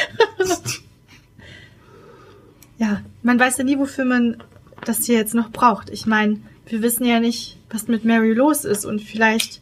Ja, 2.79 3.03
man 3.23 3.39
weiß 3.39 3.59
ja 3.59 3.65
nie, 3.65 3.79
wofür 3.79 4.05
man 4.05 4.43
das 4.85 5.05
hier 5.07 5.17
jetzt 5.17 5.35
noch 5.35 5.51
braucht. 5.51 5.91
Ich 5.91 6.07
meine, 6.07 6.41
wir 6.67 6.83
wissen 6.83 7.05
ja 7.05 7.21
nicht, 7.21 7.57
was 7.71 7.89
mit 7.89 8.05
Mary 8.05 8.33
los 8.33 8.65
ist 8.65 8.85
und 8.85 9.01
vielleicht 9.01 9.61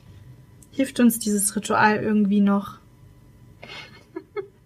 hilft 0.71 0.99
uns 0.99 1.19
dieses 1.19 1.55
Ritual 1.55 1.97
irgendwie 2.03 2.41
noch. 2.41 2.79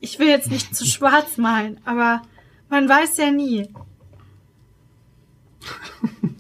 Ich 0.01 0.19
will 0.19 0.29
jetzt 0.29 0.51
nicht 0.51 0.75
zu 0.77 0.85
schwarz 0.87 1.37
malen, 1.39 1.81
aber 1.85 2.23
man 2.71 2.89
weiß 2.89 3.17
ja 3.17 3.31
nie. 3.33 3.69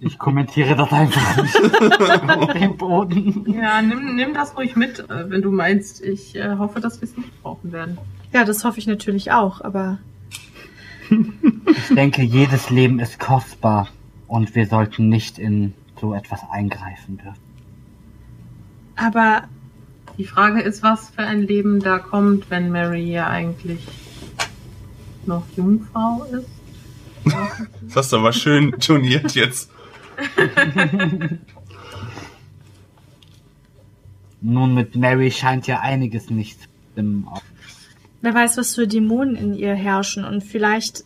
Ich 0.00 0.18
kommentiere 0.18 0.76
das 0.76 0.92
einfach 0.92 1.42
nicht. 1.42 1.54
Den 2.54 2.76
Boden. 2.76 3.44
ja, 3.50 3.80
nimm, 3.80 4.14
nimm 4.16 4.35
das 4.35 4.56
ruhig 4.56 4.76
mit, 4.76 4.98
äh, 5.09 5.30
wenn 5.30 5.40
du 5.42 5.50
meinst. 5.50 6.02
Ich 6.04 6.37
äh, 6.37 6.56
hoffe, 6.59 6.80
dass 6.80 7.00
wir 7.00 7.09
es 7.09 7.16
nicht 7.16 7.42
brauchen 7.42 7.72
werden. 7.72 7.98
Ja, 8.32 8.44
das 8.44 8.64
hoffe 8.64 8.78
ich 8.78 8.87
natürlich 8.87 9.32
auch, 9.32 9.61
aber 9.62 9.98
Ich 11.09 11.94
denke, 11.94 12.22
jedes 12.22 12.68
Leben 12.70 12.98
ist 12.98 13.18
kostbar 13.18 13.88
und 14.26 14.54
wir 14.54 14.66
sollten 14.66 15.09
nicht 15.09 15.38
in 15.38 15.72
so 16.00 16.12
etwas 16.14 16.40
eingreifen 16.50 17.16
dürfen. 17.18 17.40
aber 18.97 19.44
Die 20.18 20.24
Frage 20.24 20.61
ist, 20.61 20.82
was 20.82 21.11
für 21.11 21.22
ein 21.22 21.42
Leben 21.42 21.80
da 21.80 21.99
kommt, 21.99 22.51
wenn 22.51 22.70
Mary 22.70 23.11
ja 23.12 23.28
eigentlich 23.28 23.86
noch 25.26 25.44
Jungfrau 25.57 26.24
ist. 26.32 26.49
Das 27.82 27.97
hast 27.97 28.12
du 28.12 28.16
aber 28.18 28.32
schön 28.32 28.72
turniert 28.80 29.34
jetzt. 29.34 29.70
Nun, 34.40 34.74
mit 34.74 34.94
Mary 34.96 35.30
scheint 35.30 35.66
ja 35.66 35.80
einiges 35.80 36.30
nicht 36.30 36.60
zu 36.62 36.68
stimmen. 36.92 37.26
wer 38.22 38.34
weiß, 38.34 38.56
was 38.58 38.74
für 38.74 38.86
Dämonen 38.86 39.34
in 39.36 39.54
ihr 39.54 39.74
herrschen 39.74 40.24
und 40.24 40.42
vielleicht 40.44 41.04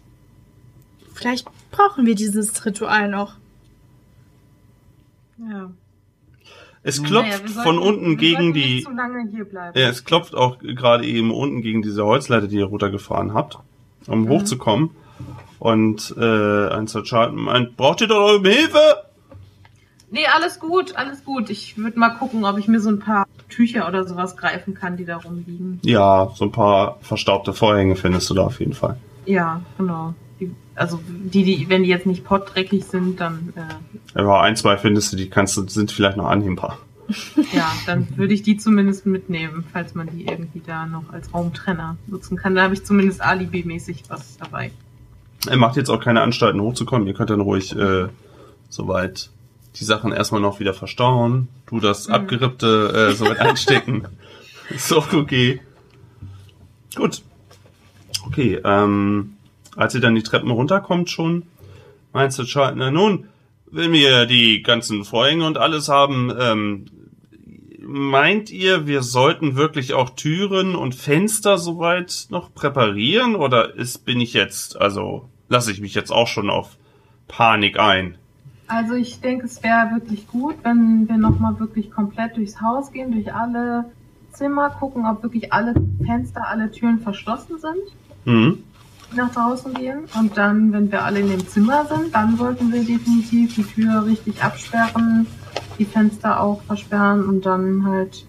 vielleicht 1.15 1.47
brauchen 1.71 2.07
wir 2.07 2.15
dieses 2.15 2.65
Ritual 2.65 3.09
noch. 3.09 3.35
Ja. 5.51 5.71
Es 6.83 6.99
Naja, 7.01 7.09
klopft 7.11 7.49
sollten- 7.49 7.63
von 7.63 7.79
unten 7.79 8.17
gegen 8.17 8.53
die, 8.55 8.77
Nicht 8.77 8.87
zu 8.87 8.93
lange 8.93 9.29
hier 9.31 9.45
bleiben. 9.45 9.79
Ja, 9.79 9.89
es 9.89 10.05
klopft 10.05 10.35
auch 10.35 10.59
gerade 10.59 11.05
eben 11.07 11.31
unten 11.31 11.61
gegen 11.63 11.83
diese 11.83 12.05
Holzleiter, 12.05 12.49
die 12.49 12.57
ihr 12.57 12.65
runtergefahren 12.65 13.35
habt, 13.35 13.59
um 14.07 14.29
hochzukommen. 14.29 14.91
Und 15.61 16.15
äh, 16.19 16.69
ein 16.69 16.87
Sergeant 16.87 17.37
meint, 17.37 17.77
braucht 17.77 18.01
ihr 18.01 18.09
doch 18.09 18.17
eure 18.17 18.49
Hilfe? 18.49 18.81
Nee, 20.11 20.27
alles 20.35 20.59
gut, 20.59 20.97
alles 20.97 21.23
gut. 21.23 21.51
Ich 21.51 21.77
würde 21.77 21.99
mal 21.99 22.11
gucken, 22.11 22.45
ob 22.47 22.59
ich 22.59 22.67
mir 22.67 22.81
so 22.81 22.89
ein 22.89 22.99
paar 22.99 23.27
Tücher 23.51 23.87
oder 23.87 24.05
sowas 24.09 24.39
greifen 24.39 24.75
kann, 24.75 24.97
die 24.97 25.05
da 25.05 25.19
rumliegen. 25.19 25.79
Ja, 25.83 26.33
so 26.35 26.47
ein 26.47 26.51
paar 26.51 26.99
verstaubte 27.03 27.53
Vorhänge 27.53 27.95
findest 27.95 28.29
du 28.31 28.35
da 28.35 28.43
auf 28.43 28.59
jeden 28.59 28.73
Fall. 28.73 28.97
Ja, 29.27 29.61
genau. 29.77 30.15
Die, 30.41 30.51
also 30.75 30.99
die, 31.07 31.45
die, 31.45 31.69
wenn 31.69 31.85
die 31.85 31.91
jetzt 31.91 32.07
nicht 32.07 32.25
pottdreckig 32.25 32.87
sind, 32.87 33.21
dann 33.21 33.53
äh, 33.55 34.19
Aber 34.19 34.41
ein, 34.41 34.57
zwei 34.57 34.79
findest 34.79 35.13
du, 35.13 35.17
die 35.17 35.29
kannst 35.29 35.59
du, 35.59 35.69
sind 35.69 35.93
vielleicht 35.93 36.17
noch 36.17 36.27
annehmbar. 36.27 36.79
ja, 37.53 37.71
dann 37.85 38.09
würde 38.17 38.33
ich 38.33 38.43
die 38.43 38.57
zumindest 38.57 39.05
mitnehmen, 39.05 39.65
falls 39.73 39.95
man 39.95 40.09
die 40.09 40.25
irgendwie 40.25 40.63
da 40.65 40.87
noch 40.87 41.13
als 41.13 41.35
Raumtrenner 41.35 41.99
nutzen 42.07 42.39
kann. 42.39 42.55
Da 42.55 42.63
habe 42.63 42.73
ich 42.73 42.85
zumindest 42.85 43.21
alibimäßig 43.21 44.05
was 44.09 44.39
dabei. 44.39 44.71
Er 45.49 45.57
macht 45.57 45.77
jetzt 45.77 45.89
auch 45.91 46.01
keine 46.01 46.21
Anstalten 46.23 46.61
hochzukommen. 46.61 47.07
Ihr 47.07 47.15
könnt 47.15 47.31
dann 47.31 47.41
ruhig 47.41 47.75
äh, 47.75 48.09
soweit 48.69 49.31
die 49.77 49.85
Sachen 49.85 50.13
erstmal 50.13 50.41
noch 50.41 50.61
wieder 50.61 50.75
verstauen. 50.75 51.49
Du 51.67 51.81
das 51.81 52.09
Mhm. 52.09 52.15
abgerippte 52.15 53.09
äh, 53.11 53.15
soweit 53.15 53.39
einstecken. 53.41 54.07
Ist 54.69 54.93
auch 54.93 55.13
okay. 55.13 55.61
Gut. 56.95 57.23
Okay, 58.27 58.61
ähm, 58.65 59.35
als 59.77 59.95
ihr 59.95 60.01
dann 60.01 60.15
die 60.15 60.23
Treppen 60.23 60.51
runterkommt 60.51 61.09
schon, 61.11 61.45
meinst 62.13 62.39
du, 62.39 62.45
Charles, 62.45 62.75
na 62.77 62.91
nun, 62.91 63.29
wenn 63.71 63.93
wir 63.93 64.27
die 64.27 64.63
ganzen 64.63 65.05
Vorhänge 65.05 65.47
und 65.47 65.57
alles 65.57 65.89
haben, 65.89 66.33
ähm, 66.39 66.87
meint 67.93 68.51
ihr, 68.51 68.87
wir 68.87 69.03
sollten 69.03 69.57
wirklich 69.57 69.95
auch 69.95 70.11
Türen 70.11 70.77
und 70.77 70.95
Fenster 70.95 71.59
soweit 71.59 72.27
noch 72.31 72.55
präparieren? 72.55 73.35
Oder 73.35 73.75
ist, 73.75 74.05
bin 74.05 74.21
ich 74.21 74.33
jetzt, 74.33 74.81
also 74.81 75.29
lasse 75.49 75.73
ich 75.73 75.81
mich 75.81 75.95
jetzt 75.95 76.13
auch 76.13 76.29
schon 76.29 76.51
auf 76.51 76.77
Panik 77.27 77.81
ein? 77.81 78.15
Also 78.69 78.95
ich 78.95 79.21
denke, 79.21 79.47
es 79.47 79.63
wäre 79.65 79.91
wirklich 79.93 80.29
gut, 80.29 80.55
wenn 80.63 81.09
wir 81.09 81.17
nochmal 81.17 81.59
wirklich 81.59 81.91
komplett 81.91 82.37
durchs 82.37 82.61
Haus 82.61 82.93
gehen, 82.93 83.11
durch 83.11 83.35
alle 83.35 83.87
Zimmer, 84.33 84.71
gucken, 84.71 85.05
ob 85.07 85.25
wirklich 85.25 85.53
alle 85.53 85.75
Fenster, 86.07 86.47
alle 86.47 86.71
Türen 86.71 87.01
verschlossen 87.01 87.59
sind, 87.59 87.97
Mhm. 88.25 88.63
nach 89.17 89.33
draußen 89.33 89.75
gehen. 89.75 90.05
Und 90.17 90.37
dann, 90.37 90.73
wenn 90.73 90.93
wir 90.93 91.05
alle 91.05 91.19
in 91.19 91.31
dem 91.31 91.45
Zimmer 91.49 91.85
sind, 91.87 92.15
dann 92.15 92.37
sollten 92.37 92.73
wir 92.73 92.85
definitiv 92.85 93.57
die 93.57 93.65
Tür 93.65 94.07
richtig 94.07 94.41
absperren, 94.45 95.27
die 95.81 95.87
Fenster 95.87 96.41
auch 96.41 96.63
versperren 96.65 97.25
und 97.27 97.47
dann 97.47 97.85
halt 97.87 98.27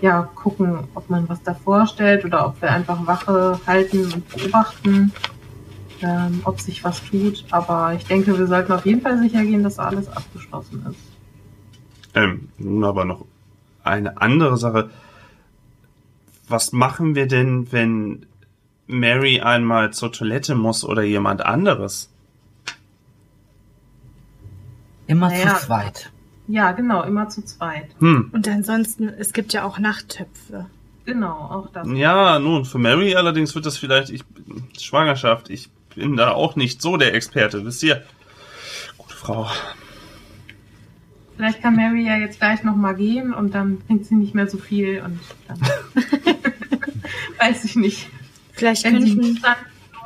ja 0.00 0.22
gucken, 0.34 0.88
ob 0.94 1.08
man 1.08 1.28
was 1.28 1.40
davor 1.42 1.86
stellt 1.86 2.24
oder 2.24 2.44
ob 2.44 2.60
wir 2.60 2.72
einfach 2.72 3.06
Wache 3.06 3.58
halten 3.66 4.12
und 4.12 4.28
beobachten, 4.28 5.12
ähm, 6.02 6.40
ob 6.44 6.60
sich 6.60 6.82
was 6.82 7.00
tut. 7.04 7.44
Aber 7.52 7.94
ich 7.94 8.04
denke, 8.04 8.36
wir 8.36 8.48
sollten 8.48 8.72
auf 8.72 8.84
jeden 8.84 9.00
Fall 9.00 9.16
sicher 9.18 9.42
gehen, 9.44 9.62
dass 9.62 9.78
alles 9.78 10.08
abgeschlossen 10.08 10.84
ist. 10.90 10.98
Ähm, 12.14 12.48
nun 12.58 12.82
aber 12.84 13.04
noch 13.04 13.24
eine 13.84 14.20
andere 14.20 14.56
Sache. 14.56 14.90
Was 16.48 16.72
machen 16.72 17.14
wir 17.14 17.28
denn, 17.28 17.70
wenn 17.70 18.26
Mary 18.88 19.40
einmal 19.40 19.92
zur 19.92 20.10
Toilette 20.10 20.56
muss 20.56 20.84
oder 20.84 21.02
jemand 21.02 21.44
anderes? 21.44 22.10
Immer 25.06 25.28
Naja. 25.28 25.54
zu 25.54 25.66
zweit. 25.66 26.11
Ja, 26.48 26.72
genau, 26.72 27.02
immer 27.04 27.28
zu 27.28 27.44
zweit. 27.44 27.88
Hm. 27.98 28.30
Und 28.32 28.48
ansonsten, 28.48 29.08
es 29.08 29.32
gibt 29.32 29.52
ja 29.52 29.64
auch 29.64 29.78
Nachttöpfe. 29.78 30.66
Genau, 31.04 31.32
auch 31.32 31.68
das. 31.72 31.88
Ja, 31.94 32.38
nun, 32.38 32.64
für 32.64 32.78
Mary 32.78 33.14
allerdings 33.14 33.54
wird 33.54 33.66
das 33.66 33.76
vielleicht, 33.76 34.10
ich, 34.10 34.22
Schwangerschaft, 34.80 35.50
ich 35.50 35.70
bin 35.94 36.16
da 36.16 36.32
auch 36.32 36.56
nicht 36.56 36.80
so 36.80 36.96
der 36.96 37.14
Experte, 37.14 37.64
wisst 37.64 37.82
ihr? 37.82 38.02
Gute 38.98 39.14
Frau. 39.14 39.48
Vielleicht 41.36 41.62
kann 41.62 41.74
Mary 41.76 42.06
ja 42.06 42.16
jetzt 42.16 42.38
gleich 42.38 42.62
nochmal 42.62 42.94
gehen 42.94 43.32
und 43.32 43.54
dann 43.54 43.84
trinkt 43.86 44.06
sie 44.06 44.14
nicht 44.14 44.34
mehr 44.34 44.48
so 44.48 44.58
viel 44.58 45.02
und 45.02 45.18
dann 45.48 45.58
weiß 47.38 47.64
ich 47.64 47.74
nicht. 47.74 48.08
Vielleicht 48.52 48.84
Wenn 48.84 49.04
sie 49.04 49.16
könnten, 49.16 49.42
dann 49.42 49.56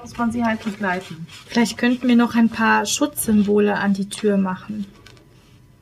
muss 0.00 0.16
man 0.16 0.32
sie 0.32 0.44
halt 0.44 0.62
begleiten. 0.64 1.26
vielleicht 1.46 1.76
könnten 1.76 2.08
wir 2.08 2.16
noch 2.16 2.34
ein 2.36 2.48
paar 2.48 2.86
Schutzsymbole 2.86 3.76
an 3.76 3.92
die 3.92 4.08
Tür 4.08 4.36
machen. 4.38 4.86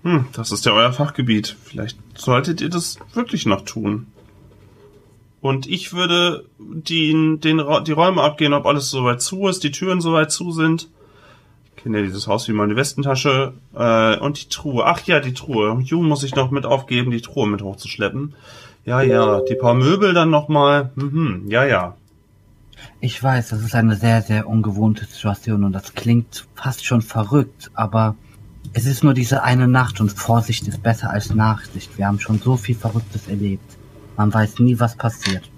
Hm, 0.05 0.26
das 0.32 0.52
ist 0.52 0.66
ja 0.66 0.72
euer 0.72 0.92
Fachgebiet. 0.92 1.57
Vielleicht 1.64 1.98
solltet 2.14 2.61
ihr 2.61 2.68
das 2.68 2.98
wirklich 3.14 3.46
noch 3.46 3.64
tun. 3.64 4.07
Und 5.40 5.66
ich 5.66 5.92
würde 5.92 6.44
die, 6.59 7.38
den, 7.38 7.62
die 7.84 7.92
Räume 7.92 8.22
abgehen, 8.22 8.52
ob 8.52 8.66
alles 8.66 8.90
soweit 8.90 9.20
zu 9.20 9.48
ist, 9.48 9.64
die 9.64 9.70
Türen 9.70 10.00
soweit 10.00 10.30
zu 10.30 10.52
sind. 10.52 10.88
Ich 11.76 11.82
kenne 11.82 11.98
ja 11.98 12.05
dieses 12.05 12.26
Haus 12.26 12.48
wie 12.48 12.52
meine 12.52 12.76
Westentasche. 12.76 13.55
Äh, 13.74 14.18
und 14.18 14.42
die 14.42 14.48
Truhe. 14.48 14.84
Ach 14.86 15.02
ja, 15.07 15.20
die 15.20 15.34
Truhe. 15.34 15.78
Ju 15.82 16.02
muss 16.02 16.22
ich 16.22 16.34
noch 16.34 16.50
mit 16.50 16.66
aufgeben, 16.66 17.11
die 17.11 17.22
Truhe 17.22 17.46
mit 17.46 17.62
hochzuschleppen. 17.62 18.34
Ja, 18.84 19.00
ja. 19.00 19.40
Die 19.40 19.55
paar 19.55 19.74
Möbel 19.74 20.12
dann 20.12 20.30
nochmal. 20.30 20.92
Mhm, 20.96 21.44
ja, 21.48 21.64
ja. 21.64 21.96
Ich 23.00 23.22
weiß, 23.22 23.48
das 23.48 23.62
ist 23.62 23.74
eine 23.74 23.96
sehr, 23.96 24.20
sehr 24.20 24.48
ungewohnte 24.48 25.07
Situation 25.07 25.64
und 25.64 25.72
das 25.72 25.94
klingt 25.94 26.46
fast 26.55 26.84
schon 26.84 27.00
verrückt, 27.00 27.70
aber 27.74 28.16
es 28.74 28.86
ist 28.86 29.04
nur 29.04 29.14
diese 29.14 29.44
eine 29.44 29.68
Nacht 29.68 30.00
und 30.00 30.10
Vorsicht 30.10 30.66
ist 30.66 30.82
besser 30.82 31.10
als 31.10 31.32
Nachsicht. 31.32 31.96
Wir 31.96 32.08
haben 32.08 32.18
schon 32.18 32.40
so 32.40 32.56
viel 32.56 32.74
Verrücktes 32.74 33.28
erlebt. 33.28 33.78
Man 34.16 34.34
weiß 34.34 34.58
nie, 34.58 34.78
was 34.78 34.96
passiert. 34.96 35.48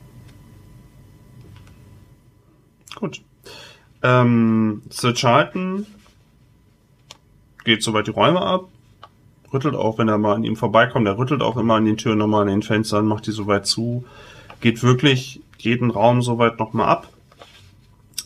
Gut. 2.95 3.23
Ähm, 4.03 4.83
Sir 4.91 5.15
Charlton 5.15 5.87
geht 7.65 7.83
soweit 7.83 8.07
die 8.07 8.13
Räume 8.13 8.43
ab, 8.43 8.69
rüttelt 9.53 9.75
auch, 9.75 9.99
wenn 9.99 10.09
er 10.09 10.19
mal 10.19 10.37
an 10.37 10.45
ihm 10.45 10.57
vorbeikommt, 10.57 11.07
er 11.09 11.19
rüttelt 11.19 11.43
auch 11.43 11.57
immer 11.57 11.75
an 11.75 11.87
den 11.87 11.97
Türen 11.97 12.19
nochmal 12.19 12.43
an 12.43 12.49
den 12.49 12.63
Fenstern, 12.63 13.07
macht 13.07 13.27
die 13.27 13.33
soweit 13.33 13.67
zu, 13.67 14.05
geht 14.61 14.83
wirklich 14.83 15.41
jeden 15.59 15.91
Raum 15.91 16.23
soweit 16.23 16.59
nochmal 16.59 16.89
ab. 16.89 17.09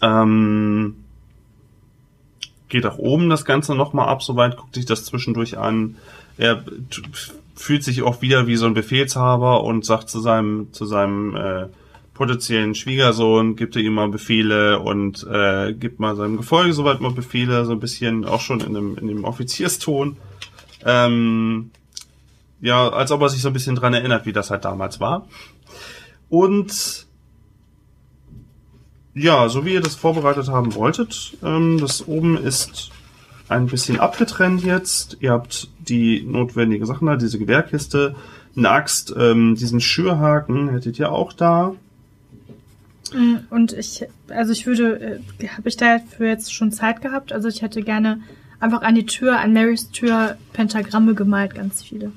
Ähm, 0.03 0.97
geht 2.71 2.87
auch 2.87 2.99
oben 2.99 3.29
das 3.29 3.45
Ganze 3.45 3.75
nochmal 3.75 4.09
ab, 4.09 4.23
soweit, 4.23 4.57
guckt 4.57 4.75
sich 4.75 4.87
das 4.87 5.05
zwischendurch 5.05 5.59
an. 5.59 5.97
Er 6.39 6.65
fühlt 7.55 7.85
sich 7.85 8.03
auch 8.03 8.23
wieder 8.23 8.47
wie 8.47 8.57
so 8.57 8.67
ein 8.67 8.75
Befehlshaber 8.75 9.63
und 9.65 9.85
sagt 9.85 10.09
zu 10.09 10.21
seinem, 10.21 10.73
zu 10.73 10.87
seinem 10.87 11.37
äh, 11.37 11.67
potenziellen 12.15 12.75
Schwiegersohn, 12.75 13.57
gibt 13.57 13.77
er 13.77 13.83
ihm 13.83 13.95
mal 13.95 14.09
Befehle 14.09 14.81
und 14.81 15.27
äh, 15.31 15.73
gibt 15.75 16.01
mal 16.01 16.17
seinem 16.17 16.37
Gefolge 16.37 16.73
soweit 16.73 17.01
mal 17.01 17.13
Befehle, 17.13 17.65
so 17.65 17.73
ein 17.73 17.81
bisschen 17.81 18.25
auch 18.25 18.41
schon 18.41 18.61
in 18.61 18.75
dem, 18.75 18.97
in 18.97 19.09
dem 19.09 19.25
Offizierston. 19.25 20.17
Ähm, 20.85 21.71
ja, 22.61 22.89
als 22.89 23.11
ob 23.11 23.23
er 23.23 23.29
sich 23.29 23.43
so 23.43 23.49
ein 23.49 23.55
bisschen 23.55 23.77
dran 23.77 23.95
erinnert, 23.95 24.27
wie 24.27 24.33
das 24.33 24.51
halt 24.51 24.65
damals 24.65 25.01
war. 25.01 25.29
Und 26.29 27.07
ja, 29.21 29.49
so 29.49 29.65
wie 29.65 29.75
ihr 29.75 29.81
das 29.81 29.95
vorbereitet 29.95 30.49
haben 30.49 30.75
wolltet, 30.75 31.37
ähm, 31.43 31.79
das 31.81 32.07
oben 32.09 32.37
ist 32.37 32.91
ein 33.49 33.67
bisschen 33.67 34.01
abgetrennt 34.01 34.65
jetzt. 34.65 35.19
Ihr 35.21 35.33
habt 35.33 35.69
die 35.79 36.23
notwendigen 36.23 36.87
Sachen 36.87 37.07
da, 37.07 37.17
diese 37.17 37.39
Gewehrkiste, 37.39 38.15
eine 38.57 38.71
Axt, 38.71 39.15
ähm, 39.17 39.55
diesen 39.55 39.81
Schürhaken 39.81 40.71
hättet 40.71 40.99
ihr 40.99 41.13
auch 41.13 41.33
da. 41.33 41.75
Mm, 43.13 43.37
Und 43.51 43.73
ich, 43.73 44.07
also 44.29 44.53
ich 44.53 44.67
würde, 44.67 45.21
äh, 45.41 45.49
habe 45.49 45.69
ich 45.69 45.77
dafür 45.77 46.29
jetzt 46.29 46.55
schon 46.55 46.73
Zeit 46.73 47.03
gehabt? 47.03 47.33
Also 47.33 47.49
ich 47.49 47.63
hätte 47.63 47.83
gerne 47.83 48.21
einfach 48.59 48.83
an 48.83 48.95
die 48.95 49.07
Tür, 49.07 49.39
an 49.39 49.53
Marys 49.53 49.91
Tür 49.91 50.37
Pentagramme 50.53 51.15
gemalt, 51.15 51.55
ganz 51.55 51.83
viele. 51.83 52.13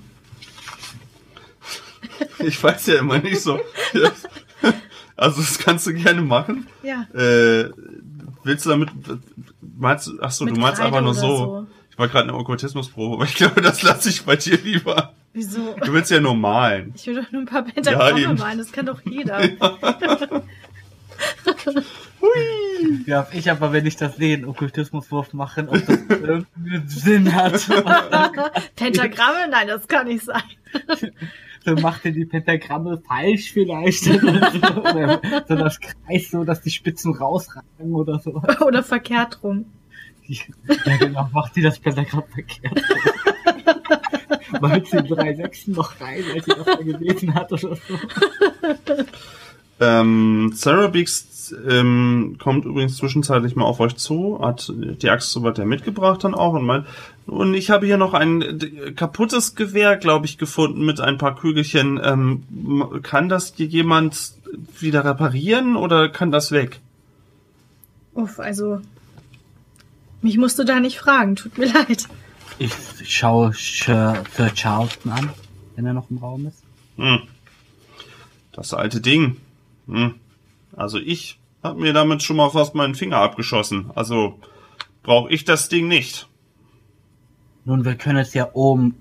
Ich 2.40 2.62
weiß 2.62 2.88
ja 2.88 2.96
immer 3.00 3.18
nicht 3.20 3.42
so. 3.42 3.60
Also 5.16 5.42
das 5.42 5.60
kannst 5.60 5.88
du 5.88 5.94
gerne 5.94 6.22
machen. 6.22 6.68
Ja. 6.82 7.04
Äh, 7.14 7.72
willst 8.44 8.66
du 8.66 8.70
damit 8.70 8.90
meinst 9.78 10.08
du, 10.08 10.18
ach 10.22 10.32
so, 10.32 10.46
du 10.46 10.54
meinst 10.56 10.80
Kreide 10.80 10.88
einfach 10.88 11.02
nur 11.02 11.14
so. 11.14 11.38
so. 11.38 11.68
Ich 11.92 12.00
war 12.00 12.08
gerade 12.08 12.30
eine 12.30 12.34
Okkultismusprobe, 12.34 13.16
aber 13.16 13.26
ich 13.26 13.36
glaube, 13.36 13.62
das 13.62 13.84
lasse 13.84 14.10
ich 14.10 14.26
bei 14.26 14.36
dir 14.36 14.58
lieber. 14.58 15.14
Wieso? 15.34 15.76
Du 15.84 15.94
willst 15.94 16.10
ja 16.10 16.20
nur 16.20 16.36
malen. 16.36 16.92
Ich 16.96 17.06
will 17.06 17.16
doch 17.16 17.32
nur 17.32 17.42
ein 17.44 17.46
paar 17.46 17.64
Pentagramme 17.64 18.20
eben. 18.20 18.36
malen, 18.36 18.58
das 18.58 18.72
kann 18.72 18.86
doch 18.86 19.02
jeder. 19.06 19.42
Ja, 23.06 23.28
ich 23.32 23.52
aber, 23.52 23.72
wenn 23.74 23.86
ich 23.86 23.98
das 23.98 24.16
sehe, 24.16 24.36
einen 24.36 24.46
Okkultismuswurf 24.46 25.34
machen, 25.34 25.70
ob 25.70 25.86
das 25.86 26.00
irgendeinen 26.10 26.84
Sinn 26.88 27.34
hat. 27.34 27.54
Pentagramme? 28.76 29.48
Nein, 29.50 29.68
das 29.68 29.88
kann 29.88 30.08
nicht 30.08 30.24
sein. 30.26 30.42
So 31.66 31.76
macht 31.76 32.06
er 32.06 32.12
die 32.12 32.26
Pentagramme 32.26 33.02
falsch 33.06 33.52
vielleicht. 33.54 34.08
oder 34.24 34.52
so, 34.52 34.82
oder 34.82 35.46
so 35.48 35.56
das 35.56 35.80
Kreis 35.80 36.30
so, 36.30 36.44
dass 36.44 36.62
die 36.62 36.72
Spitzen 36.72 37.16
rausragen 37.16 37.94
oder 37.94 38.20
so. 38.20 38.42
Oder 38.66 38.84
verkehrt 38.84 39.44
rum. 39.44 39.66
Ja, 40.26 40.98
genau, 40.98 41.30
macht 41.34 41.54
sie 41.54 41.62
das 41.62 41.80
Pentagramm 41.80 42.24
verkehrt. 42.34 42.82
Malt 44.62 44.88
sie 44.92 45.04
drei 45.04 45.34
Sechsen 45.36 45.74
noch 45.74 46.00
rein, 46.00 46.24
als 46.34 46.46
sie 46.46 46.54
das 46.56 46.66
mal 46.66 46.84
gelesen 46.84 47.34
hat 47.34 47.52
oder 47.52 47.76
so. 47.76 47.78
Ähm, 49.80 50.52
Sarah 50.54 50.88
Beeks 51.44 51.56
ähm, 51.68 52.38
kommt 52.40 52.66
übrigens 52.66 52.98
zwischenzeitlich 52.98 53.56
mal 53.56 53.66
auf 53.66 53.80
euch 53.80 53.96
zu, 53.96 54.40
hat 54.42 54.72
die 54.76 55.10
Axt 55.10 55.32
soweit 55.32 55.58
ja 55.58 55.66
mitgebracht 55.66 56.24
dann 56.24 56.36
auch 56.36 56.54
und 56.54 56.66
meint, 56.66 56.86
und 57.26 57.54
ich 57.54 57.70
habe 57.70 57.86
hier 57.86 57.98
noch 57.98 58.14
ein 58.14 58.94
kaputtes 58.96 59.56
Gewehr, 59.56 59.98
glaube 59.98 60.26
ich, 60.26 60.38
gefunden 60.38 60.86
mit 60.86 61.00
ein 61.00 61.18
paar 61.18 61.36
Kügelchen. 61.36 62.00
Ähm, 62.04 62.44
kann 63.02 63.30
das 63.30 63.54
hier 63.56 63.68
jemand 63.68 64.34
wieder 64.80 65.06
reparieren 65.06 65.76
oder 65.76 66.10
kann 66.10 66.32
das 66.32 66.52
weg? 66.52 66.80
Uff, 68.14 68.40
also. 68.40 68.82
Mich 70.22 70.38
musst 70.38 70.60
du 70.60 70.64
da 70.64 70.80
nicht 70.80 71.00
fragen, 71.00 71.36
tut 71.36 71.58
mir 71.58 71.72
leid. 71.72 72.08
Ich 72.60 72.74
schaue 73.04 73.52
Sir 73.54 74.24
Sir 74.36 74.54
Charleston 74.54 75.12
an, 75.12 75.30
wenn 75.76 75.86
er 75.86 75.94
noch 75.94 76.10
im 76.10 76.18
Raum 76.18 76.48
ist. 76.48 76.64
Hm. 76.98 77.24
Das 78.52 78.74
alte 78.74 79.02
Ding. 79.02 79.38
Hm. 79.88 80.16
Also 80.76 80.98
ich 81.00 81.40
habe 81.62 81.80
mir 81.80 81.94
damit 81.94 82.24
schon 82.24 82.36
mal 82.38 82.50
fast 82.50 82.76
meinen 82.76 82.96
Finger 82.96 83.18
abgeschossen. 83.18 83.92
Also 83.96 84.40
brauche 85.04 85.32
ich 85.32 85.46
das 85.46 85.70
Ding 85.70 85.88
nicht. 85.88 86.28
Nun, 87.66 87.86
wir 87.86 87.96
können 87.96 88.18
es 88.20 88.34
ja 88.34 88.50
oben 88.54 88.96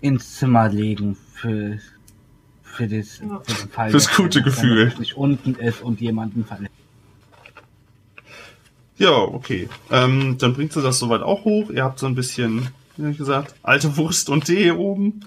ins 0.00 0.36
Zimmer 0.36 0.68
legen 0.68 1.16
für, 1.34 1.78
für, 2.62 2.88
das, 2.88 3.18
Ja. 3.20 3.40
für 3.44 3.62
den 3.62 3.70
Fall. 3.70 3.90
Fürs 3.90 4.14
gute 4.16 4.42
Gefühl. 4.42 4.86
Wenn 4.86 4.92
es 4.94 4.98
nicht 4.98 5.16
unten 5.16 5.54
ist 5.54 5.82
und 5.82 6.00
jemanden 6.00 6.44
verletzt. 6.44 6.72
Ja, 8.96 9.12
okay. 9.16 9.68
Ähm, 9.92 10.36
dann 10.38 10.54
bringt 10.54 10.72
sie 10.72 10.82
das 10.82 10.98
soweit 10.98 11.22
auch 11.22 11.44
hoch. 11.44 11.70
Ihr 11.70 11.84
habt 11.84 12.00
so 12.00 12.06
ein 12.06 12.16
bisschen, 12.16 12.68
wie 12.96 13.04
hab 13.04 13.12
ich 13.12 13.18
gesagt, 13.18 13.54
alte 13.62 13.96
Wurst 13.96 14.28
und 14.28 14.46
Tee 14.46 14.72
oben. 14.72 15.20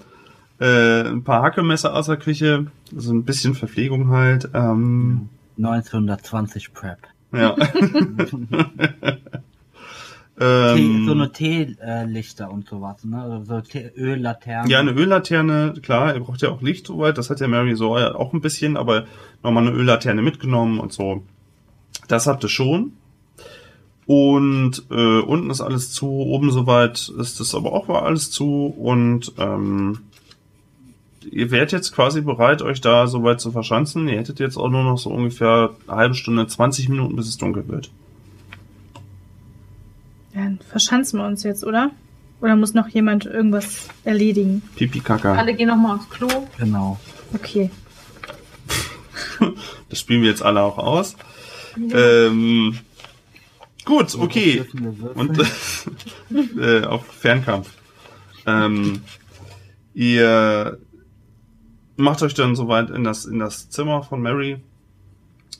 Äh, 0.60 1.08
ein 1.08 1.24
paar 1.24 1.42
Hackemesser 1.42 1.94
aus 1.94 2.06
der 2.06 2.18
Küche. 2.18 2.66
So 2.94 3.12
ein 3.14 3.24
bisschen 3.24 3.54
Verpflegung 3.54 4.10
halt. 4.10 4.50
Ähm, 4.52 5.30
1920 5.56 6.72
Prep. 6.72 6.98
ja. 7.32 7.56
Tee, 10.38 10.44
ähm, 10.44 11.04
so 11.06 11.12
eine 11.12 11.30
Teelichter 11.30 12.50
und 12.50 12.66
sowas, 12.68 13.04
ne? 13.04 13.22
Also 13.22 13.44
so 13.44 13.60
Tee 13.60 13.90
Öllaternen. 13.96 14.70
ja, 14.70 14.80
eine 14.80 14.92
Öllaterne, 14.92 15.74
klar, 15.82 16.14
ihr 16.14 16.20
braucht 16.20 16.40
ja 16.40 16.50
auch 16.50 16.62
Licht 16.62 16.86
soweit. 16.86 17.18
Das 17.18 17.28
hat 17.28 17.40
ja 17.40 17.48
Mary 17.48 17.76
so 17.76 17.94
auch 17.96 18.32
ein 18.32 18.40
bisschen, 18.40 18.78
aber 18.78 19.04
nochmal 19.42 19.66
eine 19.66 19.76
Öllaterne 19.76 20.22
mitgenommen 20.22 20.80
und 20.80 20.92
so. 20.92 21.22
Das 22.08 22.26
habt 22.26 22.44
ihr 22.44 22.48
schon. 22.48 22.94
Und 24.06 24.82
äh, 24.90 25.20
unten 25.20 25.50
ist 25.50 25.60
alles 25.60 25.92
zu, 25.92 26.08
oben 26.08 26.50
soweit 26.50 27.12
ist 27.18 27.38
es 27.38 27.54
aber 27.54 27.72
auch 27.72 27.86
mal 27.86 28.00
alles 28.00 28.30
zu. 28.30 28.66
Und 28.66 29.34
ähm, 29.38 30.00
ihr 31.30 31.50
wärt 31.50 31.72
jetzt 31.72 31.92
quasi 31.92 32.20
bereit, 32.20 32.62
euch 32.62 32.80
da 32.80 33.06
soweit 33.06 33.40
zu 33.40 33.52
verschanzen. 33.52 34.08
Ihr 34.08 34.18
hättet 34.18 34.40
jetzt 34.40 34.56
auch 34.56 34.68
nur 34.68 34.82
noch 34.82 34.98
so 34.98 35.10
ungefähr 35.10 35.70
eine 35.86 35.96
halbe 35.96 36.14
Stunde, 36.14 36.46
20 36.46 36.88
Minuten, 36.88 37.16
bis 37.16 37.28
es 37.28 37.36
dunkel 37.36 37.68
wird. 37.68 37.90
Ja, 40.34 40.44
dann 40.44 40.58
verschanzen 40.68 41.18
wir 41.18 41.26
uns 41.26 41.42
jetzt, 41.42 41.64
oder? 41.64 41.90
Oder 42.40 42.56
muss 42.56 42.74
noch 42.74 42.88
jemand 42.88 43.24
irgendwas 43.24 43.88
erledigen? 44.04 44.62
Pipi 44.74 45.00
Kaka. 45.00 45.34
Alle 45.34 45.54
gehen 45.54 45.68
nochmal 45.68 45.96
aufs 45.96 46.10
Klo. 46.10 46.28
Genau. 46.58 46.98
Okay. 47.34 47.70
Das 49.88 50.00
spielen 50.00 50.22
wir 50.22 50.30
jetzt 50.30 50.42
alle 50.42 50.62
auch 50.62 50.78
aus. 50.78 51.16
Ähm, 51.76 52.78
gut, 53.84 54.14
okay. 54.14 54.64
Und 55.14 55.38
äh, 56.58 56.84
auf 56.84 57.04
Fernkampf. 57.06 57.68
Ähm, 58.46 59.02
ihr 59.92 60.78
macht 62.02 62.22
euch 62.22 62.34
dann 62.34 62.56
soweit 62.56 62.90
in 62.90 63.04
das, 63.04 63.24
in 63.24 63.38
das 63.38 63.70
Zimmer 63.70 64.02
von 64.02 64.20
Mary. 64.20 64.58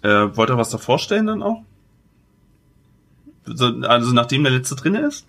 Äh, 0.02 0.36
wollt 0.36 0.50
ihr 0.50 0.58
was 0.58 0.70
davor 0.70 0.98
stellen 0.98 1.26
dann 1.26 1.42
auch? 1.42 1.62
So, 3.44 3.66
also 3.82 4.12
nachdem 4.12 4.44
der 4.44 4.52
letzte 4.52 4.76
drin 4.76 4.94
ist? 4.94 5.26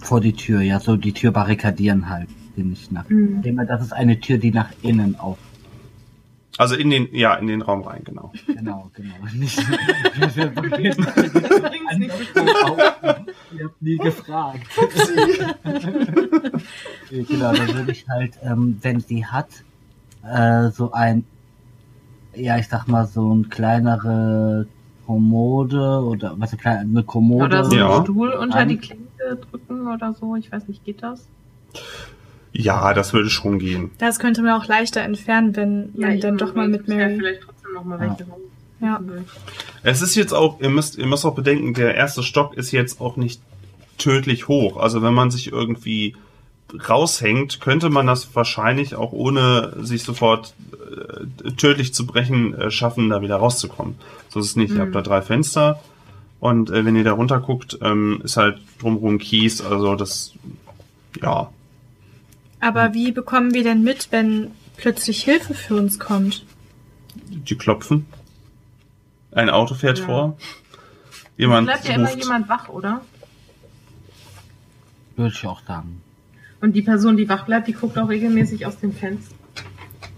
Vor 0.00 0.20
die 0.20 0.34
Tür, 0.34 0.60
ja, 0.60 0.80
so 0.80 0.96
die 0.96 1.12
Tür 1.12 1.32
barrikadieren 1.32 2.08
halt. 2.08 2.28
Den 2.56 2.70
nicht 2.70 2.92
nach. 2.92 3.08
Mhm. 3.08 3.42
Das 3.66 3.82
ist 3.82 3.92
eine 3.92 4.20
Tür, 4.20 4.38
die 4.38 4.50
nach 4.50 4.70
innen 4.82 5.18
auf. 5.18 5.38
Also 6.58 6.74
in 6.74 6.88
den, 6.88 7.14
ja, 7.14 7.34
in 7.34 7.48
den 7.48 7.60
Raum 7.60 7.82
rein, 7.82 8.00
genau. 8.02 8.32
Genau, 8.46 8.90
genau. 8.94 9.14
Nicht. 9.34 9.58
Ihr 13.52 13.64
habt 13.64 13.82
nie 13.82 13.98
gefragt. 13.98 14.66
genau, 17.10 17.52
dann 17.52 17.74
würde 17.74 17.92
ich 17.92 18.08
halt, 18.08 18.38
ähm, 18.42 18.78
wenn 18.80 19.00
sie 19.00 19.26
hat, 19.26 19.48
äh, 20.32 20.70
so 20.70 20.92
ein, 20.92 21.24
ja, 22.34 22.58
ich 22.58 22.68
sag 22.68 22.86
mal, 22.88 23.06
so 23.06 23.34
ein 23.34 23.48
kleinere 23.48 24.66
Kommode 25.06 26.00
oder 26.02 26.34
was 26.38 26.50
eine 26.52 26.60
kleine 26.60 26.80
eine 26.80 27.02
Kommode. 27.04 27.44
Oder 27.44 27.64
so 27.64 27.76
Ja. 27.76 27.94
einen 27.96 28.04
Stuhl 28.04 28.30
unter 28.32 28.58
An- 28.58 28.68
die 28.68 28.76
Klinke 28.78 29.38
drücken 29.50 29.86
oder 29.88 30.14
so. 30.18 30.34
Ich 30.36 30.50
weiß 30.50 30.68
nicht, 30.68 30.84
geht 30.84 31.02
das? 31.02 31.26
Ja, 32.52 32.94
das 32.94 33.12
würde 33.12 33.28
schon 33.30 33.58
gehen. 33.58 33.90
Das 33.98 34.18
könnte 34.18 34.42
man 34.42 34.60
auch 34.60 34.66
leichter 34.66 35.02
entfernen, 35.02 35.54
wenn 35.56 35.90
man 35.94 36.20
dann 36.20 36.38
doch 36.38 36.54
mal 36.54 36.68
mit 36.68 36.88
Ja, 36.88 36.94
Mary. 36.96 37.16
vielleicht 37.18 37.42
trotzdem 37.42 37.72
noch 37.74 37.84
mal 37.84 38.00
welche 38.00 38.24
rum. 38.24 38.40
Ja. 38.80 39.00
Es 39.82 40.02
ist 40.02 40.14
jetzt 40.16 40.32
auch, 40.32 40.60
ihr 40.60 40.68
müsst, 40.70 40.98
ihr 40.98 41.06
müsst 41.06 41.24
auch 41.24 41.34
bedenken, 41.34 41.74
der 41.74 41.94
erste 41.94 42.22
Stock 42.22 42.54
ist 42.54 42.72
jetzt 42.72 43.00
auch 43.00 43.16
nicht 43.16 43.40
tödlich 43.98 44.48
hoch. 44.48 44.76
Also 44.78 45.02
wenn 45.02 45.14
man 45.14 45.30
sich 45.30 45.50
irgendwie 45.52 46.14
raushängt, 46.88 47.60
könnte 47.60 47.90
man 47.90 48.06
das 48.06 48.34
wahrscheinlich 48.34 48.94
auch 48.94 49.12
ohne 49.12 49.72
sich 49.84 50.02
sofort 50.02 50.54
äh, 51.44 51.50
tödlich 51.52 51.94
zu 51.94 52.06
brechen 52.06 52.54
äh, 52.54 52.70
schaffen, 52.70 53.08
da 53.10 53.20
wieder 53.20 53.36
rauszukommen. 53.36 53.96
So 54.28 54.40
ist 54.40 54.46
es 54.46 54.56
nicht. 54.56 54.74
Ihr 54.74 54.80
habt 54.80 54.94
da 54.94 55.02
drei 55.02 55.22
Fenster 55.22 55.80
und 56.40 56.70
äh, 56.70 56.84
wenn 56.84 56.96
ihr 56.96 57.04
da 57.04 57.12
runter 57.12 57.40
guckt, 57.40 57.78
ähm, 57.82 58.20
ist 58.24 58.36
halt 58.36 58.58
drumherum 58.80 59.18
Kies. 59.18 59.60
Also 59.62 59.94
das, 59.94 60.32
ja, 61.22 61.50
Aber 62.60 62.94
wie 62.94 63.12
bekommen 63.12 63.54
wir 63.54 63.62
denn 63.62 63.82
mit, 63.82 64.08
wenn 64.10 64.50
plötzlich 64.76 65.22
Hilfe 65.22 65.54
für 65.54 65.76
uns 65.76 65.98
kommt? 65.98 66.44
die 67.28 67.56
klopfen. 67.56 68.06
Ein 69.32 69.50
Auto 69.50 69.74
fährt 69.74 69.98
Ja. 70.00 70.04
vor. 70.04 70.36
Jemand 71.36 71.66
Bleibt 71.66 71.86
ja 71.88 71.94
immer 71.94 72.14
jemand 72.14 72.48
wach, 72.48 72.68
oder? 72.68 73.00
Würde 75.16 75.34
ich 75.34 75.46
auch 75.46 75.60
sagen. 75.66 76.02
Und 76.60 76.72
die 76.72 76.82
Person, 76.82 77.16
die 77.16 77.28
wach 77.28 77.44
bleibt, 77.46 77.68
die 77.68 77.72
guckt 77.72 77.98
auch 77.98 78.08
regelmäßig 78.08 78.66
aus 78.66 78.78
dem 78.78 78.92
Fenster. 78.92 79.34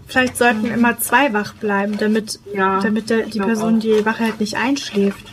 Vielleicht 0.07 0.37
sollten 0.37 0.65
immer 0.65 0.97
zwei 0.99 1.31
wach 1.33 1.53
bleiben, 1.53 1.97
damit, 1.99 2.39
Ja, 2.53 2.79
damit 2.79 3.09
der, 3.09 3.27
die 3.27 3.39
Person, 3.39 3.75
auch. 3.75 3.79
die 3.79 4.05
Wache 4.05 4.23
halt 4.23 4.39
nicht 4.39 4.55
einschläft. 4.57 5.23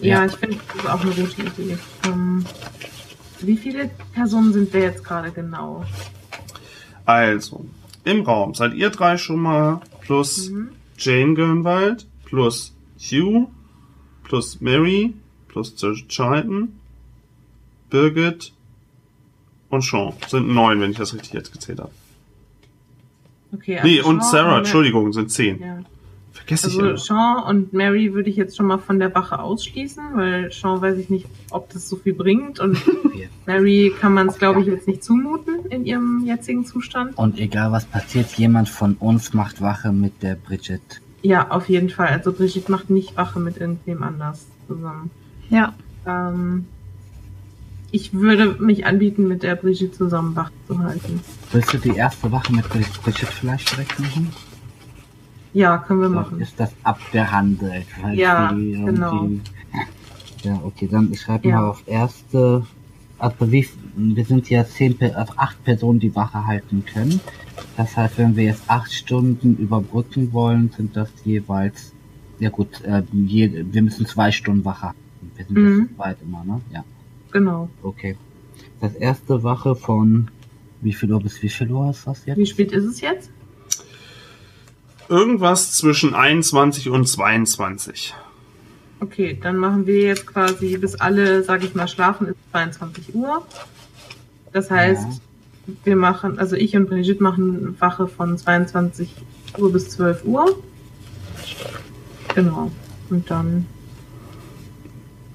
Ja, 0.00 0.18
Ja. 0.20 0.26
ich 0.26 0.32
finde, 0.32 0.58
das 0.68 0.76
ist 0.84 0.90
auch 0.90 1.00
eine 1.00 1.10
gute 1.12 1.42
Idee. 1.42 1.78
Ähm, 2.06 2.44
wie 3.40 3.56
viele 3.56 3.90
Personen 4.12 4.52
sind 4.52 4.72
wir 4.74 4.80
jetzt 4.82 5.02
gerade 5.02 5.30
genau? 5.30 5.84
Also, 7.06 7.64
im 8.04 8.22
Raum 8.22 8.54
seid 8.54 8.74
ihr 8.74 8.90
drei 8.90 9.16
schon 9.16 9.40
mal 9.40 9.80
plus 10.02 10.50
Mhm. 10.50 10.68
Jane 10.98 11.34
Gernwald, 11.34 12.06
plus 12.24 12.74
Hugh, 12.98 13.48
plus 14.24 14.60
Mary, 14.60 15.14
plus 15.48 15.74
Charlton, 16.08 16.78
Birgit 17.90 18.52
und 19.76 19.82
Sean. 19.84 20.12
Sind 20.28 20.48
neun, 20.48 20.80
wenn 20.80 20.90
ich 20.90 20.96
das 20.98 21.14
richtig 21.14 21.32
jetzt 21.32 21.52
gezählt 21.52 21.78
habe. 21.80 21.90
Okay, 23.54 23.80
Nee, 23.84 23.98
also 23.98 24.10
und 24.10 24.20
Sean 24.22 24.30
Sarah, 24.32 24.46
Mary- 24.48 24.58
Entschuldigung, 24.58 25.12
sind 25.12 25.30
zehn. 25.30 25.60
Ja. 25.60 25.78
Vergesse 26.32 26.68
ich 26.68 26.74
Also 26.74 26.88
immer. 26.88 26.98
Sean 26.98 27.42
und 27.44 27.72
Mary 27.72 28.12
würde 28.12 28.28
ich 28.28 28.36
jetzt 28.36 28.56
schon 28.56 28.66
mal 28.66 28.78
von 28.78 28.98
der 28.98 29.14
Wache 29.14 29.38
ausschließen, 29.38 30.02
weil 30.14 30.52
Sean 30.52 30.80
weiß 30.82 30.98
ich 30.98 31.08
nicht, 31.08 31.26
ob 31.50 31.70
das 31.72 31.88
so 31.88 31.96
viel 31.96 32.12
bringt 32.14 32.60
und. 32.60 32.78
Mary 33.46 33.92
kann 34.00 34.12
man 34.12 34.28
es, 34.28 34.38
glaube 34.38 34.60
ich, 34.60 34.66
jetzt 34.66 34.86
nicht 34.88 35.02
zumuten 35.04 35.64
in 35.70 35.86
ihrem 35.86 36.24
jetzigen 36.26 36.66
Zustand. 36.66 37.16
Und 37.16 37.38
egal 37.38 37.72
was 37.72 37.84
passiert, 37.86 38.32
jemand 38.32 38.68
von 38.68 38.94
uns 38.94 39.32
macht 39.32 39.60
Wache 39.62 39.92
mit 39.92 40.22
der 40.22 40.34
Bridget. 40.34 40.80
Ja, 41.22 41.50
auf 41.50 41.68
jeden 41.68 41.88
Fall. 41.88 42.08
Also 42.08 42.32
Brigitte 42.32 42.70
macht 42.70 42.90
nicht 42.90 43.16
Wache 43.16 43.38
mit 43.40 43.56
irgendwem 43.58 44.02
anders 44.02 44.46
zusammen. 44.66 45.10
Ja. 45.48 45.74
Ähm, 46.06 46.66
ich 47.90 48.12
würde 48.12 48.56
mich 48.62 48.84
anbieten, 48.86 49.28
mit 49.28 49.42
der 49.42 49.56
Brigitte 49.56 49.92
zusammen 49.96 50.34
Wache 50.36 50.52
zu 50.66 50.78
halten. 50.78 51.20
Willst 51.52 51.72
du 51.72 51.78
die 51.78 51.96
erste 51.96 52.30
Wache 52.32 52.52
mit 52.52 52.68
Bridget 52.68 53.28
vielleicht 53.28 53.70
direkt 53.72 53.98
machen? 54.00 54.32
Ja, 55.52 55.78
können 55.78 56.00
wir 56.00 56.08
Dann 56.08 56.14
machen. 56.16 56.40
ist 56.40 56.58
das 56.58 56.70
abgehandelt. 56.82 57.86
weil 58.02 58.18
Ja, 58.18 58.52
die 58.52 58.72
genau. 58.72 59.30
Ja, 60.42 60.60
okay, 60.64 60.86
dann 60.90 61.10
ich 61.12 61.20
schreibe 61.22 61.48
Ja. 61.48 61.56
mal 61.60 61.68
auf 61.70 61.82
erste. 61.86 62.66
Also 63.18 63.50
wie, 63.50 63.66
wir 63.96 64.24
sind 64.26 64.50
ja 64.50 64.66
zehn, 64.66 64.94
also 65.14 65.32
acht 65.36 65.64
Personen, 65.64 65.98
die 65.98 66.14
Wache 66.14 66.44
halten 66.46 66.84
können. 66.84 67.20
Das 67.78 67.96
heißt, 67.96 68.18
wenn 68.18 68.36
wir 68.36 68.44
jetzt 68.44 68.64
acht 68.66 68.92
Stunden 68.92 69.56
überbrücken 69.56 70.32
wollen, 70.34 70.70
sind 70.76 70.94
das 70.94 71.08
jeweils, 71.24 71.94
ja 72.38 72.50
gut, 72.50 72.82
äh, 72.84 73.02
je, 73.12 73.64
wir 73.72 73.80
müssen 73.82 74.04
zwei 74.04 74.30
Stunden 74.30 74.64
Wache 74.66 74.88
halten. 74.88 74.98
Wir 75.36 75.44
sind 75.46 75.56
Mhm. 75.56 75.78
jetzt 75.78 75.88
zu 75.88 75.94
zweit 75.96 76.16
immer, 76.22 76.44
ne? 76.44 76.60
Ja, 76.70 76.84
Genau. 77.36 77.68
okay. 77.82 78.16
Das 78.80 78.94
erste 78.94 79.42
Wache 79.42 79.76
von 79.76 80.30
wie 80.80 80.94
viel 80.94 81.12
Uhr 81.12 81.20
bis 81.20 81.42
wie 81.42 81.50
viel 81.50 81.70
Uhr 81.70 81.90
ist 81.90 82.06
das 82.06 82.24
jetzt? 82.24 82.38
Wie 82.38 82.46
spät 82.46 82.72
ist 82.72 82.84
es 82.84 83.02
jetzt? 83.02 83.30
Irgendwas 85.10 85.72
zwischen 85.72 86.14
21 86.14 86.88
und 86.88 87.06
22. 87.06 88.14
Okay, 89.00 89.38
dann 89.38 89.58
machen 89.58 89.86
wir 89.86 90.00
jetzt 90.00 90.26
quasi, 90.26 90.78
bis 90.78 90.94
alle, 90.94 91.42
sag 91.42 91.62
ich 91.62 91.74
mal, 91.74 91.86
schlafen, 91.86 92.28
ist 92.28 92.36
22 92.52 93.14
Uhr. 93.14 93.46
Das 94.54 94.70
heißt, 94.70 95.20
wir 95.84 95.96
machen, 95.96 96.38
also 96.38 96.56
ich 96.56 96.74
und 96.74 96.88
Brigitte 96.88 97.22
machen 97.22 97.78
Wache 97.78 98.08
von 98.08 98.38
22 98.38 99.10
Uhr 99.58 99.72
bis 99.72 99.90
12 99.90 100.24
Uhr. 100.24 100.58
Genau. 102.34 102.70
Und 103.10 103.30
dann 103.30 103.66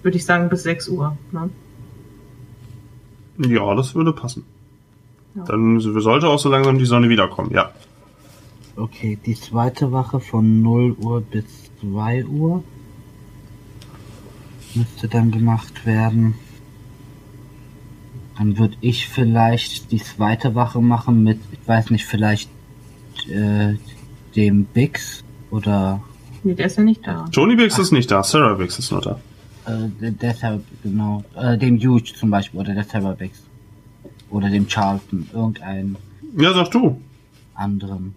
würde 0.01 0.17
ich 0.17 0.25
sagen 0.25 0.49
bis 0.49 0.63
6 0.63 0.89
Uhr. 0.89 1.15
Ne? 1.31 1.51
Ja, 3.38 3.75
das 3.75 3.95
würde 3.95 4.13
passen. 4.13 4.45
Ja. 5.36 5.43
Dann 5.43 5.79
sollte 5.79 6.27
auch 6.27 6.39
so 6.39 6.49
langsam 6.49 6.77
die 6.77 6.86
Sonne 6.86 7.09
wiederkommen, 7.09 7.51
ja. 7.53 7.71
Okay, 8.75 9.17
die 9.25 9.36
zweite 9.36 9.91
Wache 9.91 10.19
von 10.19 10.61
0 10.61 10.95
Uhr 10.99 11.21
bis 11.21 11.45
2 11.82 12.25
Uhr 12.25 12.63
müsste 14.73 15.07
dann 15.07 15.32
gemacht 15.32 15.86
werden. 15.86 16.36
Dann 18.38 18.57
würde 18.57 18.75
ich 18.82 19.07
vielleicht 19.07 19.91
die 19.91 20.01
zweite 20.01 20.55
Wache 20.55 20.82
machen 20.82 21.23
mit, 21.23 21.39
ich 21.51 21.67
weiß 21.67 21.89
nicht, 21.91 22.05
vielleicht 22.05 22.49
äh, 23.29 23.75
dem 24.36 24.65
Bix 24.65 25.23
oder 25.51 26.01
Nee, 26.43 26.55
der 26.55 26.65
ist 26.65 26.77
ja 26.77 26.84
nicht 26.84 27.05
da. 27.05 27.25
Tony 27.32 27.55
Biggs 27.55 27.77
ist 27.77 27.91
nicht 27.91 28.09
da, 28.09 28.23
Sarah 28.23 28.55
Biggs 28.55 28.79
ist 28.79 28.91
nur 28.91 29.01
da. 29.01 29.19
Äh, 29.66 29.89
der- 30.01 30.12
deshalb, 30.12 30.64
genau, 30.84 31.24
äh, 31.36 31.57
dem 31.57 31.78
Huge 31.80 32.14
zum 32.16 32.30
Beispiel 32.30 32.59
oder 32.59 32.74
der 32.74 33.16
Bix. 33.16 33.41
Oder 34.30 34.49
dem 34.49 34.68
Charlton, 34.68 35.28
irgendeinen 35.34 35.97
Ja, 36.38 36.53
sag 36.53 36.72
du. 36.72 36.99
anderen. 37.53 38.16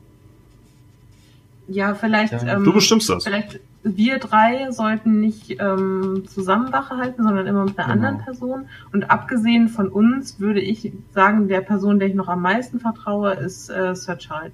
Ja, 1.67 1.95
vielleicht. 1.95 2.33
Ja. 2.33 2.57
Ähm, 2.57 2.65
Du 2.65 2.73
bestimmst 2.73 3.09
das. 3.09 3.25
Vielleicht 3.25 3.59
wir 3.83 4.19
drei 4.19 4.71
sollten 4.71 5.21
nicht 5.21 5.57
ähm, 5.61 6.25
zusammen 6.27 6.73
Wache 6.73 6.97
halten, 6.97 7.23
sondern 7.23 7.47
immer 7.47 7.65
mit 7.65 7.79
einer 7.79 7.93
Genau. 7.95 8.07
anderen 8.09 8.25
Person. 8.25 8.65
Und 8.93 9.11
abgesehen 9.11 9.69
von 9.69 9.89
uns 9.89 10.41
würde 10.41 10.61
ich 10.61 10.91
sagen, 11.13 11.49
der 11.49 11.61
Person, 11.61 11.99
der 11.99 12.09
ich 12.09 12.15
noch 12.15 12.29
am 12.29 12.41
meisten 12.43 12.81
vertraue, 12.81 13.33
ist 13.35 13.69
äh, 13.69 13.95
Sir 13.95 14.17
Charlton. 14.19 14.53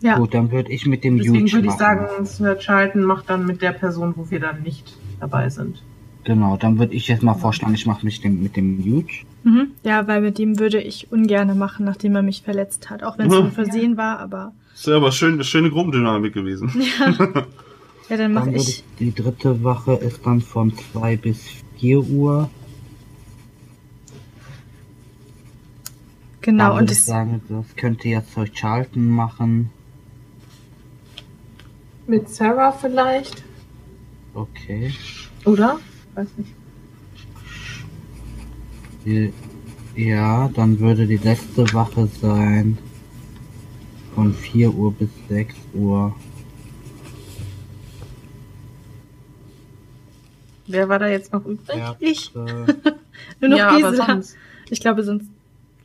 Ja. 0.00 0.16
Gut, 0.18 0.34
dann 0.34 0.52
würde 0.52 0.70
ich 0.70 0.86
mit 0.86 1.02
dem 1.02 1.16
Deswegen 1.18 1.50
würde 1.52 1.66
ich 1.66 1.72
machen. 1.72 1.78
sagen, 1.78 2.26
Sir 2.26 2.56
Charlton 2.58 3.02
macht 3.02 3.28
dann 3.28 3.44
mit 3.46 3.60
der 3.62 3.72
Person, 3.72 4.12
wo 4.16 4.30
wir 4.30 4.38
dann 4.38 4.62
nicht 4.62 4.96
dabei 5.20 5.48
sind. 5.48 5.82
Genau, 6.24 6.56
dann 6.56 6.78
würde 6.78 6.94
ich 6.94 7.08
jetzt 7.08 7.22
mal 7.22 7.34
vorschlagen, 7.34 7.74
ich 7.74 7.86
mache 7.86 8.04
mich 8.04 8.20
dem, 8.20 8.42
mit 8.42 8.56
dem 8.56 8.78
Huge. 8.84 9.24
Mhm. 9.44 9.68
Ja, 9.82 10.06
weil 10.08 10.20
mit 10.20 10.36
dem 10.38 10.58
würde 10.58 10.80
ich 10.80 11.10
ungerne 11.10 11.54
machen, 11.54 11.84
nachdem 11.86 12.16
er 12.16 12.22
mich 12.22 12.42
verletzt 12.42 12.90
hat. 12.90 13.02
Auch 13.02 13.16
wenn 13.18 13.28
es 13.28 13.34
Mhm. 13.34 13.42
nur 13.44 13.50
Versehen 13.52 13.96
war, 13.96 14.18
aber 14.18 14.52
Ist 14.74 14.86
ja 14.86 14.96
aber 14.96 15.10
schön, 15.12 15.42
schöne 15.42 15.70
Gruppendynamik 15.70 16.34
gewesen. 16.34 16.70
ja, 17.00 17.12
dann 17.14 17.46
Dann 18.18 18.32
mache 18.34 18.50
ich. 18.50 18.68
ich, 18.68 18.84
die 18.98 19.14
dritte 19.14 19.62
Wache 19.64 19.94
ist 19.94 20.26
dann 20.26 20.40
von 20.40 20.72
2 20.92 21.16
bis 21.16 21.40
4 21.78 22.00
Uhr. 22.00 22.50
Genau, 26.40 26.70
Dann 26.70 26.78
und 26.78 26.90
ich 26.90 26.98
das, 26.98 27.06
sagen, 27.06 27.40
das 27.48 27.76
könnte 27.76 28.08
jetzt 28.08 28.32
Sir 28.34 28.46
Charlton 28.52 29.08
machen. 29.08 29.70
Mit 32.06 32.28
Sarah 32.28 32.72
vielleicht? 32.72 33.44
Okay. 34.42 34.92
Oder? 35.44 35.78
Weiß 36.14 36.28
nicht. 36.36 36.52
Die- 39.04 39.32
Ja, 39.96 40.48
dann 40.54 40.78
würde 40.78 41.06
die 41.08 41.16
letzte 41.16 41.72
Wache 41.74 42.08
sein 42.20 42.78
von 44.14 44.32
4 44.32 44.72
Uhr 44.72 44.92
bis 44.92 45.08
6 45.28 45.56
Uhr. 45.74 46.14
Wer 50.68 50.88
war 50.88 50.98
da 50.98 51.08
jetzt 51.08 51.32
noch 51.32 51.44
übrig? 51.44 51.82
ich. 51.98 52.30
Äh, 52.36 52.38
Nur 53.40 53.50
noch 53.50 53.58
ja, 53.58 53.68
aber 53.70 53.94
sonst. 53.94 54.36
Ich 54.70 54.80
glaube 54.80 55.02
sonst. 55.02 55.26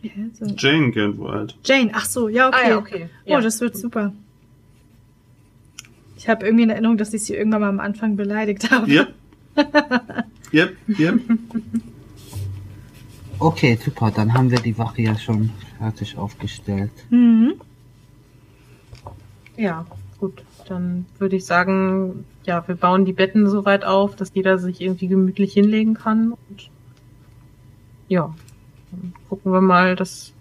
Heißt 0.04 0.46
sie? 0.46 0.56
Jane 0.58 0.92
Gilwald. 0.92 1.58
Jane, 1.64 1.90
ach 1.94 2.06
so, 2.06 2.28
ja, 2.28 2.50
okay. 2.50 2.58
Ah 2.66 2.70
ja, 2.70 2.78
okay. 2.78 3.10
Oh, 3.26 3.40
das 3.40 3.62
wird 3.62 3.78
super. 3.78 4.14
Ich 6.24 6.30
habe 6.30 6.46
irgendwie 6.46 6.64
in 6.64 6.70
Erinnerung, 6.70 6.98
dass 6.98 7.14
ich 7.14 7.26
sie 7.26 7.36
irgendwann 7.36 7.60
mal 7.60 7.68
am 7.68 7.82
Anfang 7.82 8.16
beleidigt 8.16 8.72
habe. 8.72 8.90
Yep. 8.90 9.14
Yep, 10.54 10.78
yep. 10.98 11.20
okay, 13.40 13.78
super, 13.84 14.10
dann 14.10 14.34
haben 14.34 14.50
wir 14.50 14.60
die 14.60 14.78
Wache 14.78 15.02
ja 15.02 15.18
schon 15.18 15.50
fertig 15.78 16.18
aufgestellt. 16.18 16.94
Mhm. 17.10 17.56
Ja, 19.58 19.86
gut. 20.18 20.46
Dann 20.70 21.08
würde 21.20 21.36
ich 21.36 21.44
sagen, 21.44 22.24
ja, 22.46 22.66
wir 22.70 22.76
bauen 22.76 23.04
die 23.04 23.12
Betten 23.12 23.50
so 23.50 23.66
weit 23.66 23.84
auf, 23.84 24.16
dass 24.16 24.32
jeder 24.34 24.58
sich 24.60 24.80
irgendwie 24.80 25.10
gemütlich 25.10 25.52
hinlegen 25.52 25.94
kann. 25.94 26.32
Und 26.32 26.70
ja, 28.08 28.34
dann 28.92 29.14
gucken 29.28 29.52
wir 29.52 29.60
mal, 29.60 29.98
dass 29.98 30.32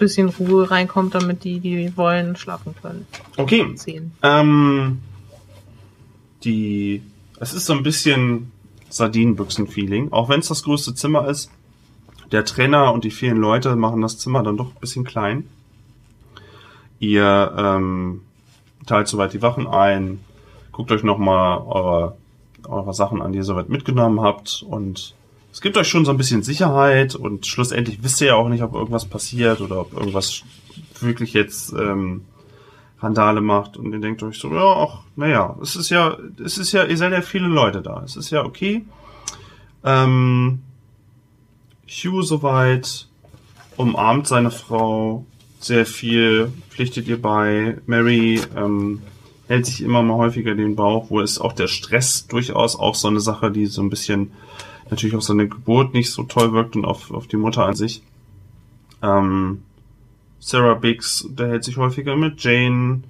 bisschen 0.00 0.28
Ruhe 0.28 0.68
reinkommt, 0.70 1.14
damit 1.14 1.44
die, 1.44 1.60
die 1.60 1.96
wollen, 1.96 2.34
schlafen 2.34 2.74
können. 2.82 3.06
Okay. 3.36 3.76
Ähm, 4.22 4.98
die, 6.42 7.02
es 7.38 7.52
ist 7.52 7.66
so 7.66 7.74
ein 7.74 7.84
bisschen 7.84 8.50
Sardinenbüchsen-Feeling, 8.88 10.12
auch 10.12 10.28
wenn 10.28 10.40
es 10.40 10.48
das 10.48 10.64
größte 10.64 10.94
Zimmer 10.94 11.28
ist. 11.28 11.50
Der 12.32 12.44
Trainer 12.44 12.92
und 12.92 13.04
die 13.04 13.10
vielen 13.10 13.36
Leute 13.36 13.76
machen 13.76 14.00
das 14.00 14.18
Zimmer 14.18 14.42
dann 14.42 14.56
doch 14.56 14.74
ein 14.74 14.80
bisschen 14.80 15.04
klein. 15.04 15.48
Ihr 16.98 17.54
ähm, 17.56 18.22
teilt 18.86 19.08
soweit 19.08 19.32
die 19.32 19.42
Wachen 19.42 19.66
ein, 19.66 20.20
guckt 20.72 20.92
euch 20.92 21.02
nochmal 21.02 21.58
eure, 21.58 22.16
eure 22.68 22.94
Sachen 22.94 23.22
an, 23.22 23.32
die 23.32 23.38
ihr 23.38 23.44
soweit 23.44 23.68
mitgenommen 23.68 24.20
habt 24.20 24.64
und 24.68 25.14
es 25.52 25.60
gibt 25.60 25.76
euch 25.76 25.88
schon 25.88 26.04
so 26.04 26.10
ein 26.10 26.16
bisschen 26.16 26.42
Sicherheit 26.42 27.14
und 27.14 27.46
schlussendlich 27.46 28.02
wisst 28.02 28.20
ihr 28.20 28.28
ja 28.28 28.34
auch 28.34 28.48
nicht, 28.48 28.62
ob 28.62 28.74
irgendwas 28.74 29.04
passiert 29.04 29.60
oder 29.60 29.80
ob 29.80 29.92
irgendwas 29.92 30.42
wirklich 31.00 31.32
jetzt 31.32 31.72
ähm, 31.72 32.22
Randale 33.00 33.40
macht 33.40 33.76
und 33.76 33.92
ihr 33.92 34.00
denkt 34.00 34.22
euch 34.22 34.38
so, 34.38 34.52
ja, 34.54 34.64
ach, 34.64 35.00
naja, 35.16 35.56
es 35.62 35.76
ist 35.76 35.90
ja, 35.90 36.16
es 36.44 36.58
ist 36.58 36.72
ja, 36.72 36.84
ihr 36.84 36.96
seid 36.96 37.12
ja 37.12 37.22
viele 37.22 37.48
Leute 37.48 37.82
da, 37.82 38.02
es 38.04 38.16
ist 38.16 38.30
ja 38.30 38.44
okay. 38.44 38.84
Ähm, 39.82 40.60
Hugh 41.88 42.22
soweit 42.22 43.08
umarmt 43.76 44.26
seine 44.26 44.50
Frau 44.50 45.24
sehr 45.58 45.86
viel, 45.86 46.52
pflichtet 46.70 47.08
ihr 47.08 47.20
bei. 47.20 47.78
Mary 47.86 48.40
ähm, 48.56 49.02
hält 49.48 49.66
sich 49.66 49.82
immer 49.82 50.02
mal 50.02 50.16
häufiger 50.16 50.54
den 50.54 50.76
Bauch, 50.76 51.10
wo 51.10 51.20
ist 51.20 51.40
auch 51.40 51.52
der 51.52 51.68
Stress 51.68 52.26
durchaus 52.26 52.76
auch 52.76 52.94
so 52.94 53.08
eine 53.08 53.20
Sache, 53.20 53.50
die 53.50 53.66
so 53.66 53.82
ein 53.82 53.90
bisschen 53.90 54.32
natürlich 54.90 55.16
auf 55.16 55.22
seine 55.22 55.48
Geburt 55.48 55.94
nicht 55.94 56.10
so 56.10 56.24
toll 56.24 56.52
wirkt 56.52 56.76
und 56.76 56.84
auf, 56.84 57.10
auf 57.10 57.26
die 57.26 57.36
Mutter 57.36 57.64
an 57.64 57.74
sich. 57.74 58.02
Ähm, 59.02 59.62
Sarah 60.38 60.74
Biggs 60.74 61.22
unterhält 61.22 61.64
sich 61.64 61.76
häufiger 61.76 62.16
mit 62.16 62.42
Jane. 62.42 63.02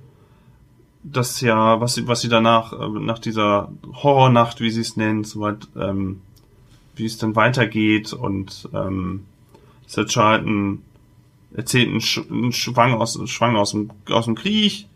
Das 1.03 1.41
ja, 1.41 1.81
was 1.81 1.95
sie, 1.95 2.07
was 2.07 2.21
sie 2.21 2.29
danach, 2.29 2.73
äh, 2.73 2.89
nach 2.89 3.19
dieser 3.19 3.73
Horrornacht, 4.03 4.61
wie 4.61 4.71
sie 4.71 4.83
es 4.83 4.97
nennt, 4.97 5.27
soweit, 5.27 5.69
ähm, 5.77 6.21
wie 6.97 7.07
es 7.07 7.19
dann 7.19 7.37
weitergeht 7.37 8.13
und 8.13 8.69
ähm, 8.75 9.25
Sir 9.87 10.07
Charlton 10.07 10.83
erzählt 11.55 11.89
einen, 11.89 12.01
Sch 12.01 12.21
einen 12.31 12.53
Schwang 12.53 12.95
aus, 12.95 13.17
einen 13.17 13.29
Schwang 13.29 13.57
aus 13.57 13.73
dem, 13.73 13.91
aus 14.09 14.27
dem 14.27 14.35
Krieg. 14.35 14.87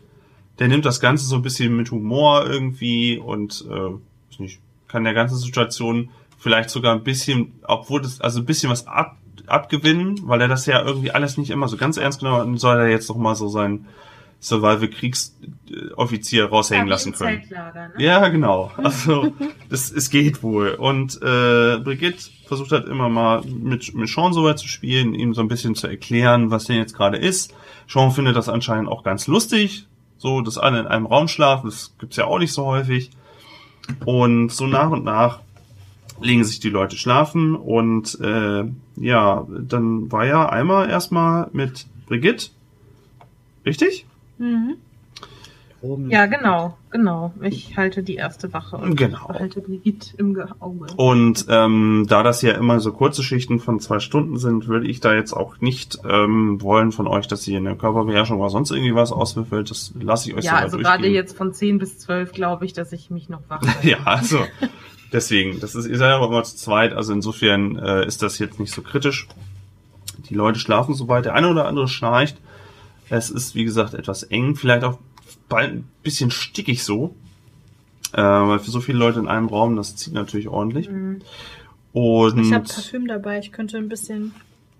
Der 0.59 0.67
nimmt 0.67 0.85
das 0.85 0.99
Ganze 0.99 1.25
so 1.25 1.35
ein 1.35 1.41
bisschen 1.41 1.75
mit 1.75 1.91
Humor 1.91 2.45
irgendwie 2.45 3.17
und 3.17 3.65
äh, 3.69 4.41
nicht, 4.41 4.59
kann 4.87 5.03
der 5.03 5.13
ganzen 5.13 5.37
Situation 5.37 6.09
vielleicht 6.45 6.69
sogar 6.69 6.93
ein 6.93 7.01
bisschen, 7.01 7.53
obwohl 7.63 8.03
das, 8.03 8.21
also 8.21 8.39
ein 8.39 8.45
bisschen 8.45 8.69
was 8.69 8.85
ab, 8.85 9.17
abgewinnen, 9.47 10.19
weil 10.25 10.41
er 10.41 10.47
das 10.47 10.67
ja 10.67 10.79
irgendwie 10.79 11.09
alles 11.09 11.39
nicht 11.39 11.49
immer 11.49 11.67
so 11.67 11.75
ganz 11.75 11.97
ernst 11.97 12.19
genommen 12.19 12.53
hat, 12.53 12.59
soll 12.59 12.77
er 12.77 12.87
jetzt 12.87 13.09
noch 13.09 13.17
mal 13.17 13.33
so 13.33 13.47
sein 13.47 13.87
Survival-Kriegsoffizier 14.41 16.45
raushängen 16.45 16.87
lassen 16.87 17.13
können. 17.13 17.41
Ne? 17.49 17.93
Ja, 17.97 18.27
genau. 18.27 18.71
Also, 18.77 19.33
das, 19.69 19.91
es 19.91 20.11
geht 20.11 20.43
wohl. 20.43 20.75
Und 20.75 21.15
äh, 21.15 21.79
Brigitte 21.79 22.29
versucht 22.45 22.73
halt 22.73 22.87
immer 22.87 23.09
mal 23.09 23.41
mit, 23.41 23.95
mit 23.95 24.07
Sean 24.07 24.31
so 24.31 24.43
weit 24.43 24.59
zu 24.59 24.67
spielen, 24.67 25.15
ihm 25.15 25.33
so 25.33 25.41
ein 25.41 25.47
bisschen 25.47 25.73
zu 25.73 25.87
erklären, 25.87 26.51
was 26.51 26.65
denn 26.65 26.77
jetzt 26.77 26.93
gerade 26.93 27.17
ist. 27.17 27.55
Sean 27.87 28.11
findet 28.11 28.35
das 28.35 28.49
anscheinend 28.49 28.87
auch 28.87 29.01
ganz 29.01 29.25
lustig, 29.25 29.87
so, 30.19 30.41
dass 30.41 30.59
alle 30.59 30.81
in 30.81 30.85
einem 30.85 31.07
Raum 31.07 31.27
schlafen. 31.27 31.71
Das 31.71 31.95
gibt's 31.97 32.17
ja 32.17 32.25
auch 32.25 32.37
nicht 32.37 32.53
so 32.53 32.67
häufig. 32.67 33.09
Und 34.05 34.51
so 34.51 34.67
nach 34.67 34.91
und 34.91 35.03
nach 35.03 35.39
legen 36.21 36.43
sich 36.43 36.59
die 36.59 36.69
Leute 36.69 36.97
schlafen. 36.97 37.55
Und 37.55 38.19
äh, 38.21 38.63
ja, 38.97 39.47
dann 39.49 40.11
war 40.11 40.25
ja 40.25 40.47
einmal 40.49 40.89
erstmal 40.89 41.49
mit 41.53 41.85
Brigitte. 42.07 42.47
Richtig? 43.65 44.05
Mhm. 44.37 44.75
Ja, 46.09 46.25
genau, 46.25 46.75
genau. 46.89 47.31
Ich 47.43 47.77
halte 47.77 48.01
die 48.01 48.15
erste 48.15 48.51
Wache 48.53 48.75
und 48.75 48.95
Genau. 48.95 49.27
behalte 49.27 49.61
Brigitte 49.61 50.15
im 50.17 50.33
Ge- 50.33 50.47
Auge. 50.59 50.87
Und 50.95 51.45
ähm, 51.47 52.07
da 52.09 52.23
das 52.23 52.41
ja 52.41 52.53
immer 52.53 52.79
so 52.79 52.91
kurze 52.91 53.21
Schichten 53.21 53.59
von 53.59 53.79
zwei 53.79 53.99
Stunden 53.99 54.39
sind, 54.39 54.67
würde 54.67 54.87
ich 54.87 54.99
da 54.99 55.13
jetzt 55.13 55.33
auch 55.33 55.59
nicht 55.61 55.99
ähm, 56.09 56.59
wollen 56.63 56.91
von 56.91 57.05
euch, 57.05 57.27
dass 57.27 57.47
ihr 57.47 57.57
eine 57.57 57.75
Körperbeherrschung 57.75 58.39
oder 58.39 58.49
sonst 58.49 58.71
irgendwie 58.71 58.95
was 58.95 59.11
auswürfelt. 59.11 59.69
Das 59.69 59.93
lasse 59.99 60.29
ich 60.29 60.35
euch 60.35 60.45
ja, 60.45 60.51
so 60.51 60.55
weit 60.57 60.63
also 60.63 60.77
gerade 60.79 61.07
jetzt 61.07 61.37
von 61.37 61.53
10 61.53 61.77
bis 61.77 61.99
12 61.99 62.31
glaube 62.31 62.65
ich, 62.65 62.73
dass 62.73 62.91
ich 62.91 63.11
mich 63.11 63.29
noch 63.29 63.41
wach 63.47 63.61
halte. 63.67 63.87
Ja, 63.87 63.97
also 64.05 64.39
deswegen, 65.11 65.59
das 65.59 65.75
ist, 65.75 65.87
ihr 65.87 65.97
seid 65.97 66.09
ja 66.09 66.17
auch 66.17 66.29
immer 66.29 66.43
zu 66.43 66.55
zweit, 66.55 66.93
also 66.93 67.13
insofern 67.13 67.77
äh, 67.77 68.05
ist 68.05 68.21
das 68.21 68.39
jetzt 68.39 68.59
nicht 68.59 68.73
so 68.73 68.81
kritisch. 68.81 69.27
Die 70.29 70.35
Leute 70.35 70.59
schlafen 70.59 70.93
soweit, 70.93 71.25
der 71.25 71.33
eine 71.33 71.49
oder 71.49 71.67
andere 71.67 71.87
schnarcht. 71.87 72.37
Es 73.09 73.29
ist, 73.29 73.55
wie 73.55 73.65
gesagt, 73.65 73.93
etwas 73.93 74.23
eng, 74.23 74.55
vielleicht 74.55 74.83
auch 74.83 74.99
ein 75.49 75.87
bisschen 76.01 76.31
stickig 76.31 76.83
so. 76.83 77.15
Äh, 78.13 78.21
weil 78.21 78.59
für 78.59 78.71
so 78.71 78.79
viele 78.79 78.97
Leute 78.97 79.19
in 79.19 79.27
einem 79.27 79.47
Raum, 79.47 79.75
das 79.75 79.95
zieht 79.95 80.13
natürlich 80.13 80.47
ordentlich. 80.47 80.89
Mhm. 80.89 81.21
Und 81.91 82.39
Ich 82.39 82.53
habe 82.53 82.65
Parfüm 82.65 83.07
dabei, 83.07 83.39
ich 83.39 83.51
könnte 83.51 83.77
ein 83.77 83.89
bisschen. 83.89 84.33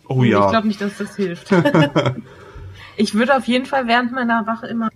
oh 0.07 0.23
Ich 0.23 0.31
ja. 0.31 0.49
glaube 0.49 0.67
nicht, 0.67 0.81
dass 0.81 0.97
das 0.97 1.15
hilft. 1.15 1.51
ich 2.97 3.13
würde 3.13 3.35
auf 3.35 3.45
jeden 3.47 3.65
Fall 3.65 3.87
während 3.87 4.11
meiner 4.11 4.47
Wache 4.47 4.67
immer 4.67 4.89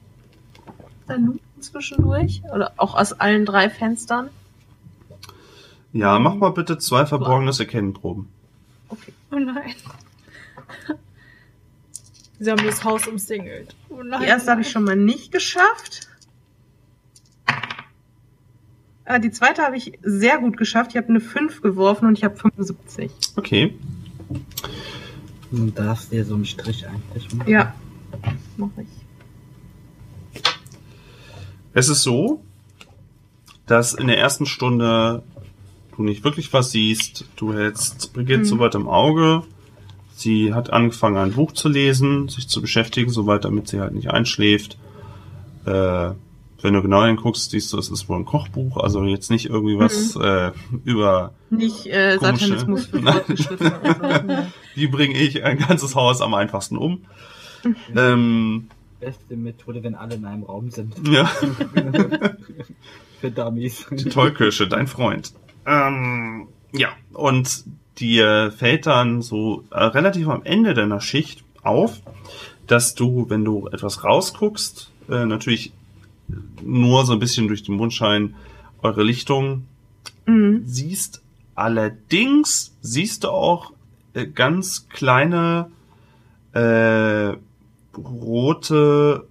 zwischendurch. 1.59 2.41
Oder 2.53 2.73
auch 2.77 2.95
aus 2.95 3.13
allen 3.13 3.45
drei 3.45 3.69
Fenstern. 3.69 4.29
Ja, 5.93 6.19
mach 6.19 6.35
mal 6.35 6.51
bitte 6.51 6.77
zwei 6.77 7.05
verborgenes 7.05 7.59
Erkennenproben. 7.59 8.27
Okay. 8.89 9.13
Oh 9.31 9.37
nein. 9.37 9.75
Sie 12.39 12.49
haben 12.49 12.63
das 12.63 12.83
Haus 12.83 13.07
umsingelt. 13.07 13.75
Oh 13.89 14.01
nein. 14.03 14.21
Die 14.21 14.27
erste 14.27 14.51
habe 14.51 14.61
ich 14.61 14.69
schon 14.69 14.83
mal 14.83 14.95
nicht 14.95 15.31
geschafft. 15.31 16.07
Ah, 19.05 19.17
die 19.17 19.31
zweite 19.31 19.63
habe 19.63 19.75
ich 19.75 19.97
sehr 20.03 20.37
gut 20.37 20.55
geschafft. 20.57 20.91
Ich 20.91 20.97
habe 20.97 21.09
eine 21.09 21.19
5 21.19 21.61
geworfen 21.61 22.05
und 22.07 22.17
ich 22.17 22.23
habe 22.23 22.37
75. 22.37 23.11
Okay. 23.35 23.73
Du 25.51 25.71
darfst 25.71 26.11
dir 26.11 26.23
so 26.23 26.35
einen 26.35 26.45
Strich 26.45 26.87
eigentlich 26.87 27.33
machen. 27.33 27.49
Ja, 27.49 27.73
mach 28.57 28.69
ich. 28.77 30.43
Es 31.73 31.89
ist 31.89 32.03
so, 32.03 32.43
dass 33.65 33.93
in 33.93 34.07
der 34.07 34.19
ersten 34.19 34.45
Stunde 34.45 35.23
du 35.99 36.03
nicht 36.03 36.23
wirklich 36.23 36.51
was 36.53 36.71
siehst. 36.71 37.25
Du 37.35 37.53
hältst 37.53 38.13
Brigitte 38.13 38.39
Mhm. 38.39 38.45
soweit 38.45 38.75
im 38.75 38.87
Auge. 38.87 39.43
Sie 40.15 40.53
hat 40.53 40.71
angefangen, 40.71 41.17
ein 41.17 41.31
Buch 41.33 41.51
zu 41.53 41.69
lesen, 41.69 42.27
sich 42.29 42.47
zu 42.47 42.61
beschäftigen, 42.61 43.09
soweit, 43.11 43.45
damit 43.45 43.67
sie 43.67 43.79
halt 43.79 43.93
nicht 43.93 44.09
einschläft. 44.11 44.77
Äh, 45.65 46.11
wenn 46.61 46.73
du 46.73 46.81
genau 46.81 47.05
hinguckst, 47.05 47.51
siehst 47.51 47.71
du, 47.71 47.77
es 47.77 47.89
ist 47.89 48.09
wohl 48.09 48.17
ein 48.17 48.25
Kochbuch, 48.25 48.77
also 48.77 49.03
jetzt 49.05 49.31
nicht 49.31 49.45
irgendwie 49.45 49.77
was 49.79 50.15
äh, 50.17 50.51
über 50.83 51.33
Nicht 51.49 51.85
äh, 51.85 52.17
Komische. 52.17 52.47
Satanismus 52.47 52.85
für. 52.87 53.01
Fortgeschrittene. 53.01 54.51
Wie 54.75 54.87
bringe 54.87 55.17
ich 55.17 55.41
ein 55.43 55.57
ganzes 55.57 55.95
Haus 55.95 56.19
am 56.21 56.33
einfachsten 56.33 56.75
um. 56.77 57.03
ähm, 57.95 58.67
Beste 58.99 59.37
Methode, 59.37 59.81
wenn 59.83 59.95
alle 59.95 60.15
in 60.15 60.25
einem 60.25 60.43
Raum 60.43 60.69
sind. 60.71 60.95
ja. 61.07 61.25
Für 63.21 63.31
Dummies. 63.31 63.85
Die 63.91 64.05
Tollkirsche, 64.09 64.67
dein 64.67 64.87
Freund. 64.87 65.33
Ähm, 65.65 66.47
ja, 66.73 66.89
und 67.13 67.65
dir 67.99 68.51
fällt 68.55 68.85
dann 68.85 69.21
so 69.21 69.63
äh, 69.71 69.83
relativ 69.83 70.27
am 70.27 70.43
Ende 70.43 70.73
deiner 70.73 71.01
Schicht 71.01 71.43
auf, 71.63 72.01
dass 72.67 72.95
du, 72.95 73.29
wenn 73.29 73.43
du 73.43 73.67
etwas 73.67 74.03
rausguckst, 74.03 74.91
äh, 75.09 75.25
natürlich 75.25 75.73
nur 76.63 77.05
so 77.05 77.13
ein 77.13 77.19
bisschen 77.19 77.47
durch 77.47 77.63
den 77.63 77.75
Mondschein 77.75 78.35
eure 78.81 79.03
Lichtung 79.03 79.65
Mhm. 80.25 80.61
siehst. 80.65 81.21
Allerdings 81.55 82.75
siehst 82.81 83.23
du 83.23 83.29
auch 83.29 83.73
äh, 84.13 84.27
ganz 84.27 84.87
kleine 84.89 85.71
äh, 86.53 87.33
rote 87.97 89.27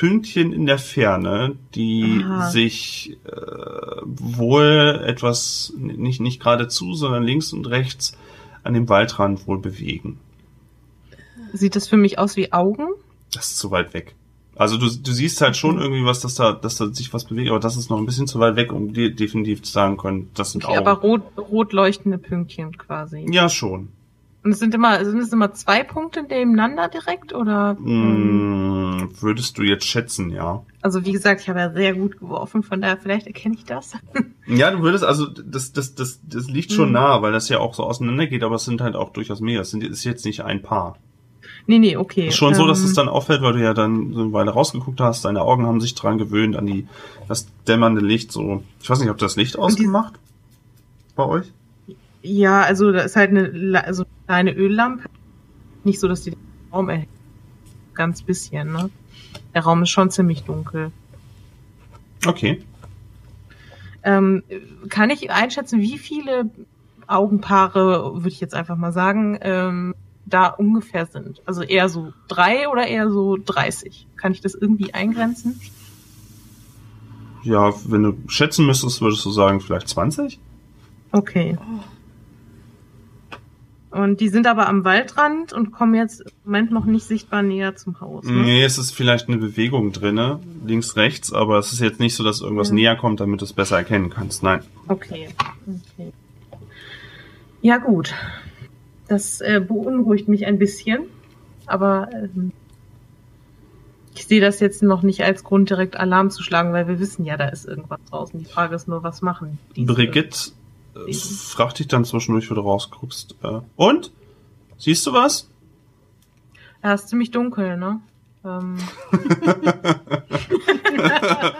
Pünktchen 0.00 0.54
in 0.54 0.64
der 0.64 0.78
Ferne, 0.78 1.56
die 1.74 2.22
Aha. 2.24 2.50
sich 2.50 3.18
äh, 3.26 4.00
wohl 4.06 5.02
etwas 5.06 5.74
nicht 5.76 6.22
nicht 6.22 6.40
geradezu, 6.40 6.94
sondern 6.94 7.22
links 7.22 7.52
und 7.52 7.68
rechts 7.68 8.16
an 8.62 8.72
dem 8.72 8.88
Waldrand 8.88 9.46
wohl 9.46 9.58
bewegen. 9.58 10.18
Sieht 11.52 11.76
das 11.76 11.86
für 11.86 11.98
mich 11.98 12.18
aus 12.18 12.36
wie 12.36 12.50
Augen? 12.50 12.88
Das 13.34 13.48
ist 13.48 13.58
zu 13.58 13.70
weit 13.72 13.92
weg. 13.92 14.14
Also 14.56 14.78
du, 14.78 14.86
du 14.88 15.12
siehst 15.12 15.42
halt 15.42 15.58
schon 15.58 15.78
irgendwie 15.78 16.06
was, 16.06 16.20
dass 16.20 16.34
da, 16.34 16.52
dass 16.52 16.76
da 16.76 16.86
sich 16.86 17.12
was 17.12 17.26
bewegt, 17.26 17.50
aber 17.50 17.60
das 17.60 17.76
ist 17.76 17.90
noch 17.90 17.98
ein 17.98 18.06
bisschen 18.06 18.26
zu 18.26 18.40
weit 18.40 18.56
weg, 18.56 18.72
um 18.72 18.94
dir 18.94 19.14
definitiv 19.14 19.60
zu 19.62 19.70
sagen 19.70 19.98
können, 19.98 20.30
das 20.32 20.52
sind 20.52 20.64
Okay, 20.64 20.78
Augen. 20.78 20.88
aber 20.88 21.00
rot, 21.02 21.22
rot 21.36 21.72
leuchtende 21.74 22.16
Pünktchen 22.16 22.78
quasi. 22.78 23.26
ja, 23.30 23.50
schon. 23.50 23.88
Und 24.42 24.52
es 24.52 24.58
sind 24.58 24.74
immer, 24.74 25.04
sind 25.04 25.18
es 25.18 25.32
immer 25.32 25.52
zwei 25.52 25.82
Punkte 25.84 26.22
nebeneinander 26.22 26.88
direkt 26.88 27.34
oder? 27.34 27.76
ähm, 27.78 28.96
Mm, 28.96 29.10
würdest 29.20 29.58
du 29.58 29.62
jetzt 29.62 29.84
schätzen, 29.86 30.30
ja. 30.30 30.62
Also 30.82 31.04
wie 31.04 31.12
gesagt, 31.12 31.42
ich 31.42 31.48
habe 31.50 31.58
ja 31.60 31.70
sehr 31.72 31.94
gut 31.94 32.18
geworfen, 32.18 32.62
von 32.62 32.80
daher 32.80 32.96
vielleicht 32.96 33.26
erkenne 33.26 33.54
ich 33.54 33.64
das. 33.64 33.92
Ja, 34.46 34.70
du 34.72 34.80
würdest, 34.82 35.04
also 35.04 35.26
das, 35.26 35.72
das, 35.72 35.94
das, 35.94 36.20
das 36.26 36.48
liegt 36.48 36.72
schon 36.72 36.88
Mhm. 36.88 36.94
nah, 36.94 37.22
weil 37.22 37.30
das 37.30 37.48
ja 37.48 37.60
auch 37.60 37.74
so 37.74 37.84
auseinander 37.84 38.26
geht, 38.26 38.42
aber 38.42 38.56
es 38.56 38.64
sind 38.64 38.80
halt 38.80 38.96
auch 38.96 39.10
durchaus 39.10 39.40
mehr. 39.40 39.60
Es 39.60 39.70
sind, 39.70 39.84
ist 39.84 40.02
jetzt 40.02 40.24
nicht 40.24 40.42
ein 40.42 40.60
Paar. 40.62 40.96
nee, 41.66 41.78
nee, 41.78 41.96
okay. 41.96 42.28
Ist 42.28 42.36
schon 42.36 42.54
so, 42.54 42.66
dass 42.66 42.80
ähm, 42.80 42.86
es 42.86 42.94
dann 42.94 43.08
auffällt, 43.08 43.42
weil 43.42 43.52
du 43.52 43.62
ja 43.62 43.74
dann 43.74 44.12
so 44.12 44.22
eine 44.22 44.32
Weile 44.32 44.50
rausgeguckt 44.50 45.00
hast, 45.00 45.24
deine 45.24 45.42
Augen 45.42 45.66
haben 45.66 45.80
sich 45.80 45.94
dran 45.94 46.18
gewöhnt, 46.18 46.56
an 46.56 46.66
die, 46.66 46.88
das 47.28 47.46
dämmernde 47.68 48.00
Licht, 48.00 48.32
so. 48.32 48.62
Ich 48.82 48.90
weiß 48.90 48.98
nicht, 48.98 49.08
ihr 49.08 49.14
das 49.14 49.36
Licht 49.36 49.56
ausgemacht? 49.58 50.14
Bei 51.14 51.26
euch? 51.26 51.52
Ja, 52.22 52.62
also 52.62 52.92
da 52.92 53.00
ist 53.00 53.16
halt 53.16 53.30
eine, 53.30 53.84
also 53.84 54.04
eine 54.26 54.52
kleine 54.52 54.52
Öllampe. 54.52 55.08
Nicht 55.84 56.00
so, 56.00 56.08
dass 56.08 56.22
die 56.22 56.30
den 56.30 56.38
Raum 56.72 56.88
erhält. 56.88 57.08
Ganz 57.94 58.22
bisschen, 58.22 58.72
ne? 58.72 58.90
Der 59.54 59.62
Raum 59.62 59.82
ist 59.82 59.90
schon 59.90 60.10
ziemlich 60.10 60.44
dunkel. 60.44 60.92
Okay. 62.26 62.62
Ähm, 64.02 64.42
kann 64.88 65.10
ich 65.10 65.30
einschätzen, 65.30 65.80
wie 65.80 65.98
viele 65.98 66.50
Augenpaare, 67.06 68.14
würde 68.14 68.28
ich 68.28 68.40
jetzt 68.40 68.54
einfach 68.54 68.76
mal 68.76 68.92
sagen, 68.92 69.38
ähm, 69.42 69.94
da 70.26 70.48
ungefähr 70.48 71.06
sind? 71.06 71.42
Also 71.44 71.62
eher 71.62 71.88
so 71.88 72.12
drei 72.28 72.68
oder 72.68 72.86
eher 72.86 73.10
so 73.10 73.36
30? 73.36 74.06
Kann 74.16 74.32
ich 74.32 74.40
das 74.40 74.54
irgendwie 74.54 74.94
eingrenzen? 74.94 75.60
Ja, 77.42 77.72
wenn 77.86 78.02
du 78.02 78.18
schätzen 78.28 78.66
müsstest, 78.66 79.00
würdest 79.00 79.24
du 79.24 79.30
sagen, 79.30 79.60
vielleicht 79.60 79.88
20? 79.88 80.38
Okay. 81.12 81.56
Und 83.90 84.20
die 84.20 84.28
sind 84.28 84.46
aber 84.46 84.68
am 84.68 84.84
Waldrand 84.84 85.52
und 85.52 85.72
kommen 85.72 85.94
jetzt 85.96 86.20
im 86.20 86.30
Moment 86.44 86.70
noch 86.70 86.84
nicht 86.84 87.04
sichtbar 87.04 87.42
näher 87.42 87.74
zum 87.74 88.00
Haus. 88.00 88.24
Ne? 88.24 88.42
Nee, 88.42 88.62
es 88.62 88.78
ist 88.78 88.92
vielleicht 88.92 89.26
eine 89.28 89.38
Bewegung 89.38 89.90
drinne, 89.90 90.38
links, 90.64 90.94
rechts, 90.94 91.32
aber 91.32 91.58
es 91.58 91.72
ist 91.72 91.80
jetzt 91.80 91.98
nicht 91.98 92.14
so, 92.14 92.22
dass 92.22 92.40
irgendwas 92.40 92.68
Ja. 92.68 92.74
näher 92.74 92.96
kommt, 92.96 93.18
damit 93.18 93.40
du 93.40 93.44
es 93.44 93.52
besser 93.52 93.78
erkennen 93.78 94.08
kannst. 94.10 94.44
Nein. 94.44 94.60
Okay. 94.86 95.28
okay. 95.66 96.12
Ja, 97.62 97.78
gut. 97.78 98.14
Das 99.08 99.40
äh, 99.40 99.60
beunruhigt 99.66 100.28
mich 100.28 100.46
ein 100.46 100.58
bisschen, 100.60 101.02
aber 101.66 102.08
ähm, 102.12 102.52
ich 104.14 104.24
sehe 104.26 104.40
das 104.40 104.60
jetzt 104.60 104.84
noch 104.84 105.02
nicht 105.02 105.24
als 105.24 105.42
Grund, 105.42 105.68
direkt 105.68 105.96
Alarm 105.96 106.30
zu 106.30 106.44
schlagen, 106.44 106.72
weil 106.72 106.86
wir 106.86 107.00
wissen 107.00 107.24
ja, 107.24 107.36
da 107.36 107.48
ist 107.48 107.66
irgendwas 107.66 107.98
draußen. 108.08 108.38
Die 108.38 108.44
Frage 108.46 108.76
ist 108.76 108.86
nur, 108.86 109.02
was 109.02 109.20
machen 109.20 109.58
diese 109.74 109.92
Brigitte 109.92 110.52
äh, 110.94 111.12
fragt 111.12 111.78
dich 111.78 111.88
dann 111.88 112.04
zwischendurch, 112.04 112.50
wo 112.50 112.54
du 112.54 112.60
rausguckst. 112.60 113.36
Äh, 113.42 113.60
und? 113.76 114.12
Siehst 114.78 115.06
du 115.06 115.12
was? 115.12 115.48
Ja, 116.82 116.94
ist 116.94 117.08
ziemlich 117.08 117.30
dunkel, 117.30 117.76
ne? 117.76 118.00
Ähm, 118.42 118.78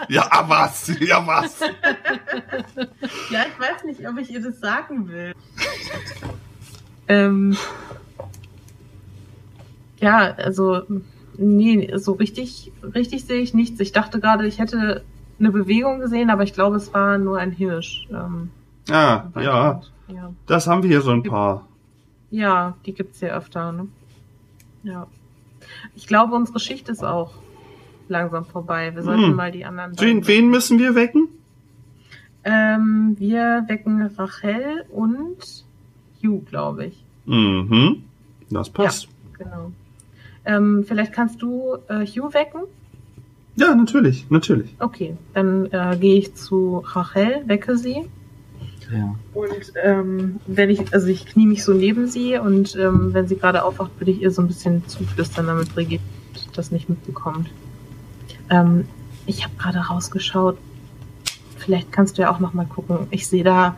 ja, 0.08 0.44
was? 0.46 0.90
Ja, 0.98 1.26
was? 1.26 1.60
ja, 3.30 3.44
ich 3.46 3.60
weiß 3.60 3.84
nicht, 3.84 4.08
ob 4.08 4.16
ich 4.16 4.30
ihr 4.30 4.40
das 4.40 4.60
sagen 4.60 5.08
will. 5.08 5.34
ähm, 7.06 7.54
ja, 10.00 10.32
also, 10.32 10.82
nee, 11.36 11.92
so 11.96 12.12
richtig, 12.12 12.72
richtig 12.82 13.26
sehe 13.26 13.42
ich 13.42 13.52
nichts. 13.52 13.78
Ich 13.80 13.92
dachte 13.92 14.18
gerade, 14.18 14.46
ich 14.46 14.58
hätte 14.58 15.04
eine 15.38 15.50
Bewegung 15.50 16.00
gesehen, 16.00 16.30
aber 16.30 16.44
ich 16.44 16.54
glaube, 16.54 16.76
es 16.76 16.94
war 16.94 17.18
nur 17.18 17.38
ein 17.38 17.52
Hirsch. 17.52 18.08
Ähm, 18.10 18.50
Ah, 18.90 19.30
ja, 19.36 19.80
ja. 20.08 20.32
das 20.46 20.66
haben 20.66 20.82
wir 20.82 20.90
hier 20.90 21.00
so 21.02 21.10
ein 21.10 21.22
paar. 21.22 21.66
Ja, 22.30 22.76
die 22.86 22.92
gibt's 22.94 23.20
hier 23.20 23.34
öfter, 23.34 23.72
ne? 23.72 23.88
Ja. 24.82 25.06
Ich 25.94 26.06
glaube, 26.06 26.34
unsere 26.34 26.58
Schicht 26.60 26.88
ist 26.88 27.04
auch 27.04 27.32
langsam 28.08 28.44
vorbei. 28.44 28.94
Wir 28.94 29.02
sollten 29.02 29.24
Hm. 29.28 29.34
mal 29.36 29.52
die 29.52 29.64
anderen. 29.64 29.98
Wen, 29.98 30.26
wen 30.26 30.48
müssen 30.50 30.78
wir 30.78 30.94
wecken? 30.94 31.28
Ähm, 32.44 33.16
wir 33.18 33.64
wecken 33.68 34.00
Rachel 34.16 34.84
und 34.90 35.64
Hugh, 36.22 36.42
glaube 36.48 36.86
ich. 36.86 37.04
Mhm. 37.26 38.04
Das 38.50 38.70
passt. 38.70 39.08
Genau. 39.38 39.72
Ähm, 40.44 40.84
vielleicht 40.86 41.12
kannst 41.12 41.42
du 41.42 41.76
äh, 41.88 42.06
Hugh 42.06 42.32
wecken? 42.32 42.62
Ja, 43.56 43.74
natürlich, 43.74 44.30
natürlich. 44.30 44.74
Okay, 44.78 45.16
dann 45.34 45.66
äh, 45.66 45.96
gehe 46.00 46.16
ich 46.18 46.34
zu 46.34 46.82
Rachel, 46.86 47.42
wecke 47.46 47.76
sie. 47.76 48.08
Ja. 48.92 49.14
Und 49.34 49.72
ähm, 49.82 50.40
wenn 50.46 50.70
ich, 50.70 50.92
also 50.92 51.06
ich 51.06 51.26
knie 51.26 51.46
mich 51.46 51.64
so 51.64 51.72
neben 51.72 52.08
sie 52.08 52.38
und 52.38 52.76
ähm, 52.76 53.12
wenn 53.12 53.28
sie 53.28 53.36
gerade 53.36 53.64
aufwacht, 53.64 53.92
würde 53.98 54.10
ich 54.10 54.22
ihr 54.22 54.30
so 54.30 54.42
ein 54.42 54.48
bisschen 54.48 54.86
zuflüstern, 54.88 55.46
damit 55.46 55.72
Brigitte 55.74 56.02
das 56.54 56.70
nicht 56.70 56.88
mitbekommt. 56.88 57.48
Ähm, 58.48 58.86
ich 59.26 59.44
habe 59.44 59.54
gerade 59.56 59.78
rausgeschaut. 59.78 60.58
Vielleicht 61.56 61.92
kannst 61.92 62.18
du 62.18 62.22
ja 62.22 62.34
auch 62.34 62.40
noch 62.40 62.54
mal 62.54 62.66
gucken. 62.66 63.06
Ich 63.10 63.26
sehe 63.26 63.44
da 63.44 63.76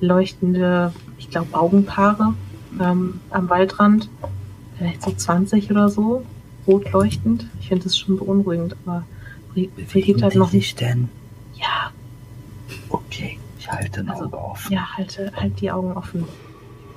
leuchtende, 0.00 0.92
ich 1.18 1.30
glaube 1.30 1.54
Augenpaare 1.54 2.34
ähm, 2.80 3.20
am 3.30 3.48
Waldrand. 3.48 4.08
Vielleicht 4.78 5.02
so 5.02 5.12
20 5.12 5.70
oder 5.70 5.88
so, 5.88 6.24
rot 6.66 6.92
leuchtend. 6.92 7.46
Ich 7.60 7.68
finde 7.68 7.84
das 7.84 7.96
schon 7.96 8.18
beunruhigend, 8.18 8.76
aber 8.84 9.04
Brigitte 9.54 10.26
hat 10.26 10.34
noch 10.34 10.50
sich 10.50 10.74
denn? 10.74 11.08
Ja, 11.54 11.92
Okay, 12.92 13.38
ich 13.72 13.78
halte 13.78 14.00
ein 14.00 14.10
Also, 14.10 14.24
Auge 14.26 14.38
auf. 14.38 14.70
Ja, 14.70 14.96
halte 14.96 15.32
halt 15.34 15.60
die 15.60 15.70
Augen 15.70 15.92
offen. 15.92 16.24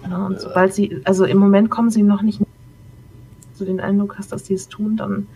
Ja, 0.08 0.26
und 0.26 0.40
sobald 0.40 0.74
sie, 0.74 1.02
also 1.06 1.26
im 1.26 1.38
Moment 1.38 1.70
kommen 1.70 1.90
sie 1.90 2.04
noch 2.04 2.22
nicht, 2.22 2.40
so 3.56 3.66
den 3.66 3.80
Eindruck 3.80 4.18
hast, 4.18 4.32
dass 4.32 4.46
sie 4.46 4.54
es 4.54 4.68
tun, 4.68 4.98
dann 4.98 5.28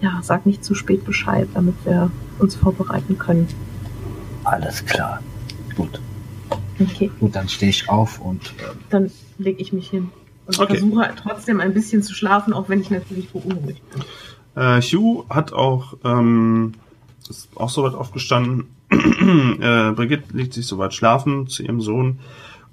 ja, 0.00 0.20
sag 0.22 0.46
nicht 0.46 0.64
zu 0.64 0.74
spät 0.74 1.04
Bescheid, 1.04 1.48
damit 1.54 1.74
wir 1.84 2.10
uns 2.38 2.56
vorbereiten 2.56 3.18
können. 3.18 3.46
Alles 4.44 4.84
klar. 4.86 5.22
Gut. 5.76 6.00
Okay, 6.80 7.10
Gut, 7.20 7.34
dann 7.34 7.48
stehe 7.48 7.70
ich 7.70 7.88
auf 7.88 8.20
und 8.20 8.54
ähm, 8.60 8.78
dann 8.88 9.10
lege 9.38 9.60
ich 9.60 9.72
mich 9.72 9.90
hin. 9.90 10.10
Und 10.46 10.58
Okay. 10.58 10.78
versuche 10.78 11.10
trotzdem 11.20 11.60
ein 11.60 11.74
bisschen 11.74 12.02
zu 12.02 12.14
schlafen, 12.14 12.52
auch 12.54 12.68
wenn 12.68 12.80
ich 12.80 12.90
natürlich 12.90 13.28
beunruhigt 13.30 13.82
bin. 13.90 14.02
Äh, 14.54 14.80
Hugh 14.80 15.26
hat 15.28 15.52
auch, 15.52 15.94
ähm, 16.04 16.72
ist 17.28 17.48
auch 17.56 17.68
soweit 17.68 17.94
aufgestanden. 17.94 18.64
äh, 19.60 19.92
Brigitte 19.92 20.36
legt 20.36 20.54
sich 20.54 20.66
soweit 20.66 20.94
schlafen 20.94 21.46
zu 21.46 21.62
ihrem 21.62 21.80
Sohn. 21.80 22.20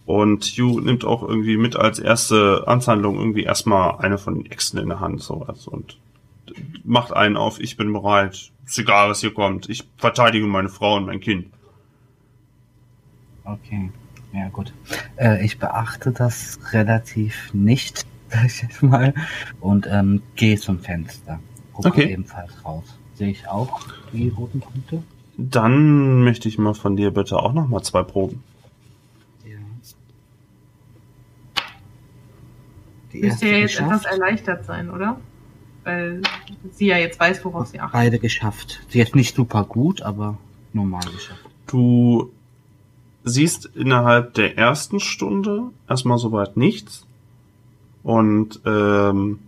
Und 0.06 0.46
Hugh 0.46 0.82
nimmt 0.82 1.04
auch 1.04 1.24
irgendwie 1.24 1.58
mit 1.58 1.76
als 1.76 1.98
erste 1.98 2.64
Amtshandlung 2.68 3.18
irgendwie 3.18 3.44
erstmal 3.44 3.98
eine 3.98 4.18
von 4.20 4.36
den 4.36 4.52
Äxten 4.52 4.80
in 4.80 4.90
der 4.90 5.00
Hand, 5.00 5.22
sowas. 5.22 5.68
Und 5.68 5.98
macht 6.84 7.12
einen 7.12 7.38
auf, 7.38 7.60
ich 7.60 7.76
bin 7.76 7.92
bereit. 7.92 8.52
Ist 8.66 8.78
egal, 8.80 9.10
was 9.10 9.22
hier 9.22 9.34
kommt. 9.34 9.70
Ich 9.70 9.84
verteidige 9.98 10.46
meine 10.46 10.70
Frau 10.70 10.96
und 10.98 11.06
mein 11.06 11.20
Kind. 11.20 11.48
Okay, 13.44 13.92
ja 14.34 14.48
gut. 14.50 14.74
Äh, 15.18 15.44
ich 15.46 15.60
beachte 15.60 16.12
das 16.12 16.60
relativ 16.72 17.54
nicht, 17.54 18.06
sag 18.30 18.46
ich 18.46 18.62
jetzt 18.62 18.82
mal, 18.84 19.14
und 19.60 19.88
ähm, 19.90 20.22
gehe 20.36 20.58
zum 20.58 20.80
Fenster. 20.80 21.40
Gucke 21.74 21.90
Okay. 21.90 22.12
ebenfalls 22.12 22.54
raus. 22.64 22.98
Sehe 23.16 23.30
ich 23.30 23.48
auch 23.48 23.82
die 24.12 24.30
roten 24.30 24.60
Punkte? 24.60 25.04
Dann 25.38 26.24
möchte 26.24 26.48
ich 26.48 26.58
mal 26.58 26.74
von 26.74 26.96
dir 26.96 27.12
bitte 27.12 27.38
auch 27.38 27.54
noch 27.54 27.68
mal 27.68 27.82
zwei 27.82 28.04
Proben. 28.04 28.44
Ja. 29.46 29.58
Die 33.12 33.20
Müsste 33.20 33.48
ja 33.48 33.58
jetzt 33.58 33.72
geschafft. 33.72 34.06
etwas 34.06 34.06
erleichtert 34.06 34.66
sein, 34.66 34.90
oder? 34.90 35.20
Weil 35.84 36.22
sie 36.72 36.88
ja 36.88 36.98
jetzt 36.98 37.20
weiß, 37.20 37.44
worauf 37.46 37.68
sie 37.68 37.80
achtet. 37.80 37.94
Beide 37.94 38.20
geschafft. 38.20 38.82
Sie 38.88 39.00
ist 39.00 39.16
nicht 39.16 39.36
super 39.36 39.66
gut, 39.66 40.02
aber 40.02 40.38
normal 40.74 41.04
geschafft. 41.12 41.42
Du 41.68 42.32
siehst 43.24 43.66
innerhalb 43.76 44.34
der 44.36 44.58
ersten 44.58 45.00
Stunde 45.00 45.72
erstmal 45.90 46.18
soweit 46.18 46.58
nichts. 46.58 47.06
Und 48.04 48.62
ähm, 48.66 49.40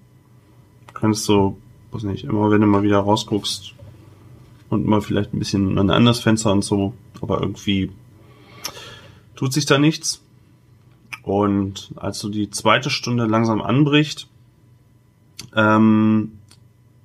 kannst 0.94 1.26
so, 1.26 1.58
weiß 1.92 2.04
nicht, 2.04 2.26
immer 2.26 2.50
wenn 2.52 2.62
du 2.62 2.68
mal 2.68 2.82
wieder 2.82 2.98
rausguckst 3.00 3.76
und 4.70 4.86
mal 4.86 5.02
vielleicht 5.02 5.34
ein 5.34 5.40
bisschen 5.40 5.78
ein 5.78 5.90
anderes 5.90 6.20
Fenster 6.20 6.52
und 6.52 6.64
so, 6.64 6.94
aber 7.22 7.42
irgendwie 7.42 7.92
tut 9.36 9.54
sich 9.54 9.66
da 9.66 9.78
nichts. 9.78 10.22
Und 11.24 11.92
als 11.98 12.20
du 12.20 12.30
die 12.30 12.50
zweite 12.50 12.90
Stunde 12.90 13.26
langsam 13.26 13.62
anbricht, 13.62 14.28
ähm, 15.56 16.40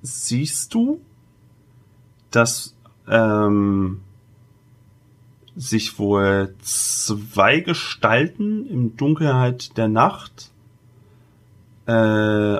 siehst 0.01 0.73
du, 0.73 1.01
dass 2.31 2.75
ähm, 3.07 4.01
sich 5.55 5.99
wohl 5.99 6.55
zwei 6.61 7.59
Gestalten 7.59 8.67
im 8.67 8.97
Dunkelheit 8.97 9.77
der 9.77 9.87
Nacht 9.87 10.51
äh, 11.85 12.59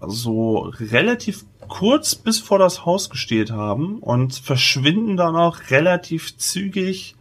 so 0.00 0.58
relativ 0.58 1.44
kurz 1.72 2.14
bis 2.14 2.38
vor 2.38 2.58
das 2.58 2.84
Haus 2.84 3.08
gesteht 3.08 3.50
haben 3.50 3.98
und 4.00 4.34
verschwinden 4.34 5.16
dann 5.16 5.36
auch 5.36 5.70
relativ 5.70 6.36
zügig 6.36 7.16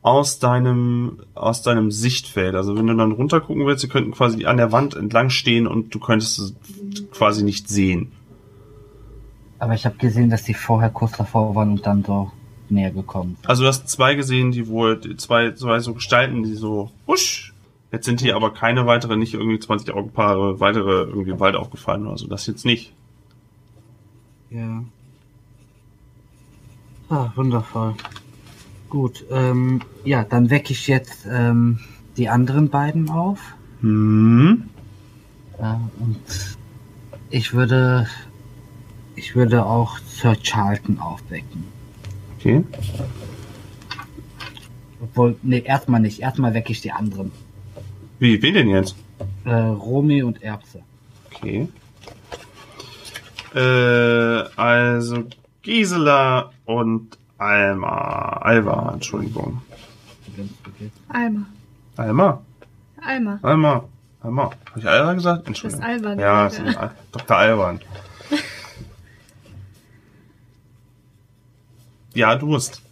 aus 0.00 0.38
deinem 0.38 1.18
aus 1.34 1.60
deinem 1.60 1.90
Sichtfeld. 1.90 2.54
Also 2.54 2.74
wenn 2.74 2.86
du 2.86 2.94
dann 2.96 3.12
runtergucken 3.12 3.66
willst, 3.66 3.82
sie 3.82 3.88
könnten 3.88 4.12
quasi 4.12 4.46
an 4.46 4.56
der 4.56 4.72
Wand 4.72 4.96
entlang 4.96 5.28
stehen 5.28 5.66
und 5.66 5.94
du 5.94 5.98
könntest 5.98 6.38
es 6.38 6.54
quasi 7.10 7.44
nicht 7.44 7.68
sehen. 7.68 8.12
Aber 9.58 9.74
ich 9.74 9.84
habe 9.84 9.96
gesehen, 9.96 10.30
dass 10.30 10.44
die 10.44 10.54
vorher 10.54 10.88
kurz 10.88 11.12
davor 11.18 11.54
waren 11.54 11.72
und 11.72 11.86
dann 11.86 12.02
so 12.02 12.32
näher 12.70 12.92
gekommen. 12.92 13.36
Also 13.44 13.64
du 13.64 13.68
hast 13.68 13.90
zwei 13.90 14.14
gesehen, 14.14 14.52
die 14.52 14.68
wohl, 14.68 14.98
zwei, 15.18 15.50
zwei 15.50 15.80
so 15.80 15.92
Gestalten, 15.92 16.44
die 16.44 16.54
so, 16.54 16.90
husch. 17.06 17.52
Jetzt 17.92 18.06
sind 18.06 18.22
hier 18.22 18.36
aber 18.36 18.54
keine 18.54 18.86
weitere, 18.86 19.16
nicht 19.16 19.34
irgendwie 19.34 19.58
20 19.58 19.92
Augenpaare, 19.92 20.60
weitere 20.60 21.02
irgendwie 21.02 21.32
im 21.32 21.40
Wald 21.40 21.56
aufgefallen 21.56 22.06
oder 22.06 22.16
so. 22.16 22.26
Das 22.26 22.46
jetzt 22.46 22.64
nicht. 22.64 22.94
Ja. 24.50 24.84
Ah, 27.08 27.30
wundervoll. 27.34 27.94
Gut, 28.88 29.24
ähm, 29.30 29.80
ja, 30.04 30.24
dann 30.24 30.50
wecke 30.50 30.72
ich 30.72 30.86
jetzt 30.86 31.26
ähm, 31.30 31.80
die 32.16 32.28
anderen 32.28 32.68
beiden 32.68 33.10
auf. 33.10 33.38
Hm. 33.80 34.68
Äh, 35.58 35.74
und 36.00 36.56
ich 37.30 37.52
würde, 37.52 38.06
ich 39.14 39.34
würde 39.34 39.66
auch 39.66 39.98
Sir 39.98 40.36
Charlton 40.40 40.98
aufwecken. 40.98 41.64
Okay. 42.38 42.64
Obwohl, 45.00 45.36
nee, 45.42 45.60
erstmal 45.60 46.00
nicht. 46.00 46.20
Erstmal 46.20 46.54
wecke 46.54 46.72
ich 46.72 46.80
die 46.80 46.92
anderen. 46.92 47.32
Wie, 48.18 48.40
wen 48.40 48.54
denn 48.54 48.68
jetzt? 48.68 48.96
Äh, 49.44 49.50
Romy 49.52 50.22
und 50.22 50.42
Erbse. 50.42 50.82
Okay. 51.30 51.68
Äh, 53.56 54.44
also 54.56 55.24
Gisela 55.62 56.50
und 56.66 57.16
Alma. 57.38 58.38
Alva, 58.42 58.92
Entschuldigung. 58.94 59.62
Alma. 61.08 61.46
Alma? 61.96 62.42
Alma. 63.00 63.38
Alma. 63.42 63.84
Alma. 64.22 64.42
Habe 64.70 64.80
ich 64.80 64.88
Alva 64.88 65.12
gesagt? 65.14 65.48
Das 65.48 65.56
ist 65.58 65.64
Entschuldigung. 65.64 65.90
Alban. 65.90 66.18
Ja, 66.18 66.46
es 66.46 66.58
ist 66.58 66.76
Al- 66.76 66.94
Dr. 67.12 67.36
Alban. 67.36 67.80
ja, 72.14 72.34
du 72.36 72.52
bist. 72.52 72.82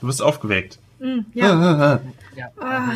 Du 0.00 0.06
bist 0.06 0.22
aufgeweckt. 0.22 0.78
Mm, 1.00 1.20
ja. 1.34 2.00
Ja. 2.36 2.48
Ah, 2.60 2.94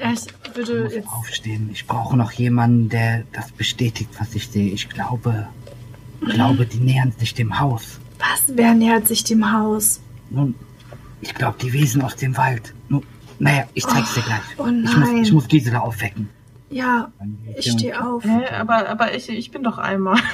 ja, 0.00 0.12
ich 0.12 0.20
Ich 0.44 0.56
würde 0.56 0.84
muss 0.84 0.94
jetzt. 0.94 1.08
aufstehen. 1.08 1.70
Ich 1.72 1.86
brauche 1.86 2.16
noch 2.16 2.32
jemanden, 2.32 2.88
der 2.88 3.24
das 3.32 3.50
bestätigt, 3.52 4.10
was 4.18 4.34
ich 4.34 4.48
sehe. 4.48 4.72
Ich 4.72 4.88
glaube, 4.88 5.46
ich 6.22 6.34
glaube, 6.34 6.66
die 6.66 6.78
nähern 6.78 7.12
sich 7.18 7.34
dem 7.34 7.58
Haus. 7.60 7.98
Was? 8.18 8.42
Wer 8.56 8.74
nähert 8.74 9.06
sich 9.08 9.24
dem 9.24 9.52
Haus? 9.52 10.00
Nun, 10.30 10.54
ich 11.20 11.34
glaube, 11.34 11.56
die 11.60 11.72
Wesen 11.72 12.02
aus 12.02 12.16
dem 12.16 12.36
Wald. 12.36 12.74
Nun, 12.88 13.04
naja, 13.38 13.64
ich 13.74 13.86
zeig's 13.86 14.14
dir 14.14 14.22
gleich. 14.22 14.40
Oh 14.58 14.66
Ich 14.66 14.72
muss, 14.96 14.96
nein. 14.96 15.22
ich 15.22 15.32
muss 15.32 15.48
Gisela 15.48 15.80
aufwecken. 15.80 16.28
Ja, 16.68 17.10
ich 17.58 17.70
stehe 17.72 18.00
auf. 18.04 18.22
Hä? 18.24 18.46
Aber, 18.54 18.88
aber 18.88 19.14
ich, 19.14 19.28
ich 19.28 19.50
bin 19.50 19.62
doch 19.62 19.78
Alma. 19.78 20.16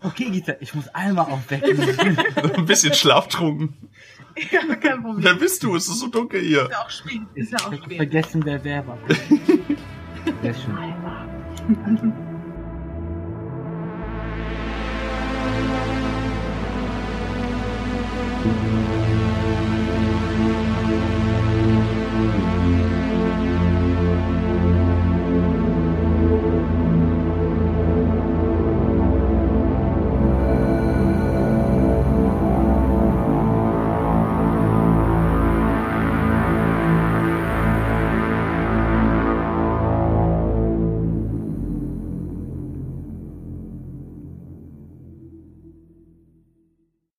Okay, 0.00 0.30
Gisela, 0.30 0.56
ich 0.60 0.74
muss 0.74 0.88
Alma 0.88 1.22
aufwecken. 1.24 1.78
Ein 2.56 2.66
bisschen 2.66 2.94
schlaftrunken. 2.94 3.74
Ja, 4.50 4.74
kein 4.76 5.02
Problem. 5.02 5.24
Wer 5.24 5.34
bist 5.34 5.62
du? 5.62 5.74
Es 5.76 5.88
ist 5.88 5.98
so 6.00 6.08
dunkel 6.08 6.40
hier. 6.40 6.62
Ist 6.64 6.70
ja 6.70 6.78
auch 6.84 6.90
spät. 6.90 7.20
Ist 7.34 7.52
ja 7.52 7.58
auch 7.58 7.72
Ich 7.72 7.78
hab 7.78 7.84
spät. 7.84 7.96
vergessen, 7.96 8.42
wer 8.44 8.64
wer 8.64 8.86
war. 8.86 8.98
Sehr 10.42 10.54
schön. 10.54 10.74